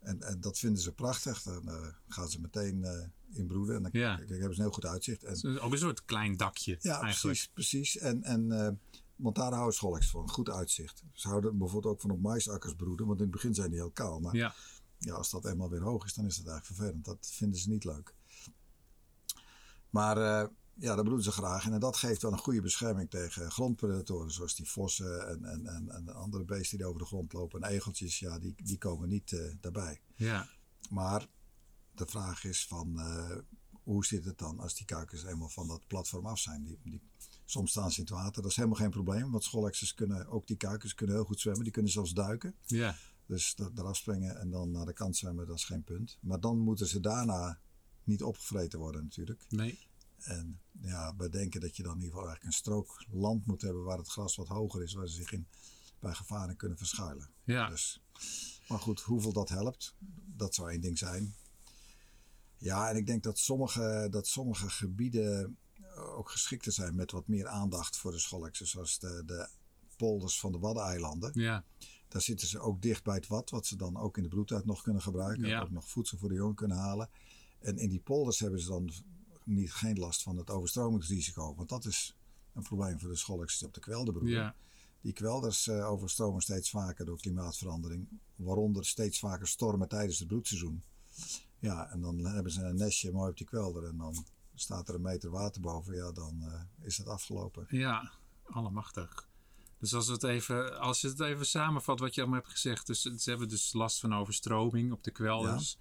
En, 0.01 0.23
en 0.23 0.41
dat 0.41 0.59
vinden 0.59 0.83
ze 0.83 0.93
prachtig. 0.93 1.43
Dan 1.43 1.69
eh, 1.69 1.87
gaan 2.09 2.29
ze 2.29 2.41
meteen 2.41 2.85
eh 2.85 3.07
inbroeden. 3.33 3.77
En 3.77 3.83
dan 3.83 3.91
Ja. 3.93 4.17
kijk, 4.17 4.29
hebben 4.29 4.55
ze 4.55 4.57
een 4.57 4.67
heel 4.67 4.75
goed 4.75 4.87
uitzicht. 4.87 5.25
En, 5.25 5.61
ook 5.61 5.73
een 5.73 5.79
soort 5.79 6.05
klein 6.05 6.37
dakje 6.37 6.77
ja, 6.81 7.01
eigenlijk. 7.01 7.21
precies. 7.21 7.49
precies. 7.49 7.99
En, 7.99 8.23
en, 8.23 8.53
eh, 8.53 8.73
want 9.17 9.37
daar 9.37 9.53
houden 9.53 9.75
scholks 9.75 10.11
van. 10.11 10.29
Goed 10.31 10.51
uitzicht. 10.51 11.03
Ze 11.13 11.29
houden 11.29 11.59
bijvoorbeeld 11.59 11.95
ook 11.95 12.01
van 12.01 12.11
op 12.11 12.21
maisakkers 12.21 12.75
broeden. 12.75 13.07
Want 13.07 13.19
in 13.19 13.25
het 13.25 13.35
begin 13.35 13.55
zijn 13.55 13.71
die 13.71 13.79
heel 13.79 13.91
kaal. 13.91 14.21
Maar 14.21 14.35
Ja, 14.35 14.55
ja, 14.99 15.15
als 15.15 15.31
dat 15.31 15.45
eenmaal 15.45 15.71
weer 15.71 15.83
hoog 15.83 16.05
is, 16.05 16.15
dan 16.15 16.27
is 16.27 16.37
dat 16.37 16.47
eigenlijk 16.47 16.77
vervelend. 16.77 17.05
Dat 17.05 17.31
vinden 17.33 17.59
ze 17.61 17.69
niet 17.69 17.85
leuk. 17.85 18.15
Maar 19.91 20.49
ja, 20.79 20.95
dat 20.95 21.05
broeden 21.05 21.25
ze 21.25 21.33
graag. 21.33 21.65
En 21.71 21.81
dat 21.81 21.97
geeft 21.97 22.23
wel 22.23 22.33
een 22.33 22.39
goede 22.39 22.61
bescherming 22.61 23.11
tegen 23.11 23.51
grondpredatoren. 23.51 24.31
Zoals 24.31 24.55
die 24.55 24.69
vossen 24.69 25.29
en, 25.29 25.45
en, 25.45 25.67
en, 25.67 25.91
en 25.91 26.15
andere 26.15 26.45
beesten 26.45 26.79
die 26.79 26.87
over 26.87 27.01
de 27.01 27.07
grond 27.07 27.33
lopen. 27.33 27.63
En 27.63 27.71
egeltjes, 27.71 28.19
ja, 28.19 28.39
die, 28.39 28.55
die 28.63 28.79
komen 28.79 29.09
niet 29.09 29.33
eh, 29.33 29.55
daarbij. 29.61 30.01
ja, 30.15 30.49
Maar 30.91 31.27
de 31.95 32.07
vraag 32.07 32.45
is 32.45 32.67
van... 32.67 33.01
eh, 33.01 33.37
hoe 33.83 34.05
zit 34.07 34.25
het 34.25 34.39
dan 34.39 34.59
als 34.59 34.75
die 34.75 34.87
kuikens 34.87 35.25
eenmaal 35.25 35.49
van 35.49 35.67
dat 35.69 35.87
platform 35.87 36.27
af 36.27 36.39
zijn? 36.39 36.65
Die, 36.65 36.79
die, 36.83 37.01
soms 37.45 37.71
staan 37.71 37.91
ze 37.91 37.97
in 38.01 38.03
het 38.07 38.13
water. 38.13 38.43
Dat 38.43 38.51
is 38.51 38.57
helemaal 38.57 38.79
geen 38.79 38.91
probleem. 38.91 39.31
Want 39.31 39.45
scholexers 39.45 39.95
kunnen, 39.95 40.27
ook 40.29 40.47
die 40.47 40.57
kuikens 40.57 40.95
kunnen 40.95 41.17
heel 41.17 41.25
goed 41.25 41.41
zwemmen. 41.41 41.63
Die 41.63 41.73
kunnen 41.73 41.93
zelfs 41.93 42.13
duiken. 42.13 42.55
ja, 42.67 42.97
Dus 43.27 43.57
eraf 43.75 43.97
springen 43.97 44.39
en 44.41 44.51
dan 44.51 44.71
naar 44.71 44.87
de 44.87 44.93
kant 44.93 45.17
zwemmen, 45.17 45.47
dat 45.47 45.57
is 45.57 45.65
geen 45.65 45.85
punt. 45.85 46.19
Maar 46.21 46.41
dan 46.41 46.59
moeten 46.59 46.87
ze 46.87 47.01
daarna 47.01 47.59
niet 48.05 48.23
opgevreten 48.23 48.79
worden 48.79 49.03
natuurlijk. 49.03 49.45
nee, 49.49 49.79
En 50.19 50.61
ja, 50.81 51.15
we 51.17 51.29
denken 51.29 51.61
dat 51.61 51.77
je 51.77 51.83
dan 51.83 51.93
in 51.93 51.99
ieder 52.03 52.15
geval 52.15 52.29
eigenlijk 52.29 52.57
een 52.57 52.61
strook 52.61 53.05
land 53.11 53.47
moet 53.47 53.63
hebben 53.63 53.83
waar 53.85 53.99
het 53.99 54.09
gras 54.09 54.37
wat 54.37 54.49
hoger 54.49 54.83
is, 54.83 54.93
waar 54.93 55.09
ze 55.09 55.15
zich 55.15 55.33
in 55.33 55.47
bij 56.01 56.15
gevaren 56.15 56.57
kunnen 56.57 56.79
verschuilen. 56.79 57.31
ja, 57.45 57.69
Dus, 57.69 58.03
maar 58.69 58.79
goed, 58.79 59.01
hoeveel 59.01 59.33
dat 59.33 59.49
helpt, 59.49 59.95
dat 60.37 60.55
zou 60.55 60.71
één 60.71 60.81
ding 60.81 60.99
zijn. 60.99 61.35
Ja, 62.57 62.89
en 62.91 62.97
ik 62.97 63.07
denk 63.07 63.23
dat 63.23 63.39
sommige, 63.39 64.07
dat 64.11 64.27
sommige 64.27 64.71
gebieden 64.71 65.57
ook 65.97 66.31
geschikter 66.31 66.73
zijn 66.73 66.95
met 66.95 67.11
wat 67.11 67.29
meer 67.29 67.47
aandacht 67.47 67.97
voor 67.97 68.11
de 68.11 68.19
scholexen. 68.19 68.67
Zoals 68.67 68.99
de, 68.99 69.23
de 69.27 69.49
polders 69.97 70.41
van 70.41 70.53
de 70.53 70.59
Waddeneilanden. 70.59 71.31
ja, 71.35 71.65
Daar 72.09 72.23
zitten 72.23 72.49
ze 72.49 72.59
ook 72.61 72.83
dicht 72.83 73.05
bij 73.05 73.15
het 73.15 73.27
wat, 73.27 73.51
wat 73.51 73.67
ze 73.67 73.77
dan 73.77 73.97
ook 73.97 74.17
in 74.17 74.23
de 74.23 74.29
broedtijd 74.29 74.65
nog 74.65 74.83
kunnen 74.83 75.03
gebruiken. 75.03 75.49
Ja. 75.49 75.57
En 75.57 75.63
ook 75.63 75.71
nog 75.71 75.89
voedsel 75.89 76.19
voor 76.19 76.29
de 76.29 76.35
jongen 76.35 76.55
kunnen 76.55 76.77
halen. 76.77 77.09
En 77.61 77.79
in 77.79 77.89
die 77.89 78.01
polders 78.01 78.39
hebben 78.39 78.61
ze 78.61 78.69
dan 78.69 78.91
niet, 79.49 79.73
geen 79.73 79.99
last 79.99 80.23
van 80.23 80.37
het 80.37 80.51
overstromingsrisico. 80.51 81.55
Want 81.55 81.69
dat 81.69 81.85
is 81.85 82.17
een 82.55 82.63
probleem 82.63 82.99
voor 83.01 83.09
de 83.09 83.17
die 83.17 83.67
op 83.67 83.75
de 83.75 83.81
kwelder 83.81 84.15
broeden. 84.15 84.39
ja, 84.39 84.55
Die 85.01 85.13
kwelders 85.13 85.69
eh, 85.69 85.91
overstromen 85.91 86.43
steeds 86.43 86.71
vaker 86.71 87.05
door 87.05 87.21
klimaatverandering. 87.21 88.09
Waaronder 88.37 88.87
steeds 88.87 89.19
vaker 89.19 89.49
stormen 89.49 89.89
tijdens 89.89 90.19
het 90.19 90.29
broedseizoen. 90.29 90.83
Ja, 91.59 91.91
en 91.91 92.01
dan 92.01 92.19
hebben 92.19 92.53
ze 92.53 92.63
een 92.63 92.77
nestje 92.77 93.13
mooi 93.13 93.31
op 93.31 93.37
die 93.37 93.47
kwelder. 93.47 93.85
En 93.85 93.97
dan 93.97 94.25
staat 94.55 94.89
er 94.89 94.95
een 94.95 95.03
meter 95.03 95.31
water 95.31 95.61
boven. 95.61 95.95
Ja, 95.95 96.13
dan 96.13 96.43
eh, 96.43 96.87
is 96.87 96.99
het 96.99 97.07
afgelopen. 97.07 97.67
ja, 97.69 98.13
allemachtig. 98.43 99.29
Dus 99.79 99.95
als, 99.95 100.07
we 100.07 100.13
het 100.13 100.23
even, 100.23 100.81
als 100.81 101.01
je 101.01 101.09
het 101.09 101.21
even 101.21 101.47
samenvat 101.47 102.01
wat 102.01 102.15
je 102.15 102.21
allemaal 102.21 102.39
hebt 102.39 102.53
gezegd. 102.53 102.87
Dus 102.87 103.03
ze 103.03 103.31
hebben 103.31 103.49
dus 103.49 103.73
last 103.73 104.01
van 104.01 104.15
overstroming 104.15 104.93
op 104.93 105.05
de 105.05 105.11
kwelders. 105.11 105.79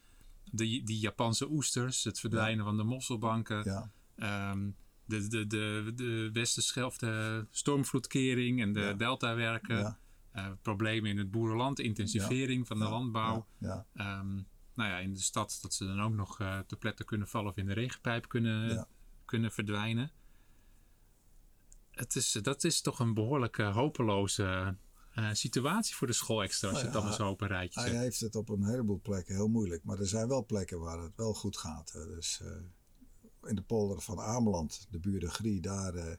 De, 0.52 0.64
die 0.84 1.00
Japanse 1.00 1.50
oesters, 1.52 2.04
het 2.04 2.20
verdwijnen 2.20 2.66
van 2.66 2.78
de 2.78 2.84
mosselbanken. 2.84 3.64
Ja, 3.64 3.92
Ehm, 4.16 4.70
de, 5.06 5.28
de, 5.28 5.48
de, 5.48 5.92
de 5.96 6.30
Westerschelf, 6.34 6.98
de 6.98 7.46
stormvloedkering 7.50 8.62
en 8.62 8.74
de 8.74 8.94
deltawerken. 8.98 9.78
ja, 9.78 9.98
Eh, 10.32 10.48
problemen 10.62 11.10
in 11.10 11.18
het 11.18 11.32
boerenland, 11.32 11.80
intensivering 11.80 12.68
van 12.68 12.78
de 12.80 12.84
landbouw. 12.90 13.48
Ehm, 13.94 14.34
nou 14.74 14.90
ja, 14.90 14.98
in 14.98 15.14
de 15.14 15.20
stad 15.20 15.60
dat 15.62 15.74
ze 15.74 15.86
dan 15.86 16.02
ook 16.02 16.14
nog 16.14 16.40
eh 16.40 16.60
te 16.60 16.76
pletten 16.76 17.06
kunnen 17.06 17.28
vallen 17.28 17.50
of 17.52 17.58
in 17.58 17.66
de 17.66 17.74
regenpijp 17.74 18.28
kunnen, 18.28 18.70
Ja. 18.74 18.88
kunnen 19.26 19.52
verdwijnen. 19.52 20.12
Het 21.92 22.16
is, 22.16 22.32
dat 22.32 22.64
is 22.64 22.82
toch 22.82 23.00
een 23.00 23.14
behoorlijk 23.14 23.58
eh, 23.58 23.76
hopeloze 23.76 24.76
eh, 25.24 25.34
situatie 25.34 25.96
voor 25.96 26.08
de 26.08 26.14
schoolextra 26.14 26.70
als 26.70 26.78
je 26.78 26.84
Nou 26.84 26.96
het 26.96 27.04
allemaal 27.06 27.28
zo 27.28 27.34
op 27.34 27.42
een 27.42 27.48
rijtje 27.48 27.80
Hij 27.80 27.90
zet. 27.90 28.00
heeft 28.00 28.20
het 28.20 28.36
op 28.36 28.50
een 28.50 28.66
heleboel 28.66 29.00
plekken 29.02 29.36
heel 29.36 29.48
moeilijk. 29.48 29.84
Maar 29.84 30.00
er 30.00 30.08
zijn 30.08 30.28
wel 30.28 30.46
plekken 30.46 30.80
waar 30.80 31.00
het 31.02 31.16
wel 31.16 31.34
goed 31.34 31.58
gaat. 31.58 31.92
hè. 31.92 32.06
Dus 32.08 32.42
eh, 32.42 33.50
in 33.50 33.56
de 33.56 33.62
polder 33.62 34.02
van 34.02 34.20
Ameland, 34.20 34.88
de 34.90 35.00
buurt 35.00 35.22
de 35.22 35.30
Grie, 35.30 35.62
daar 35.62 35.94
eh, 35.96 36.14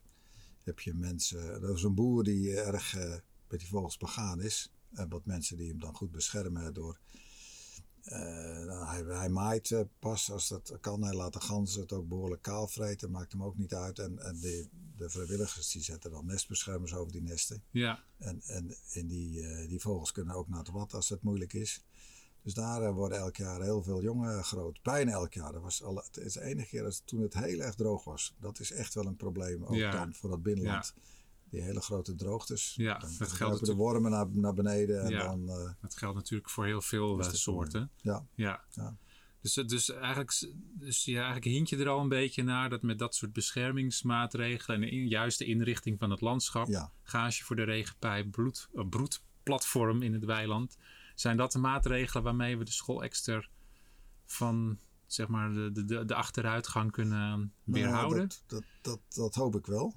heb 0.63 0.81
je 0.81 0.95
mensen. 0.95 1.41
Er 1.63 1.73
is 1.75 1.83
een 1.83 1.95
boer 1.95 2.25
die 2.25 2.55
erg 2.61 2.97
met 3.49 3.59
die 3.61 3.69
vogels 3.69 3.97
begaan 3.97 4.41
is. 4.41 4.73
En 4.95 5.09
wat 5.09 5.25
mensen 5.27 5.57
die 5.57 5.69
hem 5.69 5.81
dan 5.81 5.95
goed 5.95 6.11
beschermen 6.11 6.75
door. 6.75 6.99
Eh, 8.11 8.65
nou, 8.67 8.87
hij, 8.87 9.17
hij 9.19 9.29
maait 9.29 9.71
eh, 9.71 9.81
pas 9.99 10.31
als 10.31 10.49
dat 10.49 10.79
kan. 10.81 11.03
Hij 11.03 11.15
laat 11.15 11.33
de 11.33 11.41
ganzen 11.41 11.81
het 11.81 11.93
ook 11.93 12.09
behoorlijk 12.09 12.43
kaal 12.43 12.69
vreten. 12.69 13.11
Maakt 13.11 13.33
hem 13.33 13.43
ook 13.43 13.59
niet 13.59 13.75
uit. 13.75 13.99
En, 13.99 14.19
en 14.19 14.41
de, 14.41 14.69
de 14.97 15.11
vrijwilligers 15.11 15.71
die 15.73 15.83
zetten 15.83 16.11
dan 16.11 16.27
nestbeschermers 16.27 16.95
over 16.95 17.13
die 17.13 17.23
nesten. 17.23 17.63
Ja, 17.71 18.03
En, 18.19 18.41
en, 18.47 18.75
en 18.93 19.07
die, 19.07 19.47
eh, 19.47 19.69
die 19.69 19.81
vogels 19.81 20.13
kunnen 20.13 20.35
ook 20.35 20.49
naar 20.49 20.59
het 20.59 20.71
wat 20.71 20.95
als 20.95 21.09
het 21.09 21.23
moeilijk 21.23 21.53
is. 21.53 21.85
Dus 22.43 22.55
daar 22.55 22.93
worden 22.93 23.19
elk 23.19 23.37
jaar 23.37 23.63
heel 23.63 23.83
veel 23.83 24.03
jongen 24.03 24.45
groot. 24.45 24.83
Bijna 24.83 25.13
elk 25.13 25.33
jaar. 25.33 25.53
Dat 25.53 25.63
was 25.63 25.83
al, 25.83 25.97
het 25.97 26.17
is 26.17 26.33
de 26.33 26.43
enige 26.43 26.69
keer 26.69 26.85
als, 26.85 27.03
toen 27.05 27.21
het 27.21 27.35
heel 27.35 27.61
erg 27.61 27.75
droog 27.75 28.05
was. 28.05 28.35
Dat 28.41 28.61
is 28.61 28.73
echt 28.73 28.95
wel 28.95 29.07
een 29.07 29.17
probleem 29.17 29.65
ook 29.65 29.75
Ja. 29.75 29.91
dan 29.91 30.15
voor 30.15 30.31
dat 30.31 30.43
binnenland. 30.43 30.95
Die 31.51 31.63
hele 31.63 31.81
grote 31.81 32.15
droogtes. 32.15 32.75
Ja, 32.77 32.99
dan 32.99 33.11
dat 33.19 33.33
geldt 33.33 33.67
de 33.67 33.75
wormen 33.75 34.11
naar, 34.11 34.27
naar 34.31 34.55
beneden. 34.55 35.03
En 35.03 35.11
Ja. 35.11 35.23
dan, 35.23 35.49
eh, 35.49 35.71
dat 35.81 35.97
geldt 35.97 36.17
natuurlijk 36.17 36.51
voor 36.51 36.67
heel 36.67 36.81
veel 36.81 37.21
eh, 37.21 37.33
soorten. 37.33 37.91
ja, 37.97 38.27
Ja. 38.35 38.65
Ja. 38.71 38.97
Dus, 39.41 39.55
dus, 39.55 39.91
eigenlijk, 39.91 40.49
dus 40.79 41.05
ja, 41.05 41.17
eigenlijk 41.17 41.45
hint 41.45 41.69
je 41.69 41.77
er 41.77 41.89
al 41.89 42.01
een 42.01 42.09
beetje 42.09 42.43
naar 42.43 42.69
dat 42.71 42.83
met 42.83 42.99
dat 42.99 43.15
soort 43.15 43.33
beschermingsmaatregelen 43.33 44.77
en 44.83 44.89
de 44.89 44.91
in- 44.97 45.09
juiste 45.09 45.45
inrichting 45.45 45.99
van 45.99 46.11
het 46.11 46.21
landschap, 46.21 46.67
ja. 46.69 46.93
gage 47.03 47.45
voor 47.45 47.57
de 47.57 47.63
regenpijp, 47.63 48.31
bloed, 48.31 48.69
eh, 48.75 48.89
broedplatform 48.89 50.03
in 50.03 50.13
het 50.13 50.25
weiland, 50.25 50.77
zijn 51.15 51.37
dat 51.37 51.53
de 51.53 51.59
maatregelen 51.59 52.23
waarmee 52.23 52.59
we 52.59 52.65
de 52.65 52.71
schoolexter 52.73 53.49
van 54.27 54.79
zeg 55.07 55.29
maar 55.29 55.53
de, 55.53 55.73
de, 55.73 55.85
de, 55.85 56.05
de 56.05 56.15
achteruitgang 56.15 56.91
kunnen 56.91 57.53
weerhouden? 57.65 58.17
Nou, 58.19 58.29
dat, 58.29 58.43
dat, 58.47 58.63
dat, 58.81 59.01
dat 59.15 59.35
hoop 59.35 59.57
ik 59.57 59.67
wel. 59.67 59.95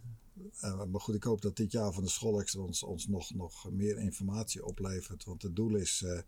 Eh, 0.59 0.83
maar 0.85 1.01
goed, 1.01 1.15
ik 1.15 1.23
hoop 1.23 1.41
dat 1.41 1.55
dit 1.55 1.71
jaar 1.71 1.93
van 1.93 2.03
de 2.03 2.09
schoolextra 2.09 2.61
ons, 2.61 2.83
ons 2.83 3.07
nog, 3.07 3.33
nog 3.33 3.71
meer 3.71 3.97
informatie 3.97 4.65
oplevert. 4.65 5.23
Want 5.23 5.41
het 5.41 5.55
doel 5.55 5.75
is 5.75 6.01
eh, 6.01 6.19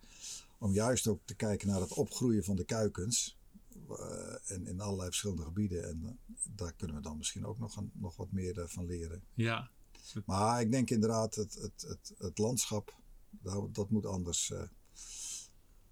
om 0.58 0.74
juist 0.74 1.08
ook 1.08 1.22
te 1.26 1.36
kijken 1.36 1.68
naar 1.68 1.82
het 1.82 1.94
opgroeien 1.94 2.44
van 2.44 2.56
de 2.56 2.64
kuikens. 2.64 3.38
eh, 3.90 4.52
en 4.52 4.68
in 4.68 4.80
allerlei 4.82 5.08
verschillende 5.08 5.44
gebieden. 5.44 5.88
En 5.90 6.20
daar 6.56 6.74
kunnen 6.74 6.96
we 6.96 7.02
dan 7.02 7.18
misschien 7.18 7.46
ook 7.46 7.60
nog, 7.60 7.76
een, 7.76 7.92
nog 7.94 8.16
wat 8.16 8.32
meer 8.32 8.70
van 8.70 8.86
leren. 8.86 9.24
Ja, 9.34 9.70
Maar 10.26 10.62
ik 10.62 10.72
denk 10.72 10.90
inderdaad, 10.90 11.36
het, 11.36 11.54
het, 11.54 11.86
het, 11.88 12.14
het 12.18 12.38
landschap, 12.38 12.94
nou, 13.42 13.72
dat 13.72 13.90
moet 13.90 14.06
anders. 14.06 14.54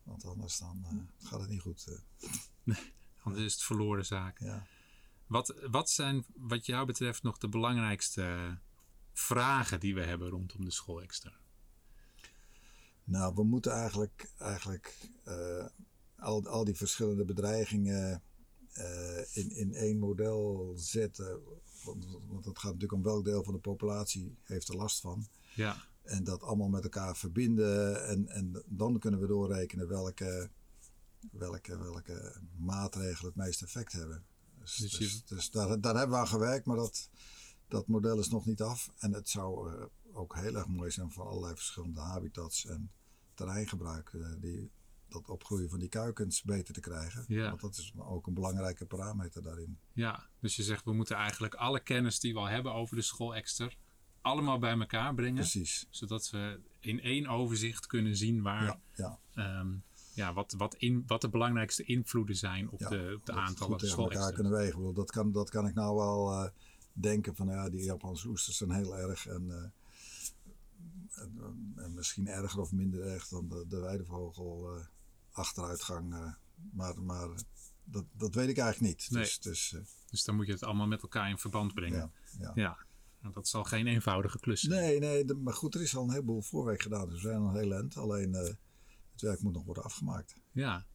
want 0.03 0.25
anders 0.25 0.57
dan 0.57 1.09
gaat 1.19 1.39
het 1.39 1.49
niet 1.49 1.61
goed. 1.61 1.87
eh. 1.87 2.75
anders 3.23 3.45
is 3.45 3.53
het 3.53 3.63
verloren 3.63 4.05
zaak. 4.05 4.39
ja. 4.39 4.67
Wat, 5.31 5.53
wat 5.69 5.89
zijn 5.89 6.25
wat 6.35 6.65
jou 6.65 6.85
betreft 6.85 7.23
nog 7.23 7.37
de 7.37 7.49
belangrijkste 7.49 8.57
vragen 9.13 9.79
die 9.79 9.95
we 9.95 10.03
hebben 10.03 10.29
rondom 10.29 10.65
de 10.65 10.71
schoolexter? 10.71 11.39
Nou, 13.03 13.33
we 13.35 13.43
moeten 13.43 13.71
eigenlijk, 13.71 14.29
eigenlijk 14.37 15.09
eh, 15.23 15.65
al, 16.15 16.47
al 16.47 16.63
die 16.63 16.75
verschillende 16.75 17.25
bedreigingen 17.25 18.21
eh, 18.73 19.35
in, 19.35 19.51
in 19.51 19.73
één 19.73 19.99
model 19.99 20.73
zetten. 20.75 21.39
Want, 21.83 22.05
want 22.27 22.45
het 22.45 22.59
gaat 22.59 22.73
natuurlijk 22.73 22.93
om 22.93 23.03
welk 23.03 23.25
deel 23.25 23.43
van 23.43 23.53
de 23.53 23.59
populatie 23.59 24.37
heeft 24.43 24.69
er 24.69 24.75
last 24.75 24.99
van. 24.99 25.27
Ja, 25.55 25.85
En 26.03 26.23
dat 26.23 26.41
allemaal 26.41 26.69
met 26.69 26.83
elkaar 26.83 27.17
verbinden. 27.17 28.07
En, 28.07 28.27
en 28.27 28.63
dan 28.65 28.99
kunnen 28.99 29.19
we 29.19 29.27
doorrekenen 29.27 29.87
welke, 29.87 30.49
welke, 31.31 31.77
welke 31.77 32.41
maatregelen 32.57 33.33
het 33.33 33.43
meeste 33.43 33.65
effect 33.65 33.91
hebben. 33.91 34.25
Dus, 34.61 34.75
Dus 34.75 34.91
dus, 34.97 35.25
dus 35.25 35.51
daar, 35.51 35.81
daar 35.81 35.95
hebben 35.95 36.15
we 36.15 36.21
aan 36.21 36.27
gewerkt, 36.27 36.65
maar 36.65 36.75
dat, 36.75 37.09
dat 37.67 37.87
model 37.87 38.19
is 38.19 38.29
nog 38.29 38.45
niet 38.45 38.61
af. 38.61 38.91
En 38.97 39.13
het 39.13 39.29
zou 39.29 39.73
eh, 39.73 39.85
ook 40.13 40.35
heel 40.35 40.55
erg 40.55 40.67
mooi 40.67 40.91
zijn 40.91 41.11
voor 41.11 41.27
allerlei 41.27 41.55
verschillende 41.55 41.99
habitats 41.99 42.65
en 42.65 42.91
terreingebruik, 43.33 44.13
eh, 44.13 44.21
die, 44.39 44.71
dat 45.07 45.29
opgroeien 45.29 45.69
van 45.69 45.79
die 45.79 45.89
kuikens 45.89 46.43
beter 46.43 46.73
te 46.73 46.79
krijgen. 46.79 47.25
Ja. 47.27 47.49
Want 47.49 47.61
dat 47.61 47.77
is 47.77 47.93
ook 47.97 48.27
een 48.27 48.33
belangrijke 48.33 48.85
parameter 48.85 49.43
daarin. 49.43 49.79
Ja, 49.93 50.27
dus 50.39 50.55
je 50.55 50.63
zegt 50.63 50.85
we 50.85 50.93
moeten 50.93 51.15
eigenlijk 51.15 51.53
alle 51.55 51.79
kennis 51.79 52.19
die 52.19 52.33
we 52.33 52.39
al 52.39 52.45
hebben 52.49 52.73
over 52.73 52.95
de 52.95 53.01
schoolekster 53.01 53.77
allemaal 54.21 54.59
bij 54.59 54.79
elkaar 54.79 55.13
brengen. 55.13 55.35
Precies. 55.35 55.87
Zodat 55.89 56.29
we 56.29 56.59
in 56.79 57.01
één 57.01 57.27
overzicht 57.27 57.87
kunnen 57.87 58.15
zien 58.15 58.41
waar, 58.41 58.63
Ja, 58.63 58.79
ja. 58.93 59.19
ehm, 59.33 59.73
ja, 60.13 60.33
wat, 60.33 60.53
wat, 60.57 60.75
in, 60.75 61.03
wat 61.07 61.21
de 61.21 61.29
belangrijkste 61.29 61.83
invloeden 61.83 62.35
zijn 62.35 62.69
op 62.69 62.79
Ja, 62.79 62.89
de, 62.89 63.13
op 63.19 63.25
de 63.25 63.31
aantallen 63.31 63.71
goed 63.71 63.79
tegen 63.89 64.03
elkaar 64.03 64.31
kunnen 64.33 64.51
wegen. 64.51 64.93
Dat 64.93 65.11
kan, 65.11 65.31
dat 65.31 65.49
kan 65.49 65.67
ik 65.67 65.73
nou 65.73 65.95
wel 65.95 66.31
eh, 66.31 66.49
denken 66.93 67.35
van 67.35 67.47
ja, 67.47 67.69
die 67.69 67.83
Japanse 67.83 68.27
oesters 68.27 68.57
zijn 68.57 68.71
heel 68.71 68.97
erg. 68.97 69.27
En, 69.27 69.51
eh, 69.51 71.21
en, 71.21 71.73
en 71.75 71.93
misschien 71.93 72.27
erger 72.27 72.59
of 72.59 72.71
minder 72.71 73.01
erg 73.07 73.27
dan 73.27 73.47
de, 73.47 73.65
de 73.69 73.79
weidevogel 73.79 74.75
eh, 74.75 74.85
achteruitgang. 75.31 76.13
eh. 76.13 76.33
maar 76.71 77.01
maar 77.01 77.27
dat, 77.83 78.05
dat 78.17 78.35
weet 78.35 78.49
ik 78.49 78.57
eigenlijk 78.57 78.93
niet. 78.95 79.07
Nee. 79.11 79.23
Dus, 79.23 79.39
dus 79.39 79.73
eh, 79.73 79.81
Dus 80.09 80.23
dan 80.23 80.35
moet 80.35 80.45
je 80.47 80.51
het 80.53 80.63
allemaal 80.63 80.87
met 80.87 81.01
elkaar 81.01 81.29
in 81.29 81.37
verband 81.37 81.73
brengen. 81.73 82.11
ja, 82.39 82.39
ja. 82.39 82.51
Ja, 82.55 82.77
nou, 83.21 83.33
dat 83.33 83.47
zal 83.47 83.63
geen 83.63 83.87
eenvoudige 83.87 84.39
klus 84.39 84.61
zijn. 84.61 84.81
Nee, 84.81 84.99
nee, 84.99 85.25
de- 85.25 85.33
maar 85.35 85.53
goed, 85.53 85.75
er 85.75 85.81
is 85.81 85.95
al 85.95 86.03
een 86.03 86.09
heleboel 86.11 86.41
voorwerk 86.41 86.81
gedaan. 86.81 87.09
Dus 87.09 87.21
we 87.21 87.27
zijn 87.29 87.41
al 87.41 87.53
heel 87.53 87.73
eind. 87.73 87.97
Alleen 87.97 88.57
het 89.21 89.29
werk 89.29 89.41
moet 89.41 89.53
nog 89.53 89.65
worden 89.65 89.83
afgemaakt. 89.83 90.35
Ja, 90.51 90.85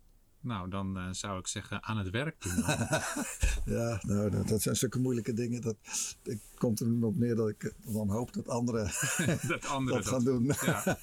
nou 0.41 0.69
dan 0.71 0.97
eh, 0.99 1.09
zou 1.11 1.39
ik 1.39 1.47
zeggen 1.47 1.83
aan 1.83 1.99
het 1.99 2.11
werk 2.11 2.43
doen. 2.43 2.65
Ja, 3.77 4.01
nou, 4.03 4.31
dat, 4.31 4.49
dat 4.49 4.63
zijn 4.63 4.77
zulke 4.77 4.99
moeilijke 4.99 5.33
dingen. 5.33 5.61
Dat, 5.61 5.77
het 6.23 6.41
komt 6.55 6.81
er 6.81 7.05
op 7.05 7.17
neer 7.17 7.35
dat 7.35 7.49
ik 7.49 7.75
dan 7.85 8.11
hoop 8.11 8.33
dat 8.33 8.49
anderen 8.49 8.85
dat 9.49 9.67
andere 9.67 9.97
dat 9.97 10.09
gaan 10.09 10.25
doen. 10.25 10.45
Ja. 10.65 10.99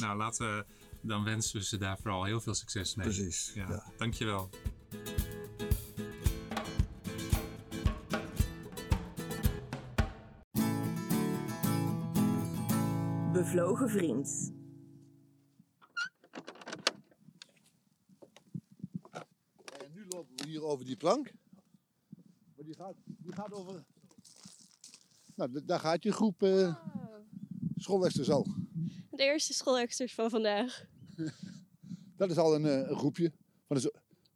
Nou, 0.00 0.16
laten 0.16 0.56
we, 0.56 0.64
dan 1.00 1.24
wensen 1.24 1.58
we 1.58 1.64
ze 1.64 1.78
daar 1.78 1.98
vooral 1.98 2.24
heel 2.24 2.40
veel 2.40 2.54
succes 2.54 2.94
mee. 2.94 3.06
Precies. 3.06 3.52
Ja, 3.54 3.68
Ja. 3.68 3.84
dankjewel. 3.96 4.50
Bevlogen 13.32 13.88
vriend. 13.90 14.52
Die 20.90 20.98
plank. 20.98 21.32
Maar 22.56 22.64
die 22.64 22.74
gaat, 22.76 22.94
die 23.06 23.32
gaat 23.34 23.52
over... 23.52 23.84
Nou, 25.34 25.52
d- 25.52 25.68
daar 25.68 25.80
gaat 25.80 26.02
je 26.02 26.12
groep 26.12 26.42
uh, 26.42 26.74
schoolwesters 27.76 28.30
al. 28.30 28.46
De 29.10 29.22
eerste 29.24 29.52
schoolexters 29.54 30.14
van 30.14 30.30
vandaag. 30.30 30.84
Dat 32.16 32.30
is 32.30 32.36
al 32.36 32.54
een, 32.54 32.66
eh, 32.66 32.88
een 32.90 32.96
groepje 32.96 33.32
van 33.66 33.76
een, 33.76 33.82
zo- 33.82 33.90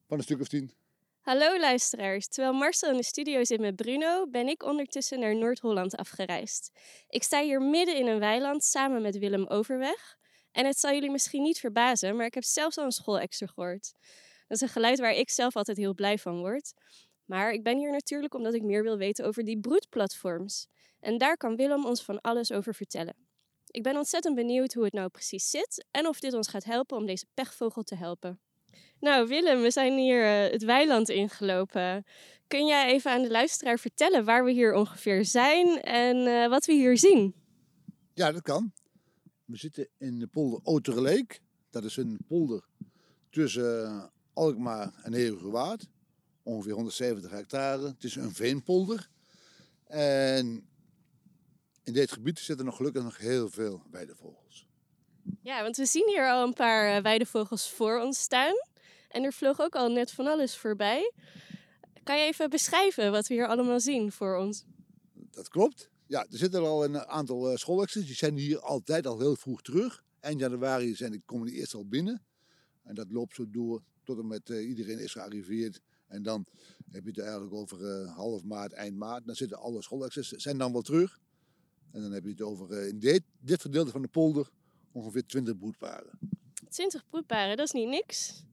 van 0.07 0.17
een 0.19 0.23
stuk 0.25 0.41
of 0.41 0.49
tien. 0.49 0.73
Hallo 1.21 1.59
luisteraars. 1.59 2.29
Terwijl 2.29 2.55
Marcel 2.55 2.91
in 2.91 2.97
de 2.97 3.05
studio 3.05 3.45
zit 3.45 3.61
met 3.61 3.77
Bruno, 3.77 4.27
ben 4.31 4.49
ik 4.49 4.63
ondertussen 4.63 5.21
naar 5.21 5.37
Noord-Holland 5.37 5.97
afgereisd. 5.97 6.71
Ik 7.09 7.23
sta 7.23 7.43
hier 7.43 7.61
midden 7.63 7.97
in 7.97 8.07
een 8.07 8.19
weiland 8.19 8.65
samen 8.65 9.03
met 9.03 9.19
Willem 9.19 9.47
Overweg. 9.47 10.17
En 10.53 10.67
het 10.67 10.79
zal 10.79 10.93
jullie 10.93 11.11
misschien 11.11 11.43
niet 11.43 11.59
verbazen, 11.59 12.17
maar 12.17 12.27
ik 12.27 12.35
heb 12.35 12.45
zelfs 12.45 12.79
al 12.79 12.85
een 12.85 12.93
schoolexter 12.93 13.49
gehoord. 13.49 13.93
Dat 14.47 14.57
is 14.57 14.61
een 14.61 14.69
geluid 14.69 14.99
waar 14.99 15.15
ik 15.15 15.31
zelf 15.31 15.57
altijd 15.57 15.77
heel 15.77 15.95
blij 15.95 16.19
van 16.19 16.39
word. 16.39 16.73
Maar 17.25 17.53
ik 17.53 17.63
ben 17.63 17.79
hier 17.79 17.91
natuurlijk 17.91 18.35
omdat 18.35 18.55
ik 18.55 18.63
meer 18.63 18.83
wil 18.83 18.97
weten 18.97 19.25
over 19.25 19.45
die 19.45 19.61
broedplatforms. 19.61 20.67
En 21.01 21.19
daar 21.19 21.37
kan 21.37 21.57
Willem 21.57 21.85
ons 21.85 22.03
van 22.03 22.21
alles 22.21 22.53
over 22.53 22.75
vertellen. 22.75 23.17
Ik 23.67 23.83
ben 23.83 23.97
ontzettend 23.97 24.35
benieuwd 24.35 24.73
hoe 24.73 24.85
het 24.85 24.93
nou 24.93 25.09
precies 25.09 25.51
zit 25.51 25.87
en 25.91 26.07
of 26.07 26.21
dit 26.21 26.35
ons 26.35 26.49
gaat 26.49 26.65
helpen 26.65 26.97
om 26.97 27.07
deze 27.07 27.27
pechvogel 27.35 27.83
te 27.83 27.97
helpen. 27.97 28.41
Nou, 29.01 29.29
Willem, 29.29 29.63
we 29.63 29.71
zijn 29.71 29.99
hier 29.99 30.25
eh, 30.25 30.53
het 30.53 30.65
weiland 30.65 31.09
ingelopen. 31.09 32.05
Kun 32.47 32.67
jij 32.67 32.93
even 32.93 33.11
aan 33.11 33.23
de 33.23 33.31
luisteraar 33.31 33.79
vertellen 33.79 34.25
waar 34.25 34.45
we 34.45 34.51
hier 34.51 34.75
ongeveer 34.75 35.25
zijn 35.25 35.81
en 35.81 36.27
eh, 36.27 36.49
wat 36.49 36.65
we 36.65 36.73
hier 36.73 36.99
zien? 36.99 37.35
Ja, 38.15 38.33
dat 38.33 38.43
kan. 38.43 38.73
We 39.45 39.57
zitten 39.57 39.89
in 39.99 40.19
de 40.19 40.27
polder 40.27 40.61
Oterleek. 40.63 41.41
Dat 41.71 41.85
is 41.85 41.97
een 41.97 42.19
polder 42.27 42.65
tussen 43.31 44.11
eh, 44.35 44.43
Alkmaar 44.43 44.93
en 45.03 45.13
Heerhugowaard. 45.13 45.87
Ongeveer 46.43 46.73
170 46.73 47.31
hectare. 47.31 47.87
Het 47.87 48.05
is 48.05 48.17
een 48.17 48.35
veenpolder. 48.35 49.09
En 49.87 50.69
in 51.85 51.93
dit 51.93 52.13
gebied 52.13 52.39
zitten 52.39 52.67
nog 52.67 52.77
gelukkig 52.77 53.03
nog 53.03 53.19
heel 53.19 53.51
veel 53.51 53.83
weidevogels. 53.91 54.67
Ja, 55.43 55.63
want 55.63 55.77
we 55.77 55.87
zien 55.87 56.09
hier 56.09 56.31
al 56.31 56.47
een 56.47 56.53
paar 56.53 56.97
eh, 56.97 57.03
weidevogels 57.03 57.71
voor 57.71 58.01
ons 58.01 58.21
staan. 58.21 58.55
En 59.09 59.23
er 59.23 59.33
vloog 59.33 59.61
ook 59.61 59.75
al 59.75 59.89
net 59.89 60.11
van 60.11 60.27
alles 60.27 60.57
voorbij. 60.57 61.13
Kan 62.03 62.19
je 62.19 62.25
even 62.25 62.51
beschrijven 62.51 63.11
wat 63.11 63.27
we 63.27 63.35
hier 63.35 63.47
allemaal 63.47 63.81
zien 63.81 64.13
voor 64.13 64.37
ons? 64.37 64.65
Dat 65.13 65.49
klopt. 65.49 65.91
Ja, 66.07 66.27
er 66.31 66.39
zitten 66.39 66.61
al 66.61 66.85
een 66.85 66.99
aantal 66.99 67.51
uh, 67.51 67.57
schoolexters. 67.57 68.07
Die 68.07 68.15
zijn 68.15 68.37
hier 68.37 68.61
altijd 68.61 69.07
al 69.07 69.19
heel 69.19 69.37
vroeg 69.37 69.63
terug. 69.63 70.05
Eind 70.21 70.41
januari 70.41 70.95
zijn, 70.95 71.23
komen 71.25 71.47
die 71.47 71.57
eerst 71.57 71.75
al 71.75 71.87
binnen. 71.87 72.25
En 72.83 72.95
dat 72.95 73.11
loopt 73.11 73.35
zo 73.35 73.51
door 73.51 73.83
tot 74.05 74.19
en 74.19 74.27
met 74.27 74.49
uh, 74.49 74.69
iedereen 74.69 74.99
is 74.99 75.13
gearriveerd. 75.13 75.81
En 76.07 76.23
dan 76.23 76.47
heb 76.91 77.03
je 77.05 77.11
het 77.11 77.19
eigenlijk 77.19 77.53
over 77.53 77.81
uh, 77.81 78.17
half 78.17 78.45
maart, 78.45 78.73
eind 78.73 78.97
maart. 78.97 79.27
Dan 79.27 79.35
zitten 79.35 79.59
alle 79.59 79.83
schoolexters, 79.83 80.29
zijn 80.29 80.59
dan 80.59 80.73
wel 80.73 80.83
terug. 80.83 81.19
En 81.93 82.03
dan 82.03 82.13
heb 82.13 82.25
je 82.25 82.31
het 82.31 82.43
over 82.43 82.71
uh, 82.71 82.89
in 82.89 82.99
dit, 82.99 83.23
dit 83.41 83.61
gedeelte 83.61 83.91
van 83.91 84.03
de 84.03 84.09
polder 84.09 84.51
ongeveer 84.93 85.27
20 85.27 85.59
broedparen. 85.59 86.19
20 86.69 87.07
broedparen, 87.09 87.57
dat 87.57 87.67
is 87.67 87.73
niet 87.73 87.89
niks. 87.89 88.45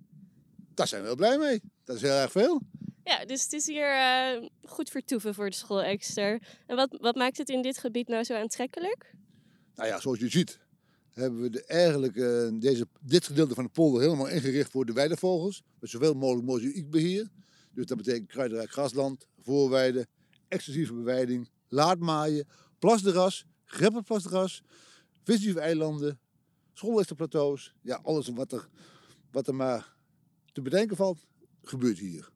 Daar 0.74 0.88
zijn 0.88 1.02
we 1.02 1.08
wel 1.08 1.16
blij 1.16 1.38
mee. 1.38 1.62
Dat 1.84 1.96
is 1.96 2.02
heel 2.02 2.12
erg 2.12 2.32
veel. 2.32 2.62
Ja, 3.04 3.26
dus 3.26 3.44
het 3.44 3.54
is 3.54 3.66
hier 3.66 3.94
uh, 3.94 4.50
goed 4.64 4.90
vertoeven 4.90 5.34
voor 5.34 5.50
de 5.50 5.56
schoolexter. 5.56 6.42
En 6.68 6.76
wat, 6.76 6.98
wat 7.00 7.16
maakt 7.16 7.38
het 7.38 7.50
in 7.50 7.62
dit 7.62 7.78
gebied 7.78 8.08
nou 8.08 8.24
zo 8.24 8.34
aantrekkelijk? 8.34 9.16
Nou 9.76 9.90
ja, 9.90 10.00
zoals 10.00 10.20
je 10.20 10.30
ziet 10.30 10.60
hebben 11.14 11.42
we 11.42 11.50
de, 11.50 11.66
eigenlijk 11.66 12.14
deze, 12.62 12.88
dit 13.02 13.26
gedeelte 13.26 13.54
van 13.54 13.64
de 13.64 13.70
polder 13.70 14.02
helemaal 14.02 14.28
ingericht 14.30 14.72
voor 14.72 14.86
de 14.86 14.94
weidevogels. 14.94 15.64
Met 15.80 15.90
zoveel 15.90 16.14
mogelijk 16.14 16.46
mozaïekbeheer. 16.46 17.30
Dus 17.74 17.86
dat 17.86 17.98
betekent 17.98 18.28
kruidenrijk 18.28 18.72
grasland, 18.72 19.28
voorweiden, 19.40 20.08
exclusieve 20.48 20.94
beweiding, 20.94 21.50
laadmaaien, 21.68 22.48
plasderas, 22.80 23.46
greppelplasderas, 23.66 24.64
visdieve 25.24 25.60
eilanden, 25.60 26.20
schoolwesterplateaus. 26.74 27.74
Ja, 27.82 28.00
alles 28.04 28.28
wat 28.28 28.52
er, 28.52 28.70
wat 29.32 29.48
er 29.48 29.56
maar 29.56 29.94
te 30.54 30.62
bedenken 30.62 30.96
valt, 30.96 31.26
gebeurt 31.64 32.00
hier. 32.00 32.30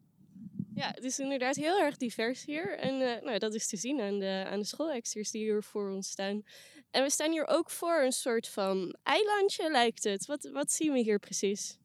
Ja, 0.73 0.91
het 0.91 1.03
is 1.03 1.19
inderdaad 1.19 1.55
heel 1.55 1.79
erg 1.79 1.97
divers 1.97 2.45
hier. 2.45 2.77
En 2.77 2.93
uh, 3.01 3.21
nou, 3.21 3.39
dat 3.39 3.53
is 3.53 3.67
te 3.67 3.77
zien 3.77 4.01
aan 4.01 4.19
de, 4.19 4.45
aan 4.47 4.59
de 4.59 4.65
schoolexters 4.65 5.31
die 5.31 5.43
hier 5.43 5.63
voor 5.63 5.89
ons 5.89 6.09
staan. 6.09 6.43
En 6.95 7.03
we 7.03 7.09
staan 7.09 7.31
hier 7.31 7.47
ook 7.47 7.69
voor 7.69 8.01
een 8.01 8.11
soort 8.11 8.47
van 8.47 8.95
eilandje, 9.03 9.71
lijkt 9.71 10.03
het. 10.03 10.25
Wat, 10.25 10.49
wat 10.51 10.71
zien 10.71 10.93
we 10.93 10.99
hier 10.99 11.19
precies? 11.19 11.77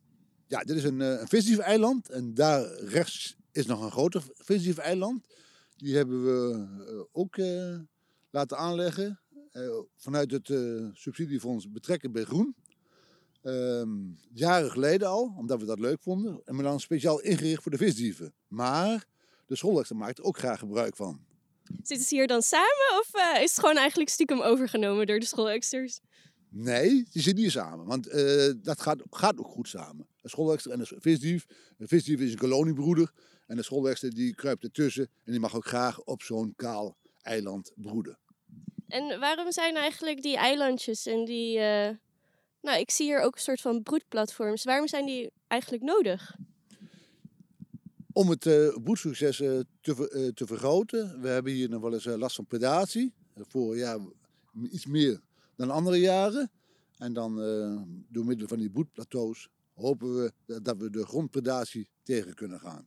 Ja, 0.46 0.62
dit 0.62 0.77
is 0.77 0.85
een, 0.85 1.01
uh, 1.01 1.20
een 1.20 1.29
visdief 1.29 1.59
eiland. 1.59 2.09
En 2.09 2.35
daar 2.35 2.73
rechts 2.73 3.37
is 3.53 3.66
nog 3.66 3.83
een 3.83 3.90
groter 3.90 4.23
visdief 4.35 4.79
eiland. 4.79 5.27
Die 5.77 5.96
hebben 5.96 6.25
we 6.25 6.66
uh, 6.92 7.03
ook 7.12 7.37
laten 8.31 8.57
aanleggen. 8.57 9.20
vanuit 9.96 10.31
het 10.31 10.46
subsidiefonds 10.92 11.70
Betrekken 11.70 12.12
bij 12.12 12.25
Groen. 12.25 12.55
Um, 13.42 14.18
jaren 14.33 14.70
geleden 14.70 15.09
al, 15.09 15.35
omdat 15.37 15.61
we 15.61 15.66
dat 15.66 15.81
leuk 15.81 16.03
vonden. 16.03 16.40
En 16.44 16.57
we 16.57 16.62
dan 16.62 16.81
speciaal 16.81 17.20
ingericht 17.20 17.62
voor 17.62 17.70
de 17.70 17.79
visdieven. 17.79 18.35
Maar 18.49 19.07
de 19.46 19.57
schoolexter 19.57 19.96
maakt 19.96 20.18
er 20.18 20.25
ook 20.25 20.38
graag 20.38 20.59
gebruik 20.59 20.96
van. 20.96 21.29
Zitten 21.83 22.07
ze 22.07 22.15
hier 22.15 22.27
dan 22.27 22.43
samen 22.43 23.01
of 23.01 23.11
uh, 23.15 23.43
is 23.43 23.51
het 23.51 23.61
gewoon 23.61 23.77
eigenlijk 23.77 24.11
stiekem 24.11 24.41
overgenomen 24.41 25.07
door 25.07 25.19
de 25.19 25.27
schoolexters? 25.27 26.01
Nee, 26.49 26.89
die 26.89 27.23
zitten 27.23 27.43
hier 27.43 27.51
samen. 27.51 27.87
Want 27.87 28.09
uh, 28.09 28.53
dat 28.57 28.81
gaat, 28.81 29.03
gaat 29.11 29.39
ook 29.39 29.47
goed 29.47 29.69
samen. 29.69 30.07
De 30.21 30.29
schoolexter 30.29 30.73
en 30.73 30.79
de 30.79 30.97
visdief. 30.99 31.47
De 31.77 31.87
visdief 31.87 32.21
is 32.21 32.33
een 32.33 32.39
koloniebroeder. 32.39 33.13
En 33.47 33.57
de 33.57 33.63
schoolexter 33.63 34.15
die 34.15 34.35
kruipt 34.35 34.63
ertussen. 34.63 35.09
En 35.25 35.33
die 35.33 35.41
mag 35.41 35.57
ook 35.57 35.67
graag 35.67 36.01
op 36.01 36.23
zo'n 36.23 36.53
kaal 36.57 36.97
eiland 37.23 37.73
broeden. 37.75 38.19
En 38.89 39.21
waarom 39.21 39.53
zijn 39.53 39.77
eigenlijk 39.77 40.23
die 40.23 40.37
eilandjes 40.37 41.07
en 41.07 41.25
die... 41.25 41.59
Uh... 41.59 41.89
Nou, 42.61 42.79
ik 42.79 42.91
zie 42.91 43.07
hier 43.07 43.21
ook 43.21 43.35
een 43.35 43.41
soort 43.41 43.61
van 43.61 43.83
broedplatforms. 43.83 44.65
Waarom 44.65 44.89
zijn 44.89 45.07
die 45.07 45.31
eigenlijk 45.47 45.83
nodig? 45.83 46.37
Om 48.12 48.29
het 48.29 48.46
uh, 48.46 48.77
broedsucces 48.83 49.40
uh, 49.40 49.61
te, 49.81 50.11
uh, 50.14 50.29
te 50.29 50.46
vergroten. 50.46 51.20
We 51.20 51.29
hebben 51.29 51.53
hier 51.53 51.68
nog 51.68 51.83
wel 51.83 51.92
eens 51.92 52.05
last 52.05 52.37
van 52.37 52.46
predatie. 52.46 53.14
Voor 53.35 53.77
ja, 53.77 53.99
iets 54.70 54.87
meer 54.87 55.20
dan 55.57 55.70
andere 55.70 55.96
jaren. 55.96 56.51
En 56.99 57.12
dan 57.12 57.37
door 58.09 58.25
middel 58.25 58.49
van 58.49 58.59
die 58.59 58.70
broedplateaus 58.70 59.49
hopen 59.75 60.14
we 60.14 60.33
dat 60.62 60.77
we 60.77 60.90
de 60.90 61.07
grondpredatie 61.07 61.88
tegen 62.03 62.35
kunnen 62.35 62.61
gaan. 62.61 62.87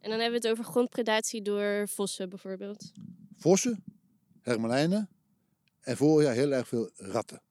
En 0.00 0.10
dan 0.10 0.20
hebben 0.20 0.40
we 0.40 0.46
het 0.46 0.58
over 0.58 0.72
grondpredatie 0.72 1.42
door 1.42 1.88
vossen 1.88 2.28
bijvoorbeeld? 2.28 2.92
Vossen, 3.36 3.84
hermelijnen 4.40 5.08
en 5.80 5.96
voorjaar 5.96 6.34
heel 6.34 6.52
erg 6.52 6.68
veel 6.68 6.90
ratten. 6.94 7.42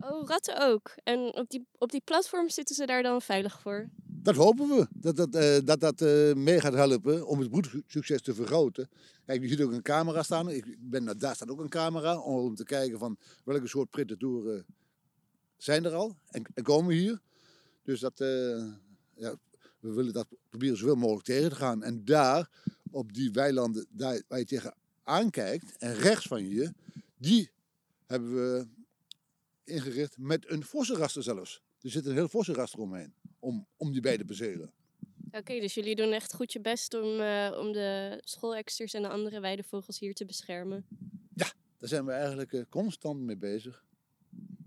Oh, 0.00 0.28
ratten 0.28 0.60
ook. 0.60 0.94
En 1.02 1.34
op 1.34 1.50
die, 1.50 1.66
op 1.78 1.90
die 1.90 2.02
platform 2.04 2.48
zitten 2.48 2.74
ze 2.74 2.86
daar 2.86 3.02
dan 3.02 3.22
veilig 3.22 3.60
voor? 3.60 3.88
Dat 4.24 4.36
hopen 4.36 4.68
we. 4.68 4.86
Dat 4.90 5.16
dat, 5.16 5.34
eh, 5.34 5.58
dat, 5.64 5.80
dat 5.80 6.00
eh, 6.00 6.34
mee 6.34 6.60
gaat 6.60 6.72
helpen 6.72 7.26
om 7.26 7.38
het 7.38 7.50
broedsucces 7.50 8.22
te 8.22 8.34
vergroten. 8.34 8.88
Kijk, 9.26 9.42
je 9.42 9.48
ziet 9.48 9.60
ook 9.60 9.72
een 9.72 9.82
camera 9.82 10.22
staan. 10.22 10.50
Ik 10.50 10.76
ben, 10.78 11.18
daar 11.18 11.34
staat 11.34 11.50
ook 11.50 11.60
een 11.60 11.68
camera 11.68 12.18
om 12.18 12.54
te 12.54 12.64
kijken 12.64 12.98
van 12.98 13.18
welke 13.44 13.66
soort 13.66 13.90
predatoren 13.90 14.64
zijn 15.56 15.84
er 15.84 15.92
al 15.94 16.16
en, 16.28 16.42
en 16.54 16.62
komen 16.62 16.94
hier. 16.94 17.20
Dus 17.82 18.00
dat, 18.00 18.20
eh, 18.20 18.66
ja, 19.14 19.34
we 19.80 19.92
willen 19.92 20.12
dat 20.12 20.26
proberen 20.48 20.76
zoveel 20.76 20.96
mogelijk 20.96 21.26
tegen 21.26 21.50
te 21.50 21.56
gaan. 21.56 21.82
En 21.82 22.04
daar, 22.04 22.50
op 22.90 23.12
die 23.12 23.32
weilanden 23.32 23.86
daar 23.90 24.22
waar 24.28 24.38
je 24.38 24.44
tegen 24.44 24.74
aankijkt 25.02 25.76
en 25.78 25.94
rechts 25.94 26.26
van 26.26 26.48
je, 26.48 26.72
die 27.16 27.50
hebben 28.06 28.34
we 28.34 28.66
ingericht 29.64 30.18
met 30.18 30.50
een 30.50 30.64
vossenraster 30.64 31.22
zelfs. 31.22 31.62
Er 31.80 31.90
zit 31.90 32.06
een 32.06 32.14
heel 32.14 32.28
vossenraster 32.28 32.80
omheen, 32.80 33.14
om, 33.44 33.66
om 33.76 33.92
die 33.92 34.00
beide 34.00 34.24
percelen. 34.24 34.72
Oké, 35.30 35.60
dus 35.60 35.74
jullie 35.74 35.96
doen 35.96 36.12
echt 36.12 36.34
goed 36.34 36.52
je 36.52 36.60
best 36.60 36.94
om, 36.94 37.20
uh, 37.20 37.56
om 37.58 37.72
de 37.72 38.20
schooleksters 38.24 38.94
en 38.94 39.02
de 39.02 39.08
andere 39.08 39.40
weidevogels 39.40 39.98
hier 39.98 40.14
te 40.14 40.24
beschermen. 40.24 40.86
Ja, 41.34 41.52
daar 41.78 41.88
zijn 41.88 42.04
we 42.04 42.12
eigenlijk 42.12 42.52
uh, 42.52 42.62
constant 42.68 43.20
mee 43.20 43.36
bezig. 43.36 43.84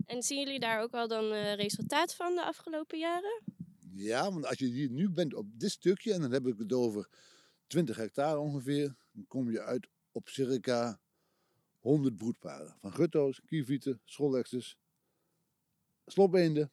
En 0.06 0.22
zien 0.22 0.38
jullie 0.38 0.60
daar 0.60 0.82
ook 0.82 0.92
al 0.92 1.08
dan 1.08 1.24
uh, 1.24 1.54
resultaat 1.54 2.14
van 2.14 2.34
de 2.34 2.44
afgelopen 2.44 2.98
jaren? 2.98 3.42
Ja, 3.94 4.32
want 4.32 4.46
als 4.46 4.58
je 4.58 4.66
hier 4.66 4.90
nu 4.90 5.10
bent 5.10 5.34
op 5.34 5.46
dit 5.52 5.70
stukje, 5.70 6.12
en 6.12 6.20
dan 6.20 6.32
heb 6.32 6.46
ik 6.46 6.58
het 6.58 6.72
over 6.72 7.08
20 7.66 7.96
hectare 7.96 8.38
ongeveer, 8.38 8.96
dan 9.12 9.26
kom 9.26 9.50
je 9.50 9.62
uit 9.62 9.88
op 10.12 10.28
circa 10.28 11.00
100 11.78 12.16
broedparen. 12.16 12.76
Van 12.78 12.92
gutto's, 12.92 13.40
kievieten, 13.40 14.00
scholleksters, 14.04 14.76
slopbeenden, 16.06 16.72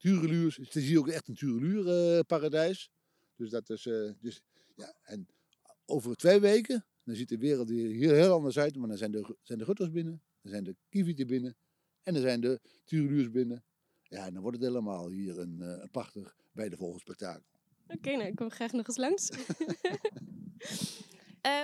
tureluurs. 0.00 0.56
Het 0.56 0.74
is 0.74 0.88
hier 0.88 0.98
ook 0.98 1.08
echt 1.08 1.28
een 1.28 1.34
tureluurparadijs. 1.34 2.90
dus 3.36 3.50
dat 3.50 3.70
is, 3.70 3.84
uh, 3.86 4.12
dus, 4.20 4.40
ja, 4.74 4.94
en 5.02 5.28
over 5.84 6.16
twee 6.16 6.40
weken, 6.40 6.86
dan 7.04 7.14
ziet 7.14 7.28
de 7.28 7.38
wereld 7.38 7.68
hier 7.68 8.14
heel 8.14 8.32
anders 8.32 8.58
uit. 8.58 8.76
Maar 8.76 8.88
dan 8.88 8.98
zijn 8.98 9.10
de, 9.10 9.36
zijn 9.42 9.58
de 9.58 9.64
gutto's 9.64 9.90
binnen, 9.90 10.22
dan 10.42 10.52
zijn 10.52 10.64
de 10.64 10.76
kievieten 10.88 11.26
binnen 11.26 11.56
en 12.02 12.12
dan 12.12 12.22
zijn 12.22 12.40
de 12.40 12.60
tureluurs 12.84 13.30
binnen. 13.30 13.64
Ja, 14.02 14.26
en 14.26 14.32
dan 14.32 14.42
wordt 14.42 14.56
het 14.56 14.66
helemaal 14.66 15.08
hier 15.08 15.38
een, 15.38 15.58
uh, 15.60 15.66
een 15.66 15.90
prachtig 15.90 16.36
spektakel. 16.96 17.44
Oké, 17.84 17.94
okay, 17.94 18.14
nou, 18.14 18.28
ik 18.28 18.34
kom 18.34 18.50
graag 18.50 18.72
nog 18.72 18.86
eens 18.86 18.96
langs. 18.96 19.30
uh, 19.30 19.38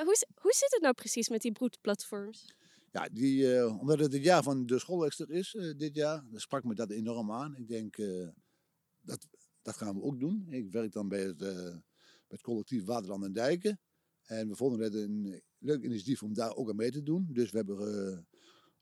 hoe, 0.07 0.27
hoe 0.35 0.53
zit 0.53 0.71
het 0.71 0.79
nou 0.81 0.95
precies 0.95 1.29
met 1.29 1.41
die 1.41 1.53
broedplatforms? 1.53 2.55
Ja, 2.93 3.09
die, 3.13 3.57
uh, 3.57 3.81
omdat 3.81 3.99
het 3.99 4.13
het 4.13 4.23
jaar 4.23 4.43
van 4.43 4.67
de 4.67 4.79
schoolexter 4.79 5.31
is 5.31 5.55
uh, 5.55 5.77
dit 5.77 5.95
jaar, 5.95 6.25
dan 6.31 6.41
sprak 6.41 6.65
me 6.65 6.75
dat 6.75 6.91
enorm 6.91 7.33
aan. 7.33 7.57
Ik 7.57 7.69
denk, 7.69 7.97
uh, 7.97 8.29
dat, 9.01 9.27
dat 9.63 9.77
gaan 9.77 9.95
we 9.95 10.03
ook 10.03 10.21
doen. 10.21 10.47
Ik 10.49 10.71
werk 10.71 10.93
dan 10.93 11.09
bij 11.09 11.23
het, 11.23 11.37
bij 11.37 11.83
het 12.29 12.41
collectief 12.41 12.85
Waterland 12.85 13.25
en 13.25 13.33
Dijken. 13.33 13.81
En 14.23 14.49
we 14.49 14.57
vonden 14.57 14.81
het 14.81 14.95
een 14.95 15.43
leuk 15.59 15.83
initiatief 15.83 16.23
om 16.23 16.35
daar 16.35 16.55
ook 16.55 16.69
aan 16.69 16.77
mee 16.77 16.91
te 16.91 17.03
doen. 17.03 17.29
Dus 17.33 17.51
we 17.51 17.57
hebben 17.57 18.27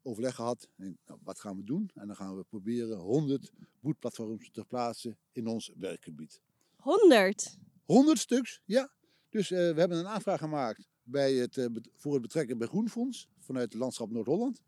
overleg 0.03 0.35
gehad. 0.35 0.69
En, 0.77 0.99
nou, 1.07 1.21
wat 1.23 1.41
gaan 1.41 1.57
we 1.57 1.65
doen? 1.65 1.91
En 1.95 2.07
dan 2.07 2.17
gaan 2.17 2.37
we 2.37 2.45
proberen 2.45 2.97
100 2.97 3.53
boetplatforms 3.81 4.51
te 4.51 4.65
plaatsen 4.65 5.19
in 5.33 5.47
ons 5.47 5.73
werkgebied. 5.77 6.41
100? 6.77 7.59
100 7.85 8.19
stuks, 8.19 8.61
ja. 8.65 8.93
Dus 9.29 9.49
we 9.49 9.57
hebben 9.57 9.99
een 9.99 10.07
aanvraag 10.07 10.39
gemaakt 10.39 10.89
bij 11.03 11.35
het, 11.35 11.69
voor 11.97 12.13
het 12.13 12.23
betrekken 12.23 12.59
bij 12.59 12.67
Groenfonds 12.67 13.29
vanuit 13.45 13.73
het 13.73 13.81
landschap 13.81 14.11
Noord-Holland. 14.11 14.63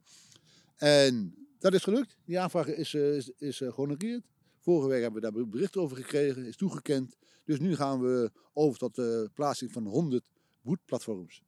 En 0.76 1.34
dat 1.58 1.74
is 1.74 1.82
gelukt. 1.82 2.16
Die 2.24 2.40
aanvraag 2.40 2.66
is, 2.66 2.92
uh, 2.92 3.16
is, 3.16 3.30
is 3.38 3.60
uh, 3.60 3.72
gehonoreerd. 3.72 4.24
Vorige 4.58 4.88
week 4.88 5.02
hebben 5.02 5.22
we 5.22 5.30
daar 5.30 5.46
bericht 5.46 5.76
over 5.76 5.96
gekregen, 5.96 6.46
is 6.46 6.56
toegekend. 6.56 7.16
Dus 7.44 7.58
nu 7.58 7.76
gaan 7.76 8.00
we 8.00 8.30
over 8.52 8.78
tot 8.78 8.94
de 8.94 9.30
plaatsing 9.34 9.72
van 9.72 9.86
100 9.86 10.28
boetplatforms. 10.60 11.42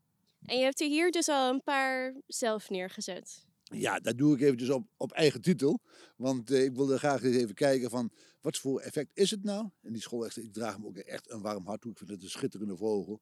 En 0.44 0.56
je 0.56 0.62
hebt 0.62 0.80
er 0.80 0.88
hier 0.88 1.10
dus 1.10 1.28
al 1.28 1.50
een 1.50 1.62
paar 1.62 2.14
zelf 2.26 2.70
neergezet? 2.70 3.46
Ja, 3.62 4.00
dat 4.00 4.18
doe 4.18 4.34
ik 4.34 4.40
eventjes 4.40 4.70
op, 4.70 4.86
op 4.96 5.12
eigen 5.12 5.40
titel. 5.40 5.80
Want 6.16 6.50
uh, 6.50 6.64
ik 6.64 6.74
wilde 6.74 6.98
graag 6.98 7.22
eens 7.22 7.36
even 7.36 7.54
kijken 7.54 7.90
van 7.90 8.10
wat 8.40 8.56
voor 8.56 8.80
effect 8.80 9.10
is 9.14 9.30
het 9.30 9.44
nou? 9.44 9.68
En 9.82 9.92
die 9.92 10.02
school, 10.02 10.26
ik 10.26 10.52
draag 10.52 10.74
hem 10.74 10.86
ook 10.86 10.96
echt 10.96 11.30
een 11.30 11.40
warm 11.40 11.66
hart 11.66 11.80
toe. 11.80 11.90
Ik 11.90 11.98
vind 11.98 12.10
het 12.10 12.22
een 12.22 12.30
schitterende 12.30 12.76
vogel. 12.76 13.20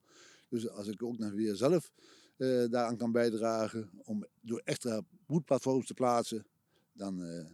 Dus 0.49 0.69
als 0.69 0.87
ik 0.87 1.03
ook 1.03 1.17
nog 1.17 1.31
weer 1.31 1.55
zelf 1.55 1.91
uh, 2.37 2.69
daaraan 2.69 2.97
kan 2.97 3.11
bijdragen 3.11 3.89
om 4.03 4.27
door 4.41 4.61
extra 4.63 5.01
broedplatforms 5.25 5.87
te 5.87 5.93
plaatsen, 5.93 6.45
dan, 6.93 7.21
uh, 7.21 7.45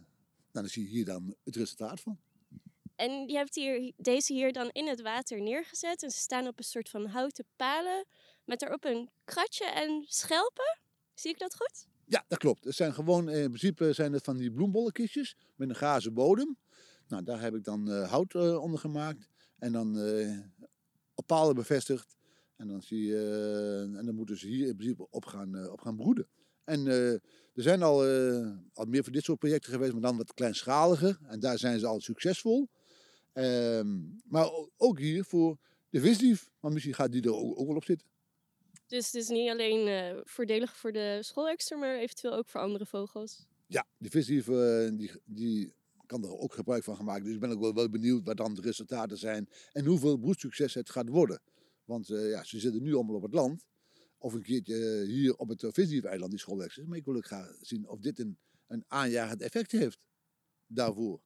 dan 0.50 0.68
zie 0.68 0.82
je 0.82 0.88
hier 0.88 1.04
dan 1.04 1.36
het 1.44 1.56
resultaat 1.56 2.00
van. 2.00 2.18
En 2.96 3.28
je 3.28 3.36
hebt 3.36 3.54
hier, 3.54 3.92
deze 3.96 4.32
hier 4.32 4.52
dan 4.52 4.68
in 4.68 4.88
het 4.88 5.00
water 5.00 5.42
neergezet 5.42 6.02
en 6.02 6.10
ze 6.10 6.18
staan 6.18 6.46
op 6.46 6.58
een 6.58 6.64
soort 6.64 6.88
van 6.88 7.06
houten 7.06 7.44
palen 7.56 8.06
met 8.44 8.62
erop 8.62 8.84
een 8.84 9.10
kratje 9.24 9.64
en 9.64 10.04
schelpen. 10.08 10.78
Zie 11.14 11.30
ik 11.30 11.38
dat 11.38 11.54
goed? 11.56 11.86
Ja, 12.06 12.24
dat 12.28 12.38
klopt. 12.38 12.64
Het 12.64 12.74
zijn 12.74 12.94
gewoon, 12.94 13.28
in 13.28 13.46
principe 13.48 13.92
zijn 13.92 14.12
het 14.12 14.24
van 14.24 14.36
die 14.36 14.52
bloembollenkistjes 14.52 15.36
met 15.54 15.68
een 15.68 15.76
gazen 15.76 16.14
bodem. 16.14 16.56
Nou, 17.08 17.22
daar 17.22 17.40
heb 17.40 17.54
ik 17.54 17.64
dan 17.64 17.90
uh, 17.90 18.10
hout 18.10 18.34
uh, 18.34 18.62
onder 18.62 18.78
gemaakt 18.78 19.28
en 19.58 19.72
dan 19.72 19.98
uh, 19.98 20.38
op 21.14 21.26
palen 21.26 21.54
bevestigd. 21.54 22.16
En 22.56 22.68
dan, 22.68 22.82
zie 22.82 23.04
je, 23.04 23.14
uh, 23.90 23.98
en 23.98 24.06
dan 24.06 24.14
moeten 24.14 24.38
ze 24.38 24.46
hier 24.46 24.66
in 24.66 24.76
principe 24.76 25.06
op 25.10 25.24
gaan, 25.24 25.56
uh, 25.56 25.72
op 25.72 25.80
gaan 25.80 25.96
broeden. 25.96 26.28
En 26.64 26.86
uh, 26.86 27.12
er 27.12 27.22
zijn 27.54 27.82
al, 27.82 28.04
al 28.72 28.84
meer 28.84 29.04
van 29.04 29.12
dit 29.12 29.24
soort 29.24 29.38
projecten 29.38 29.72
geweest, 29.72 29.92
maar 29.92 30.00
dan 30.00 30.16
wat 30.16 30.34
kleinschaliger. 30.34 31.18
En 31.26 31.40
daar 31.40 31.58
zijn 31.58 31.78
ze 31.78 31.86
al 31.86 32.00
succesvol. 32.00 32.68
Ehm, 33.32 33.98
maar 34.24 34.50
ook 34.76 34.98
hier 34.98 35.24
voor 35.24 35.58
de 35.90 36.00
visdief, 36.00 36.50
want 36.60 36.74
misschien 36.74 36.94
gaat 36.94 37.12
die 37.12 37.22
er 37.22 37.34
ook, 37.34 37.58
ook 37.58 37.66
wel 37.66 37.76
op 37.76 37.84
zitten. 37.84 38.06
Dus 38.86 39.06
het 39.06 39.14
is 39.14 39.28
niet 39.28 39.50
alleen 39.50 40.20
voordelig 40.24 40.76
voor 40.76 40.92
de 40.92 41.18
schoolexter, 41.20 41.78
maar 41.78 41.98
eventueel 41.98 42.34
ook 42.34 42.48
voor 42.48 42.60
andere 42.60 42.86
vogels? 42.86 43.46
Ja, 43.66 43.86
die 43.98 44.10
visdief 44.10 44.46
die, 44.96 45.10
die 45.24 45.74
kan 46.06 46.24
er 46.24 46.38
ook 46.38 46.54
gebruik 46.54 46.84
van 46.84 46.96
gemaakt. 46.96 47.24
Dus 47.24 47.34
ik 47.34 47.40
ben 47.40 47.50
ook 47.50 47.60
wel, 47.60 47.74
wel 47.74 47.90
benieuwd 47.90 48.24
wat 48.24 48.36
dan 48.36 48.54
de 48.54 48.60
resultaten 48.60 49.18
zijn 49.18 49.48
en 49.72 49.84
hoeveel 49.84 50.16
broedsucces 50.16 50.74
het 50.74 50.90
gaat 50.90 51.08
worden. 51.08 51.40
Want 51.84 52.08
uh, 52.08 52.30
ja, 52.30 52.44
ze 52.44 52.60
zitten 52.60 52.82
nu 52.82 52.94
allemaal 52.94 53.16
op 53.16 53.22
het 53.22 53.34
land. 53.34 53.66
Of 54.18 54.32
een 54.32 54.42
keertje 54.42 55.04
hier 55.06 55.36
op 55.36 55.48
het 55.48 55.66
Visdief-eiland, 55.68 56.30
die 56.30 56.40
schoolexers. 56.40 56.86
Maar 56.86 56.98
ik 56.98 57.04
wil 57.04 57.16
ook 57.16 57.26
graag 57.26 57.56
zien 57.60 57.88
of 57.88 58.00
dit 58.00 58.18
een, 58.18 58.38
een 58.66 58.84
aanjagend 58.86 59.42
effect 59.42 59.72
heeft 59.72 59.98
daarvoor. 60.66 61.20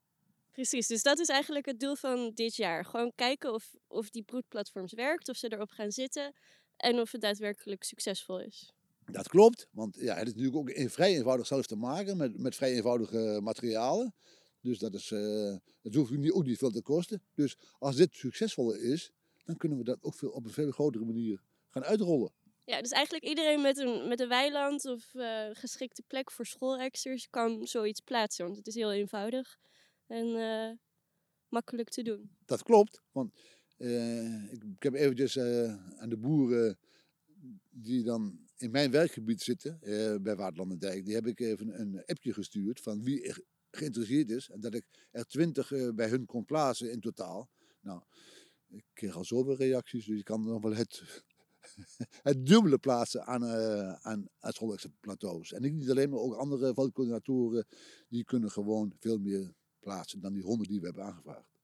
Precies, 0.53 0.87
dus 0.87 1.03
dat 1.03 1.19
is 1.19 1.29
eigenlijk 1.29 1.67
het 1.67 1.81
doel 1.81 1.95
van 1.95 2.31
dit 2.35 2.57
jaar. 2.57 2.85
Gewoon 2.85 3.13
kijken 3.15 3.53
of, 3.55 3.75
of 3.87 4.11
die 4.11 4.23
broedplatforms 4.23 4.93
werkt, 4.93 5.29
of 5.29 5.37
ze 5.37 5.53
erop 5.53 5.71
gaan 5.71 5.91
zitten 5.91 6.35
en 6.77 7.01
of 7.01 7.13
het 7.13 7.21
daadwerkelijk 7.21 7.83
succesvol 7.83 8.41
is. 8.41 8.73
Dat 9.05 9.29
klopt, 9.29 9.69
want 9.71 9.97
ja, 10.01 10.15
het 10.15 10.27
is 10.27 10.35
natuurlijk 10.35 10.57
ook 10.57 10.91
vrij 10.91 11.17
eenvoudig 11.17 11.47
zelf 11.47 11.67
te 11.67 11.77
maken 11.77 12.17
met, 12.17 12.39
met 12.39 12.55
vrij 12.55 12.73
eenvoudige 12.73 13.41
materialen. 13.43 14.15
Dus 14.61 14.79
dat, 14.79 14.95
is, 14.95 15.11
uh, 15.11 15.57
dat 15.83 15.95
hoeft 15.95 16.33
ook 16.33 16.45
niet 16.45 16.59
veel 16.59 16.71
te 16.71 16.83
kosten. 16.83 17.23
Dus 17.35 17.57
als 17.79 17.97
dit 17.97 18.15
succesvol 18.15 18.75
is, 18.75 19.13
dan 19.49 19.57
kunnen 19.57 19.79
we 19.79 19.85
dat 19.85 20.03
ook 20.03 20.15
veel, 20.15 20.31
op 20.31 20.45
een 20.45 20.51
veel 20.51 20.71
grotere 20.71 21.05
manier 21.05 21.43
gaan 21.69 21.85
uitrollen. 21.85 22.33
Ja, 22.65 22.83
dus 22.83 22.91
eigenlijk 22.91 23.25
iedereen 23.25 23.61
met 23.61 23.79
een, 23.79 24.09
met 24.09 24.21
een 24.21 24.29
weiland 24.29 24.85
of 24.85 25.15
uh, 25.15 25.49
geschikte 25.53 26.03
plek 26.07 26.31
voor 26.31 26.47
schoolexters 26.47 27.31
kan 27.31 27.67
zoiets 27.67 28.01
plaatsen. 28.01 28.45
Want 28.45 28.57
het 28.57 28.67
is 28.67 28.75
heel 28.75 28.93
eenvoudig 28.93 29.59
en 30.07 30.27
uh, 30.27 30.71
makkelijk 31.49 31.89
te 31.89 32.03
doen. 32.03 32.31
Dat 32.45 32.63
klopt, 32.63 33.03
want 33.13 33.33
uh, 33.79 34.53
ik, 34.53 34.65
ik, 34.65 34.83
heb 34.83 34.95
eventjes 34.95 35.39
aan 35.39 36.09
de 36.09 36.17
boeren 36.17 36.79
die 37.71 38.03
dan 38.03 38.47
in 38.57 38.71
mijn 38.71 38.91
werkgebied 38.91 39.43
zitten, 39.43 39.79
bij 40.23 40.37
Waterland 40.37 40.73
en 40.73 40.79
Dijk, 40.79 41.05
die 41.05 41.15
heb 41.15 41.27
ik 41.27 41.41
even 41.41 41.81
een 41.81 42.03
appje 42.07 42.33
gestuurd 42.33 42.81
van 42.81 43.03
wie 43.03 43.35
geïnteresseerd 43.71 44.31
is. 44.31 44.51
En 44.51 44.61
dat 44.61 44.75
ik 44.75 44.85
er 45.11 45.27
twintig 45.27 45.95
bij 45.95 46.09
hun 46.09 46.27
kon 46.27 46.45
plaatsen 46.45 46.91
in 46.93 47.01
totaal. 47.01 47.51
Nou, 47.81 48.03
ik 48.69 48.85
kreeg 48.93 49.17
al 49.17 49.25
zoveel 49.25 49.57
reacties, 49.57 50.05
dus 50.05 50.19
ik 50.19 50.25
kan 50.25 50.45
nog 50.45 50.63
wel 50.63 50.75
het, 50.75 51.23
het 52.23 52.47
dubbele 52.47 52.79
plaatsen 52.79 53.27
aan, 53.27 53.43
uh, 53.43 53.93
aan, 53.93 54.29
aan 54.39 54.53
plateaus. 55.01 55.53
En 55.53 55.77
niet 55.77 55.91
alleen, 55.91 56.11
maar 56.11 56.19
ook 56.19 56.35
andere 56.35 56.75
veldcoördinatoren, 56.75 57.67
die 58.09 58.25
kunnen 58.25 58.51
gewoon 58.51 58.93
veel 58.99 59.19
meer 59.19 59.55
plaatsen 59.81 60.21
dan 60.21 60.33
die 60.33 60.43
honderd 60.43 60.69
die 60.69 60.81
we 60.81 60.87
hebben 60.87 61.05
aangevraagd. 61.05 61.57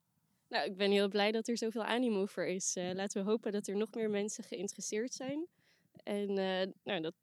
Nou, 0.48 0.66
ik 0.66 0.76
ben 0.76 0.90
heel 0.90 1.08
blij 1.08 1.32
dat 1.32 1.48
er 1.48 1.58
zoveel 1.58 1.84
animo 1.84 2.26
voor 2.26 2.46
is. 2.46 2.76
Uh, 2.76 2.92
laten 2.92 3.24
we 3.24 3.30
hopen 3.30 3.52
dat 3.52 3.66
er 3.66 3.76
nog 3.76 3.94
meer 3.94 4.10
mensen 4.10 4.44
geïnteresseerd 4.44 5.14
zijn. 5.14 5.46
En 6.02 6.28
uh, 6.30 6.72
nou, 6.82 7.00
dat, 7.00 7.14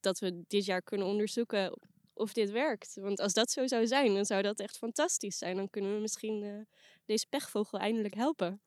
dat 0.00 0.18
we 0.18 0.44
dit 0.46 0.64
jaar 0.64 0.82
kunnen 0.82 1.06
onderzoeken 1.06 1.78
of 2.12 2.32
dit 2.32 2.50
werkt. 2.50 2.94
Want 2.94 3.20
als 3.20 3.32
dat 3.32 3.50
zo 3.50 3.66
zou 3.66 3.86
zijn, 3.86 4.14
dan 4.14 4.24
zou 4.24 4.42
dat 4.42 4.60
echt 4.60 4.78
fantastisch 4.78 5.38
zijn. 5.38 5.56
Dan 5.56 5.70
kunnen 5.70 5.94
we 5.94 6.00
misschien 6.00 6.66
deze 7.04 7.26
pechvogel 7.28 7.78
eindelijk 7.78 8.14
helpen. 8.14 8.60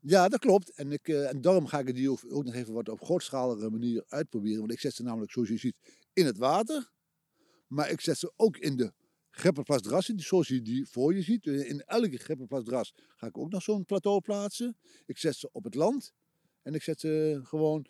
Ja, 0.00 0.28
dat 0.28 0.40
klopt. 0.40 0.70
En, 0.70 0.92
ik, 0.92 1.08
uh, 1.08 1.28
en 1.28 1.40
daarom 1.40 1.66
ga 1.66 1.78
ik 1.78 1.94
die 1.94 2.10
ook, 2.10 2.20
ook 2.28 2.44
nog 2.44 2.54
even 2.54 2.72
wat 2.72 2.88
op 2.88 3.04
grootschalige 3.04 3.70
manier 3.70 4.04
uitproberen. 4.08 4.58
Want 4.58 4.72
ik 4.72 4.80
zet 4.80 4.94
ze 4.94 5.02
namelijk, 5.02 5.32
zoals 5.32 5.48
je 5.48 5.56
ziet, 5.56 5.76
in 6.12 6.26
het 6.26 6.38
water. 6.38 6.90
Maar 7.66 7.90
ik 7.90 8.00
zet 8.00 8.18
ze 8.18 8.32
ook 8.36 8.56
in 8.56 8.76
de 8.76 8.92
Grepperplasdras 9.30 10.06
zit, 10.06 10.22
zoals 10.22 10.48
je 10.48 10.62
die 10.62 10.86
voor 10.86 11.14
je 11.14 11.22
ziet. 11.22 11.46
In 11.46 11.80
elke 11.80 12.16
Grepperplasdras 12.16 12.94
ga 13.16 13.26
ik 13.26 13.38
ook 13.38 13.50
nog 13.50 13.62
zo'n 13.62 13.84
plateau 13.84 14.20
plaatsen. 14.20 14.76
Ik 15.06 15.18
zet 15.18 15.36
ze 15.36 15.48
op 15.52 15.64
het 15.64 15.74
land 15.74 16.12
en 16.62 16.74
ik 16.74 16.82
zet 16.82 17.00
ze 17.00 17.40
gewoon 17.42 17.86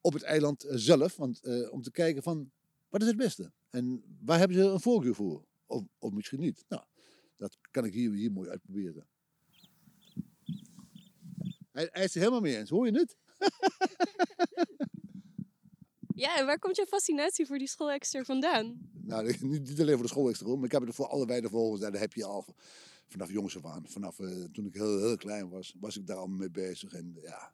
op 0.00 0.12
het 0.12 0.22
eiland 0.22 0.64
zelf. 0.68 1.16
Want, 1.16 1.40
eh, 1.40 1.72
om 1.72 1.82
te 1.82 1.90
kijken 1.90 2.22
van, 2.22 2.52
wat 2.88 3.00
is 3.02 3.06
het 3.06 3.16
beste? 3.16 3.52
En 3.70 4.02
waar 4.20 4.38
hebben 4.38 4.56
ze 4.56 4.62
een 4.62 4.80
voorkeur 4.80 5.14
voor? 5.14 5.44
Of, 5.66 5.82
of 5.98 6.12
misschien 6.12 6.40
niet. 6.40 6.64
Nou, 6.68 6.82
dat 7.36 7.58
kan 7.70 7.84
ik 7.84 7.92
hier, 7.92 8.12
hier 8.12 8.32
mooi 8.32 8.48
uitproberen. 8.48 9.06
Hij, 11.74 11.88
hij 11.92 12.04
is 12.04 12.14
er 12.14 12.20
helemaal 12.20 12.40
mee 12.40 12.56
eens, 12.56 12.70
hoor 12.70 12.86
je 12.86 12.98
het? 12.98 13.16
Ja, 16.16 16.38
en 16.38 16.46
waar 16.46 16.58
komt 16.58 16.76
jouw 16.76 16.84
fascinatie 16.84 17.46
voor 17.46 17.58
die 17.58 17.68
schoolekster 17.68 18.24
vandaan? 18.24 18.90
Nou, 18.92 19.36
niet, 19.40 19.80
alleen 19.80 19.94
voor 19.94 20.02
de 20.02 20.08
schoolextra, 20.08 20.54
maar 20.54 20.64
ik 20.64 20.72
heb 20.72 20.86
het 20.86 20.94
voor 20.94 21.06
alle 21.06 21.26
weidevogels. 21.26 21.80
Daar 21.80 21.92
heb 21.92 22.12
je 22.12 22.24
al 22.24 22.54
vanaf 23.06 23.30
jongs 23.30 23.56
af 23.56 23.64
aan. 23.64 23.88
Vanaf 23.88 24.20
eh, 24.20 24.44
toen 24.44 24.66
ik 24.66 24.74
heel, 24.74 24.98
heel 24.98 25.16
klein 25.16 25.48
was, 25.48 25.76
was 25.80 25.96
ik 25.96 26.06
daar 26.06 26.16
al 26.16 26.26
mee 26.26 26.50
bezig. 26.50 26.92
En 26.92 27.18
ja, 27.22 27.52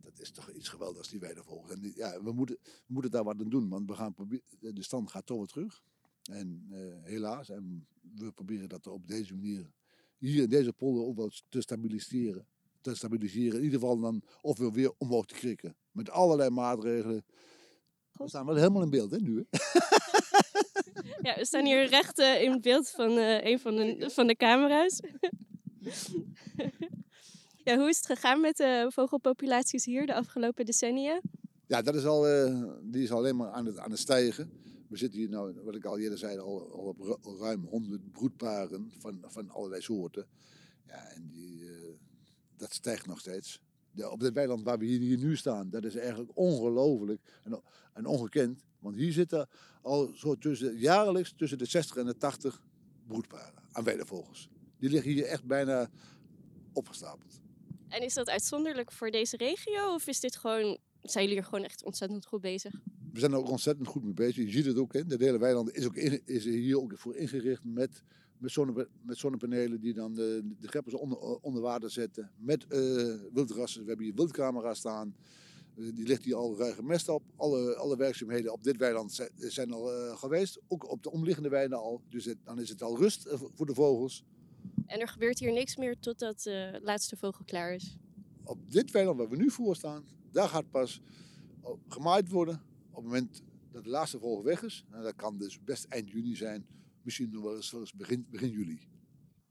dat 0.00 0.20
is 0.20 0.30
toch 0.30 0.50
iets 0.50 0.68
geweldigs, 0.68 1.08
die 1.08 1.20
weidevogels. 1.20 1.70
En 1.70 1.92
ja, 1.94 2.22
we 2.22 2.32
moeten, 2.32 2.56
we 2.62 2.92
moeten 2.92 3.10
daar 3.10 3.24
wat 3.24 3.40
aan 3.40 3.48
doen, 3.48 3.68
want 3.68 3.88
we 3.88 3.94
gaan 3.94 4.14
proberen, 4.14 4.74
de 4.74 4.82
stand 4.82 5.10
gaat 5.10 5.26
toch 5.26 5.38
weer 5.38 5.46
terug. 5.46 5.82
En 6.22 6.66
eh, 6.70 7.10
helaas, 7.10 7.48
en 7.50 7.86
we 8.14 8.32
proberen 8.32 8.68
dat 8.68 8.86
op 8.86 9.06
deze 9.06 9.34
manier, 9.34 9.70
hier 10.18 10.42
in 10.42 10.48
deze 10.48 10.72
polder 10.72 11.04
ook 11.04 11.16
wel 11.16 11.30
te 11.48 11.60
stabiliseren. 11.60 12.46
Te 12.80 12.94
stabiliseren, 12.94 13.58
in 13.58 13.64
ieder 13.64 13.78
geval 13.80 14.00
dan, 14.00 14.22
of 14.40 14.58
we 14.58 14.72
weer 14.72 14.92
omhoog 14.98 15.26
te 15.26 15.34
krikken. 15.34 15.76
Met 15.90 16.10
allerlei 16.10 16.50
maatregelen. 16.50 17.24
We 18.12 18.28
staan 18.28 18.46
wel 18.46 18.56
helemaal 18.56 18.82
in 18.82 18.90
beeld, 18.90 19.10
hè, 19.10 19.16
nu. 19.18 19.46
Hè? 19.50 19.58
Ja, 21.22 21.34
we 21.36 21.44
staan 21.46 21.64
hier 21.64 21.86
recht 21.88 22.18
eh, 22.18 22.42
in 22.42 22.60
beeld 22.60 22.88
van 22.90 23.10
eh, 23.18 23.44
een 23.44 23.58
van 23.60 23.76
de, 23.76 24.10
van 24.10 24.26
de 24.26 24.36
camera's. 24.36 25.00
ja, 27.64 27.76
hoe 27.78 27.88
is 27.88 27.96
het 27.96 28.06
gegaan 28.06 28.40
met 28.40 28.56
de 28.56 28.86
vogelpopulaties 28.92 29.84
hier 29.84 30.06
de 30.06 30.14
afgelopen 30.14 30.64
decennia? 30.64 31.20
Ja, 31.66 31.82
dat 31.82 31.94
is 31.94 32.04
al, 32.04 32.28
eh, 32.28 32.62
die 32.82 33.02
is 33.02 33.12
alleen 33.12 33.36
maar 33.36 33.50
aan 33.50 33.66
het, 33.66 33.78
aan 33.78 33.90
het 33.90 34.00
stijgen. 34.00 34.50
We 34.88 34.96
zitten 34.96 35.18
hier 35.18 35.28
nou, 35.28 35.54
wat 35.64 35.74
ik 35.74 35.84
al 35.84 35.98
eerder 35.98 36.18
zei, 36.18 36.38
al, 36.38 36.72
al 36.72 36.78
op 36.84 37.00
ru- 37.00 37.38
ruim 37.38 37.64
100 37.64 38.12
broedparen 38.12 38.92
van, 38.98 39.24
van 39.26 39.50
allerlei 39.50 39.82
soorten. 39.82 40.26
Ja, 40.86 41.10
en 41.14 41.28
die, 41.32 41.64
dat 42.60 42.74
stijgt 42.74 43.06
nog 43.06 43.18
steeds. 43.18 43.60
De, 43.92 44.10
op 44.10 44.20
dit 44.20 44.32
weiland 44.32 44.62
waar 44.62 44.78
we 44.78 44.84
hier, 44.84 45.00
hier 45.00 45.18
nu 45.18 45.36
staan, 45.36 45.70
dat 45.70 45.84
is 45.84 45.94
eigenlijk 45.96 46.30
ongelooflijk 46.34 47.40
en, 47.44 47.62
en 47.92 48.06
ongekend. 48.06 48.64
Want 48.78 48.96
hier 48.96 49.12
zitten 49.12 49.48
al 49.82 50.12
zo 50.14 50.34
tussen, 50.36 50.76
jaarlijks 50.78 51.32
tussen 51.36 51.58
de 51.58 51.64
60 51.64 51.96
en 51.96 52.06
de 52.06 52.16
80 52.16 52.62
broedparen 53.06 53.62
aan 53.72 53.84
weidevogels. 53.84 54.48
Die 54.78 54.90
liggen 54.90 55.10
hier 55.12 55.24
echt 55.24 55.44
bijna 55.44 55.90
opgestapeld. 56.72 57.40
En 57.88 58.02
is 58.02 58.14
dat 58.14 58.28
uitzonderlijk 58.28 58.92
voor 58.92 59.10
deze 59.10 59.36
regio? 59.36 59.94
Of 59.94 60.06
is 60.06 60.20
dit 60.20 60.36
gewoon, 60.36 60.78
zijn 61.00 61.24
jullie 61.24 61.38
er 61.40 61.44
gewoon 61.48 61.64
echt 61.64 61.84
ontzettend 61.84 62.26
goed 62.26 62.40
bezig? 62.40 62.72
We 63.12 63.18
zijn 63.18 63.32
er 63.32 63.38
ook 63.38 63.50
ontzettend 63.50 63.88
goed 63.88 64.04
mee 64.04 64.14
bezig. 64.14 64.44
Je 64.44 64.50
ziet 64.50 64.64
het 64.64 64.76
ook, 64.76 64.92
hè. 64.92 65.06
de 65.06 65.24
hele 65.24 65.38
weiland 65.38 65.72
is, 65.72 65.86
ook 65.86 65.96
in- 65.96 66.22
is 66.24 66.44
er 66.46 66.52
hier 66.52 66.80
ook 66.80 66.92
voor 66.98 67.16
ingericht 67.16 67.64
met, 67.64 68.02
met, 68.40 68.50
zonne, 68.50 68.88
met 69.02 69.18
zonnepanelen 69.18 69.80
die 69.80 69.94
dan 69.94 70.14
de, 70.14 70.54
de 70.60 70.68
greppers 70.68 70.94
onder, 70.94 71.18
onder 71.18 71.62
water 71.62 71.90
zetten. 71.90 72.30
Met 72.36 72.66
eh, 72.66 72.78
wildrassen. 73.32 73.80
We 73.82 73.88
hebben 73.88 74.06
hier 74.06 74.14
wildcamera 74.14 74.74
staan. 74.74 75.14
Eh, 75.76 75.84
die 75.94 76.06
ligt 76.06 76.24
hier 76.24 76.34
al 76.34 76.58
ruige 76.58 76.82
mest 76.82 77.08
op. 77.08 77.22
Alle, 77.36 77.76
alle 77.76 77.96
werkzaamheden 77.96 78.52
op 78.52 78.62
dit 78.62 78.76
weiland 78.76 79.12
zijn, 79.12 79.30
zijn 79.36 79.72
al 79.72 79.92
eh, 79.92 80.16
geweest. 80.18 80.60
Ook 80.68 80.90
op 80.90 81.02
de 81.02 81.10
omliggende 81.10 81.48
weiden 81.48 81.78
al. 81.78 82.02
Dus 82.08 82.24
het- 82.24 82.38
dan 82.44 82.60
is 82.60 82.68
het 82.68 82.82
al 82.82 82.98
rust 82.98 83.28
voor 83.54 83.66
de 83.66 83.74
vogels. 83.74 84.24
En 84.86 85.00
er 85.00 85.08
gebeurt 85.08 85.38
hier 85.38 85.52
niks 85.52 85.76
meer 85.76 85.98
totdat 85.98 86.42
de 86.42 86.80
laatste 86.82 87.16
vogel 87.16 87.44
klaar 87.44 87.74
is. 87.74 87.96
Op 88.44 88.70
dit 88.70 88.90
weiland 88.90 89.18
waar 89.18 89.28
we 89.28 89.36
nu 89.36 89.50
voor 89.50 89.76
staan, 89.76 90.04
daar 90.32 90.48
gaat 90.48 90.70
pas 90.70 91.00
oh, 91.60 91.78
gemaaid 91.88 92.28
worden. 92.28 92.54
Op 92.90 92.96
het 92.96 93.04
moment 93.04 93.42
dat 93.72 93.84
de 93.84 93.90
laatste 93.90 94.18
vogel 94.18 94.44
weg 94.44 94.62
is. 94.62 94.84
Nou, 94.90 95.02
dat 95.02 95.16
kan 95.16 95.38
dus 95.38 95.64
best 95.64 95.84
eind 95.84 96.10
juni 96.10 96.36
zijn. 96.36 96.66
Misschien 97.02 97.30
nog 97.30 97.42
wel 97.42 97.56
eens, 97.56 97.70
wel 97.70 97.80
eens 97.80 97.92
begin, 97.92 98.26
begin 98.30 98.50
juli. 98.50 98.80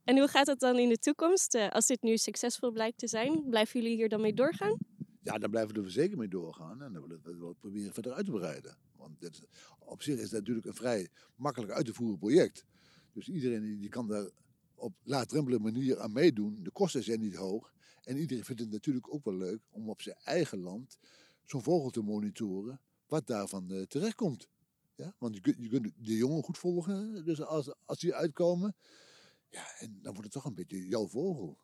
En 0.04 0.18
hoe 0.18 0.28
gaat 0.28 0.48
het 0.48 0.60
dan 0.60 0.78
in 0.78 0.90
de 0.90 0.98
toekomst? 0.98 1.56
Eh, 1.56 1.70
als 1.70 1.86
dit 1.86 2.02
nu 2.02 2.18
succesvol 2.18 2.72
blijkt 2.72 2.98
te 2.98 3.08
zijn, 3.08 3.50
blijven 3.50 3.82
jullie 3.82 3.96
hier 3.96 4.10
dan 4.10 4.22
mee 4.22 4.34
doorgaan? 4.34 4.78
Ja, 5.22 5.38
daar 5.38 5.50
blijven 5.50 5.76
we 5.76 5.82
er 5.82 5.92
zeker 5.92 6.18
mee 6.18 6.28
doorgaan. 6.28 6.82
En 6.82 6.94
dan 6.94 7.02
willen 7.02 7.22
we 7.24 7.48
het 7.48 7.60
proberen 7.60 7.94
verder 7.94 8.14
uit 8.14 8.26
te 8.26 8.32
breiden. 8.32 8.78
Want 8.96 9.20
dit, 9.20 9.42
op 9.80 10.02
zich 10.02 10.20
is 10.20 10.30
dat 10.30 10.40
natuurlijk 10.40 10.66
een 10.66 10.74
vrij 10.74 11.10
makkelijk 11.36 11.72
uit 11.72 11.86
te 11.86 11.94
voeren 11.94 12.18
project. 12.18 12.66
Dus 13.14 13.30
iedereen 13.30 13.80
die, 13.80 13.90
kan 13.90 14.08
daar 14.08 14.30
op 14.76 14.94
laagdrempelige 15.04 15.62
manier 15.62 16.00
aan 16.00 16.12
meedoen. 16.12 16.64
De 16.64 16.72
kosten 16.72 17.04
zijn 17.04 17.20
niet 17.20 17.36
hoog. 17.36 17.74
En 18.04 18.18
iedereen 18.18 18.44
vindt 18.44 18.62
het 18.62 18.72
natuurlijk 18.72 19.14
ook 19.14 19.24
wel 19.24 19.36
leuk 19.36 19.62
om 19.70 19.90
op 19.90 20.02
zijn 20.02 20.16
eigen 20.24 20.60
land 20.60 20.98
zo'n 21.46 21.64
vogel 21.64 21.90
te 21.90 22.02
monitoren. 22.02 22.82
Wat 23.08 23.28
daarvan 23.28 23.72
eh, 23.72 23.82
terechtkomt. 23.82 24.48
Ja? 25.00 25.16
Want 25.18 25.36
je 25.36 25.42
kunt, 25.42 25.56
je 25.60 25.70
kunt 25.70 25.92
de 25.98 26.16
jongen 26.16 26.44
goed 26.44 26.58
volgen. 26.58 27.26
Dus 27.26 27.42
als, 27.42 27.74
als 27.86 28.00
die 28.00 28.14
uitkomen. 28.14 28.76
Ja, 29.50 29.66
en 29.80 30.00
dan 30.02 30.14
wordt 30.14 30.24
het 30.24 30.32
toch 30.32 30.46
een 30.46 30.56
beetje 30.56 30.88
jouw 30.88 31.08
vogel. 31.08 31.58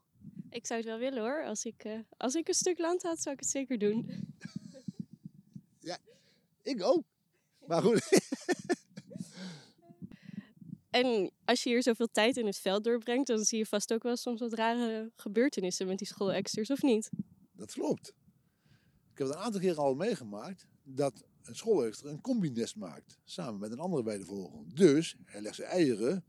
Ik 0.50 0.66
zou 0.66 0.80
het 0.80 0.90
wel 0.90 1.00
willen 1.00 1.22
hoor. 1.22 1.46
Als 1.46 1.66
ik, 1.66 1.84
eh, 1.84 2.00
als 2.18 2.36
ik 2.36 2.48
een 2.48 2.54
stuk 2.54 2.78
land 2.78 3.04
had, 3.04 3.22
zou 3.22 3.36
ik 3.36 3.42
het 3.42 3.50
zeker 3.50 3.78
doen. 3.78 4.06
Ik 6.66 6.84
ook. 6.84 7.04
Maar 7.68 7.82
goed. 7.82 8.02
En 10.90 11.32
als 11.46 11.64
je 11.64 11.70
hier 11.70 11.84
zoveel 11.84 12.08
tijd 12.08 12.38
in 12.38 12.46
het 12.46 12.58
veld 12.58 12.84
doorbrengt, 12.84 13.28
dan 13.28 13.44
zie 13.44 13.58
je 13.58 13.66
vast 13.66 13.94
ook 13.94 14.04
wel 14.04 14.16
soms 14.16 14.40
wat 14.40 14.54
rare 14.54 15.12
gebeurtenissen 15.16 15.88
met 15.88 15.98
die 15.98 16.08
schoolexters, 16.08 16.70
of 16.70 16.82
niet? 16.82 17.10
Dat 17.52 17.72
klopt. 17.72 18.08
Ik 19.12 19.18
heb 19.18 19.28
het 19.28 19.36
een 19.36 19.42
aantal 19.42 19.62
keer 19.62 19.78
al 19.78 19.96
meegemaakt 19.96 20.68
dat 20.84 21.24
een 21.48 21.56
schoolexter 21.56 22.10
een 22.10 22.22
combinest 22.22 22.76
maakt. 22.76 23.20
Samen 23.24 23.60
met 23.60 23.72
een 23.72 23.80
andere 23.80 24.04
weidevogel. 24.04 24.66
Dus 24.74 25.16
hij 25.26 25.42
legt 25.42 25.56
zijn 25.56 25.70
eieren 25.70 26.24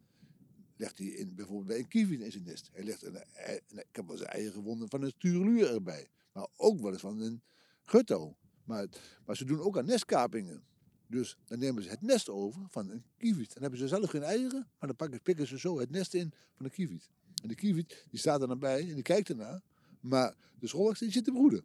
legt 0.77 0.99
hij 0.99 1.07
in, 1.07 1.35
bijvoorbeeld 1.35 1.67
bij 1.67 1.79
een 1.79 1.89
kievit 1.89 2.21
in 2.21 2.31
zijn 2.33 2.45
nest. 2.45 2.69
Hij 2.73 2.85
legt 2.85 3.03
een, 3.03 3.15
een- 3.15 3.79
ik 3.79 3.87
heb 3.97 4.07
wel 4.07 4.17
eens 4.17 4.25
eieren 4.27 4.53
gewonnen 4.53 4.89
van 4.89 5.03
een 5.03 5.13
tureluur 5.19 5.75
erbij. 5.75 6.09
Maar 6.33 6.47
ook 6.57 6.81
wel 6.81 6.93
eens 6.93 7.01
van 7.01 7.21
een 7.21 7.43
gutto. 7.83 8.37
Maar, 8.65 8.87
maar 9.27 9.37
ze 9.37 9.45
doen 9.45 9.61
ook 9.61 9.79
aan 9.79 9.85
nestkapingen. 9.87 10.65
Dus 11.07 11.37
dan 11.45 11.59
nemen 11.59 11.83
ze 11.83 11.89
het 11.89 12.03
nest 12.03 12.29
over 12.29 12.67
van 12.69 12.91
een 12.91 13.05
kievit. 13.19 13.53
Dan 13.53 13.63
hebben 13.63 13.81
ze 13.81 13.89
zelf 13.89 14.11
geen 14.11 14.23
eieren, 14.23 14.69
maar 14.79 14.89
dan 14.89 14.97
pakken, 14.97 15.23
pikken 15.23 15.47
ze 15.47 15.59
zo 15.59 15.79
het 15.79 15.91
nest 15.91 16.15
in 16.15 16.33
van 16.55 16.65
een 16.65 16.71
kievit. 16.71 17.11
En 17.43 17.49
de 17.49 17.55
kievit 17.55 18.07
die 18.11 18.19
staat 18.19 18.41
er 18.43 18.49
dan 18.49 18.59
bij 18.59 18.81
en 18.89 18.95
die 18.95 19.03
kijkt 19.03 19.29
ernaar. 19.29 19.63
Maar 20.01 20.37
de 20.59 20.67
schoolexter 20.67 21.07
die 21.07 21.15
zit 21.17 21.25
te 21.25 21.33
broeden. 21.33 21.65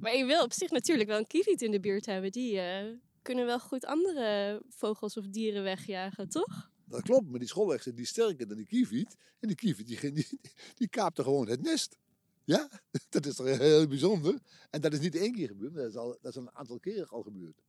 Maar 0.00 0.16
je 0.16 0.24
wil 0.24 0.42
op 0.42 0.52
zich 0.52 0.70
natuurlijk 0.70 1.08
wel 1.08 1.18
een 1.18 1.26
kieviet 1.26 1.62
in 1.62 1.70
de 1.70 1.80
buurt 1.80 2.06
hebben. 2.06 2.32
Die 2.32 2.60
eh, 2.60 2.96
kunnen 3.22 3.46
wel 3.46 3.60
goed 3.60 3.84
andere 3.84 4.62
vogels 4.68 5.16
of 5.16 5.26
dieren 5.26 5.62
wegjagen, 5.62 6.28
toch? 6.28 6.70
Dat 6.84 7.02
klopt, 7.02 7.28
maar 7.28 7.38
die 7.38 7.48
schoolexter 7.48 7.94
die 7.94 8.06
sterker 8.06 8.48
dan 8.48 8.56
die 8.56 8.66
kievit. 8.66 9.16
En 9.40 9.48
die 9.48 9.56
kievit 9.56 9.86
die, 9.86 10.12
die, 10.12 10.40
die 10.74 10.88
kaapt 10.88 11.18
er 11.18 11.24
gewoon 11.24 11.48
het 11.48 11.62
nest. 11.62 11.96
Ja, 12.44 12.68
dat 13.08 13.26
is 13.26 13.34
toch 13.34 13.46
heel 13.58 13.86
bijzonder. 13.86 14.38
En 14.70 14.80
dat 14.80 14.92
is 14.92 15.00
niet 15.00 15.16
één 15.16 15.32
keer 15.32 15.48
gebeurd, 15.48 15.74
dat 15.74 15.88
is, 15.88 15.96
al, 15.96 16.18
dat 16.20 16.30
is 16.30 16.36
een 16.36 16.54
aantal 16.54 16.78
keren 16.78 17.08
al 17.08 17.22
gebeurd. 17.22 17.62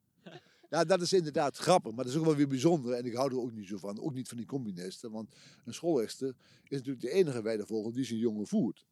Ja, 0.70 0.84
dat 0.84 1.02
is 1.02 1.14
inderdaad 1.14 1.58
grappig, 1.58 1.94
maar 1.94 2.04
dat 2.04 2.14
is 2.14 2.20
ook 2.20 2.26
wel 2.26 2.36
weer 2.36 2.48
bijzonder. 2.48 2.94
En 2.94 3.06
ik 3.06 3.14
hou 3.14 3.32
er 3.32 3.40
ook 3.40 3.52
niet 3.52 3.68
zo 3.68 3.78
van, 3.78 4.00
ook 4.00 4.14
niet 4.14 4.28
van 4.28 4.38
die 4.38 4.46
combinesten. 4.46 5.12
Want 5.12 5.36
een 5.66 5.74
schoolexter 5.74 6.36
is 6.64 6.78
natuurlijk 6.78 7.02
de 7.02 7.12
enige 7.12 7.42
weidevogel 7.42 7.92
die 7.92 8.06
zijn 8.06 8.20
jongen 8.20 8.48
voert. 8.48 8.86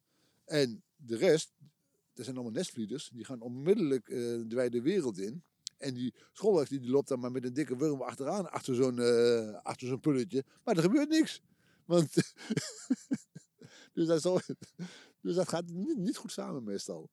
En 0.45 0.83
de 0.95 1.17
rest, 1.17 1.53
dat 2.19 2.27
zijn 2.27 2.39
allemaal 2.39 2.59
nestvlieders, 2.59 3.09
die 3.13 3.25
gaan 3.25 3.41
onmiddellijk 3.41 4.09
eh, 4.09 4.17
de 4.17 4.55
wijde 4.55 4.81
wereld 4.81 5.19
in. 5.19 5.43
En 5.77 5.93
die 5.93 6.13
schoolexter 6.31 6.79
die 6.79 6.89
loopt 6.89 7.07
dan 7.07 7.19
maar 7.19 7.31
met 7.31 7.43
een 7.43 7.53
dikke 7.53 7.77
worm 7.77 8.01
achteraan, 8.01 8.51
achter 8.51 8.75
zo'n 8.75 8.99
eh, 8.99 9.61
achter 9.63 9.87
zo'n 9.87 9.99
pulletje. 9.99 10.45
Maar 10.63 10.75
er 10.75 10.81
gebeurt 10.81 11.09
niks. 11.09 11.41
Want 11.85 12.13
dus, 13.93 14.07
dat 14.07 14.23
dus 15.21 15.35
dat 15.35 15.49
gaat 15.49 15.69
niet, 15.69 16.17
goed 16.17 16.31
samen 16.31 16.63
meestal. 16.63 17.09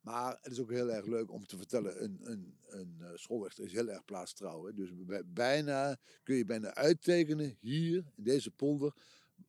Maar 0.00 0.38
het 0.40 0.52
is 0.52 0.60
ook 0.60 0.70
heel 0.70 0.90
erg 0.92 1.06
leuk 1.06 1.32
om 1.32 1.46
te 1.46 1.56
vertellen, 1.56 2.02
een, 2.04 2.18
een, 2.22 2.58
een 2.68 2.96
eh, 3.00 3.64
is 3.64 3.72
heel 3.72 3.88
erg 3.88 4.04
plaatstrouw. 4.04 4.66
Hè? 4.66 4.74
Dus 4.74 4.90
bij- 4.94 5.26
bijna, 5.26 5.96
kun 6.22 6.36
je 6.36 6.44
bijna 6.44 6.74
uittekenen, 6.74 7.56
hier 7.58 8.12
in 8.16 8.22
deze 8.22 8.50
polder, 8.50 8.94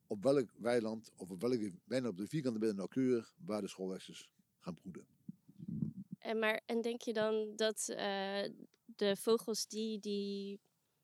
op 0.07 0.23
welk 0.23 0.49
weiland, 0.57 1.11
of 1.15 1.29
op 1.29 1.41
welke, 1.41 1.73
bijna 1.85 2.07
op 2.07 2.17
de 2.17 2.27
vierkante 2.27 2.59
meter 2.59 2.75
nauwkeurig, 2.75 3.35
waar 3.37 3.61
de 3.61 3.67
schoolrechters 3.67 4.29
gaan 4.61 4.75
broeden. 4.75 5.05
En, 6.19 6.39
maar, 6.39 6.61
en 6.65 6.81
denk 6.81 7.01
je 7.01 7.13
dan 7.13 7.55
dat 7.55 7.89
eh, 7.89 8.49
de 8.85 9.15
vogels 9.15 9.67
die 9.67 9.99
die 9.99 10.59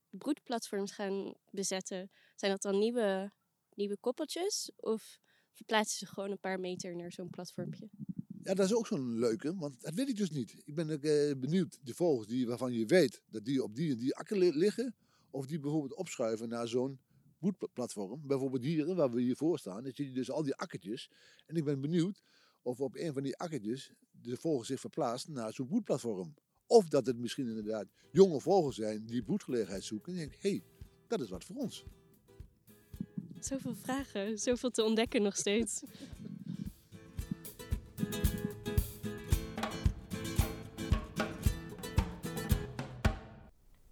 broedplatforms 0.10 0.92
gaan 0.92 1.34
bezetten, 1.50 2.12
zijn 2.36 2.52
dat 2.52 2.62
dan 2.62 2.80
nieuwe, 2.80 3.32
nieuwe 3.76 3.98
koppeltjes? 3.98 4.72
Of 4.76 5.20
verplaatsen 5.54 5.98
ze 5.98 6.14
gewoon 6.14 6.32
een 6.32 6.40
paar 6.40 6.60
meter 6.60 6.96
naar 6.96 7.12
zo'n 7.12 7.30
platformpje? 7.30 7.90
Ja, 8.44 8.54
dat 8.54 8.66
is 8.66 8.74
ook 8.74 8.88
zo'n 8.88 9.20
leuke, 9.20 9.56
want 9.56 9.82
dat 9.82 9.94
weet 9.94 10.10
ik 10.10 10.16
dus 10.18 10.30
niet. 10.30 10.62
Ik 10.66 10.76
ben 10.76 10.90
ook 10.90 11.04
eh, 11.04 11.32
benieuwd, 11.38 11.80
de 11.82 11.94
vogels 11.94 12.28
die, 12.28 12.48
waarvan 12.48 12.74
je 12.74 12.86
weet 12.86 13.22
dat 13.30 13.46
die 13.46 13.64
op 13.64 13.76
die 13.76 13.92
en 13.92 13.98
die 13.98 14.16
akker 14.16 14.38
li- 14.38 14.58
liggen, 14.58 14.96
of 15.30 15.46
die 15.46 15.60
bijvoorbeeld 15.60 15.94
opschuiven 15.96 16.50
naar 16.50 16.68
zo'n 16.68 17.00
broedplatform, 17.40 18.28
bijvoorbeeld 18.28 18.64
hier, 18.64 18.96
waar 18.96 19.12
we 19.12 19.22
hier 19.22 19.36
voor 19.36 19.60
staan, 19.60 19.84
dan 19.84 19.92
zie 19.96 20.06
je 20.06 20.12
dus 20.12 20.32
al 20.32 20.44
die 20.44 20.56
akkertjes. 20.56 21.10
En 21.46 21.56
ik 21.56 21.64
ben 21.64 21.82
benieuwd 21.82 22.24
of 22.68 22.80
op 22.80 22.96
een 22.96 23.14
van 23.14 23.24
die 23.24 23.38
akkertjes 23.38 23.92
de 24.12 24.38
vogel 24.38 24.64
zich 24.64 24.80
verplaatst 24.80 25.28
naar 25.28 25.54
zo'n 25.54 25.68
broedplatform. 25.68 26.34
Of 26.66 26.88
dat 26.88 27.06
het 27.06 27.18
misschien 27.18 27.48
inderdaad 27.48 27.88
jonge 28.12 28.42
vogels 28.42 28.76
zijn 28.76 29.06
die 29.06 29.24
broedgelegenheid 29.24 29.84
zoeken. 29.84 30.14
En 30.14 30.20
denk 30.20 30.36
hé, 30.40 30.50
hey, 30.50 30.64
dat 31.08 31.22
is 31.22 31.30
wat 31.30 31.44
voor 31.44 31.56
ons. 31.56 31.86
Zoveel 33.40 33.76
vragen, 33.76 34.38
zoveel 34.38 34.70
te 34.70 34.84
ontdekken 34.84 35.22
nog 35.22 35.36
steeds. 35.36 35.84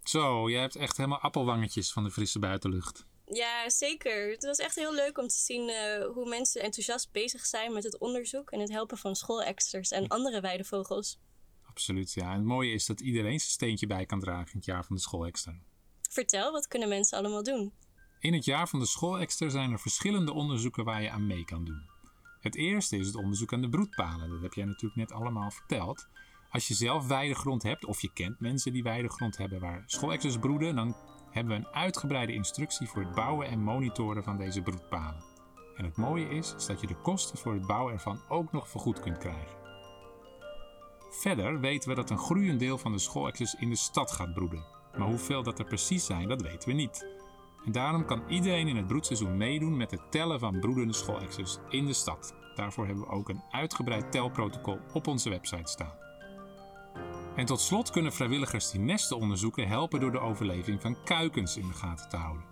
Zo, 0.03 0.49
jij 0.49 0.61
hebt 0.61 0.75
echt 0.75 0.97
helemaal 0.97 1.19
appelwangetjes 1.19 1.91
van 1.91 2.03
de 2.03 2.11
frisse 2.11 2.39
buitenlucht. 2.39 3.05
Ja, 3.25 3.69
zeker. 3.69 4.31
Het 4.31 4.43
was 4.43 4.57
echt 4.57 4.75
heel 4.75 4.93
leuk 4.93 5.17
om 5.17 5.27
te 5.27 5.35
zien 5.35 5.69
uh, 5.69 6.05
hoe 6.13 6.29
mensen 6.29 6.61
enthousiast 6.61 7.11
bezig 7.11 7.45
zijn 7.45 7.73
met 7.73 7.83
het 7.83 7.97
onderzoek 7.97 8.51
en 8.51 8.59
het 8.59 8.71
helpen 8.71 8.97
van 8.97 9.15
schoolexters 9.15 9.91
en 9.91 10.07
andere 10.07 10.41
weidevogels. 10.41 11.19
Absoluut, 11.63 12.13
ja. 12.13 12.29
En 12.29 12.35
het 12.35 12.43
mooie 12.43 12.73
is 12.73 12.85
dat 12.85 13.01
iedereen 13.01 13.39
zijn 13.39 13.51
steentje 13.51 13.87
bij 13.87 14.05
kan 14.05 14.19
dragen 14.19 14.51
in 14.51 14.57
het 14.57 14.65
jaar 14.65 14.85
van 14.85 14.95
de 14.95 15.01
schoolexter. 15.01 15.61
Vertel, 16.09 16.51
wat 16.51 16.67
kunnen 16.67 16.89
mensen 16.89 17.17
allemaal 17.17 17.43
doen? 17.43 17.73
In 18.19 18.33
het 18.33 18.45
jaar 18.45 18.69
van 18.69 18.79
de 18.79 18.85
schoolexter 18.85 19.51
zijn 19.51 19.71
er 19.71 19.79
verschillende 19.79 20.33
onderzoeken 20.33 20.83
waar 20.83 21.01
je 21.01 21.09
aan 21.09 21.27
mee 21.27 21.45
kan 21.45 21.65
doen. 21.65 21.89
Het 22.39 22.55
eerste 22.55 22.97
is 22.97 23.07
het 23.07 23.15
onderzoek 23.15 23.53
aan 23.53 23.61
de 23.61 23.69
broedpalen. 23.69 24.29
Dat 24.29 24.41
heb 24.41 24.53
jij 24.53 24.65
natuurlijk 24.65 24.95
net 24.95 25.11
allemaal 25.11 25.51
verteld. 25.51 26.07
Als 26.49 26.67
je 26.67 26.73
zelf 26.73 27.07
weidegrond 27.07 27.63
hebt 27.63 27.85
of 27.85 28.01
je 28.01 28.13
kent 28.13 28.39
mensen 28.39 28.73
die 28.73 28.83
weidegrond 28.83 29.37
hebben 29.37 29.59
waar 29.59 29.83
schoolexters 29.85 30.39
broeden, 30.39 30.75
dan 30.75 30.95
hebben 31.35 31.57
we 31.57 31.59
een 31.59 31.75
uitgebreide 31.75 32.33
instructie 32.33 32.87
voor 32.87 33.01
het 33.01 33.15
bouwen 33.15 33.47
en 33.47 33.59
monitoren 33.59 34.23
van 34.23 34.37
deze 34.37 34.61
broedpalen. 34.61 35.23
En 35.75 35.85
het 35.85 35.97
mooie 35.97 36.29
is, 36.29 36.53
is 36.55 36.65
dat 36.65 36.81
je 36.81 36.87
de 36.87 37.01
kosten 37.01 37.37
voor 37.37 37.53
het 37.53 37.67
bouwen 37.67 37.93
ervan 37.93 38.19
ook 38.29 38.51
nog 38.51 38.69
vergoed 38.69 38.99
kunt 38.99 39.17
krijgen. 39.17 39.57
Verder 41.09 41.59
weten 41.59 41.89
we 41.89 41.95
dat 41.95 42.09
een 42.09 42.17
groeiend 42.17 42.59
deel 42.59 42.77
van 42.77 42.91
de 42.91 42.99
schoolexers 42.99 43.55
in 43.55 43.69
de 43.69 43.75
stad 43.75 44.11
gaat 44.11 44.33
broeden. 44.33 44.65
Maar 44.97 45.07
hoeveel 45.07 45.43
dat 45.43 45.59
er 45.59 45.65
precies 45.65 46.05
zijn, 46.05 46.27
dat 46.27 46.41
weten 46.41 46.69
we 46.69 46.75
niet. 46.75 47.07
En 47.65 47.71
daarom 47.71 48.05
kan 48.05 48.23
iedereen 48.27 48.67
in 48.67 48.75
het 48.75 48.87
broedseizoen 48.87 49.37
meedoen 49.37 49.77
met 49.77 49.91
het 49.91 50.11
tellen 50.11 50.39
van 50.39 50.59
broedende 50.59 50.93
schoolexers 50.93 51.57
in 51.69 51.85
de 51.85 51.93
stad. 51.93 52.33
Daarvoor 52.55 52.85
hebben 52.85 53.03
we 53.03 53.11
ook 53.11 53.29
een 53.29 53.43
uitgebreid 53.51 54.11
telprotocol 54.11 54.79
op 54.93 55.07
onze 55.07 55.29
website 55.29 55.71
staan. 55.71 56.04
En 57.35 57.45
tot 57.45 57.61
slot 57.61 57.89
kunnen 57.89 58.13
vrijwilligers 58.13 58.71
die 58.71 58.79
nesten 58.79 59.17
onderzoeken 59.17 59.67
helpen 59.67 59.99
door 59.99 60.11
de 60.11 60.19
overleving 60.19 60.81
van 60.81 61.03
kuikens 61.03 61.57
in 61.57 61.67
de 61.67 61.73
gaten 61.73 62.09
te 62.09 62.17
houden. 62.17 62.45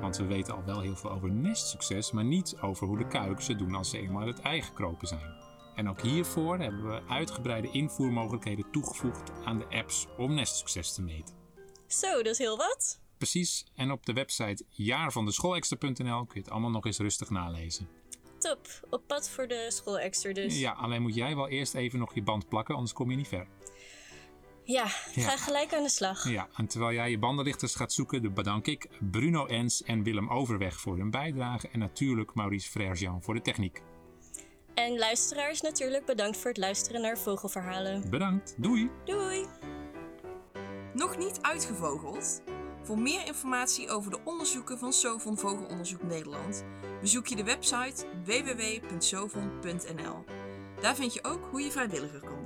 Want 0.00 0.16
we 0.16 0.24
weten 0.24 0.54
al 0.54 0.64
wel 0.64 0.80
heel 0.80 0.96
veel 0.96 1.10
over 1.10 1.30
nestsucces, 1.30 2.12
maar 2.12 2.24
niet 2.24 2.56
over 2.60 2.86
hoe 2.86 2.98
de 2.98 3.06
kuikens 3.06 3.46
het 3.46 3.58
doen 3.58 3.74
als 3.74 3.90
ze 3.90 3.98
eenmaal 3.98 4.22
uit 4.22 4.36
het 4.36 4.44
ei 4.44 4.62
gekropen 4.62 5.08
zijn. 5.08 5.34
En 5.74 5.88
ook 5.88 6.00
hiervoor 6.00 6.58
hebben 6.58 6.86
we 6.86 7.02
uitgebreide 7.08 7.70
invoermogelijkheden 7.70 8.70
toegevoegd 8.70 9.30
aan 9.44 9.58
de 9.58 9.68
apps 9.68 10.06
om 10.16 10.34
nestsucces 10.34 10.94
te 10.94 11.02
meten. 11.02 11.34
Zo, 11.86 12.16
dat 12.16 12.32
is 12.32 12.38
heel 12.38 12.56
wat. 12.56 13.00
Precies, 13.16 13.66
en 13.74 13.90
op 13.90 14.06
de 14.06 14.12
website 14.12 14.64
jaarvandeschoolextra.nl 14.68 16.24
kun 16.24 16.34
je 16.34 16.40
het 16.40 16.50
allemaal 16.50 16.70
nog 16.70 16.86
eens 16.86 16.98
rustig 16.98 17.30
nalezen. 17.30 17.88
Top, 18.38 18.68
op 18.90 19.02
pad 19.06 19.30
voor 19.30 19.48
de 19.48 19.66
schoolextra 19.68 20.32
dus. 20.32 20.58
Ja, 20.58 20.72
alleen 20.72 21.02
moet 21.02 21.14
jij 21.14 21.36
wel 21.36 21.48
eerst 21.48 21.74
even 21.74 21.98
nog 21.98 22.14
je 22.14 22.22
band 22.22 22.48
plakken, 22.48 22.74
anders 22.74 22.92
kom 22.92 23.10
je 23.10 23.16
niet 23.16 23.28
ver. 23.28 23.46
Ja, 24.70 24.86
ga 24.86 25.36
gelijk 25.36 25.74
aan 25.74 25.82
de 25.82 25.88
slag. 25.88 26.28
Ja, 26.28 26.48
en 26.56 26.66
terwijl 26.66 26.92
jij 26.92 27.10
je 27.10 27.18
bandenlichters 27.18 27.74
gaat 27.74 27.92
zoeken, 27.92 28.34
bedank 28.34 28.66
ik 28.66 28.88
Bruno 29.10 29.46
Ens 29.46 29.82
en 29.82 30.02
Willem 30.02 30.28
Overweg 30.28 30.80
voor 30.80 30.96
hun 30.96 31.10
bijdrage 31.10 31.68
en 31.68 31.78
natuurlijk 31.78 32.34
Maurice 32.34 32.70
Frère 32.70 33.16
voor 33.20 33.34
de 33.34 33.40
techniek. 33.40 33.82
En 34.74 34.98
luisteraars 34.98 35.60
natuurlijk 35.60 36.06
bedankt 36.06 36.36
voor 36.36 36.50
het 36.50 36.56
luisteren 36.56 37.00
naar 37.00 37.18
Vogelverhalen. 37.18 38.10
Bedankt, 38.10 38.54
doei! 38.56 38.90
Doei! 39.04 39.46
Nog 40.94 41.16
niet 41.16 41.38
uitgevogeld? 41.40 42.42
Voor 42.82 42.98
meer 42.98 43.26
informatie 43.26 43.90
over 43.90 44.10
de 44.10 44.20
onderzoeken 44.24 44.78
van 44.78 44.92
Sovon 44.92 45.38
Vogelonderzoek 45.38 46.02
Nederland 46.02 46.64
bezoek 47.00 47.26
je 47.26 47.36
de 47.36 47.44
website 47.44 48.06
www.sovon.nl. 48.24 50.24
Daar 50.80 50.94
vind 50.94 51.14
je 51.14 51.24
ook 51.24 51.48
hoe 51.50 51.60
je 51.60 51.70
vrijwilliger 51.70 52.20
kan. 52.20 52.37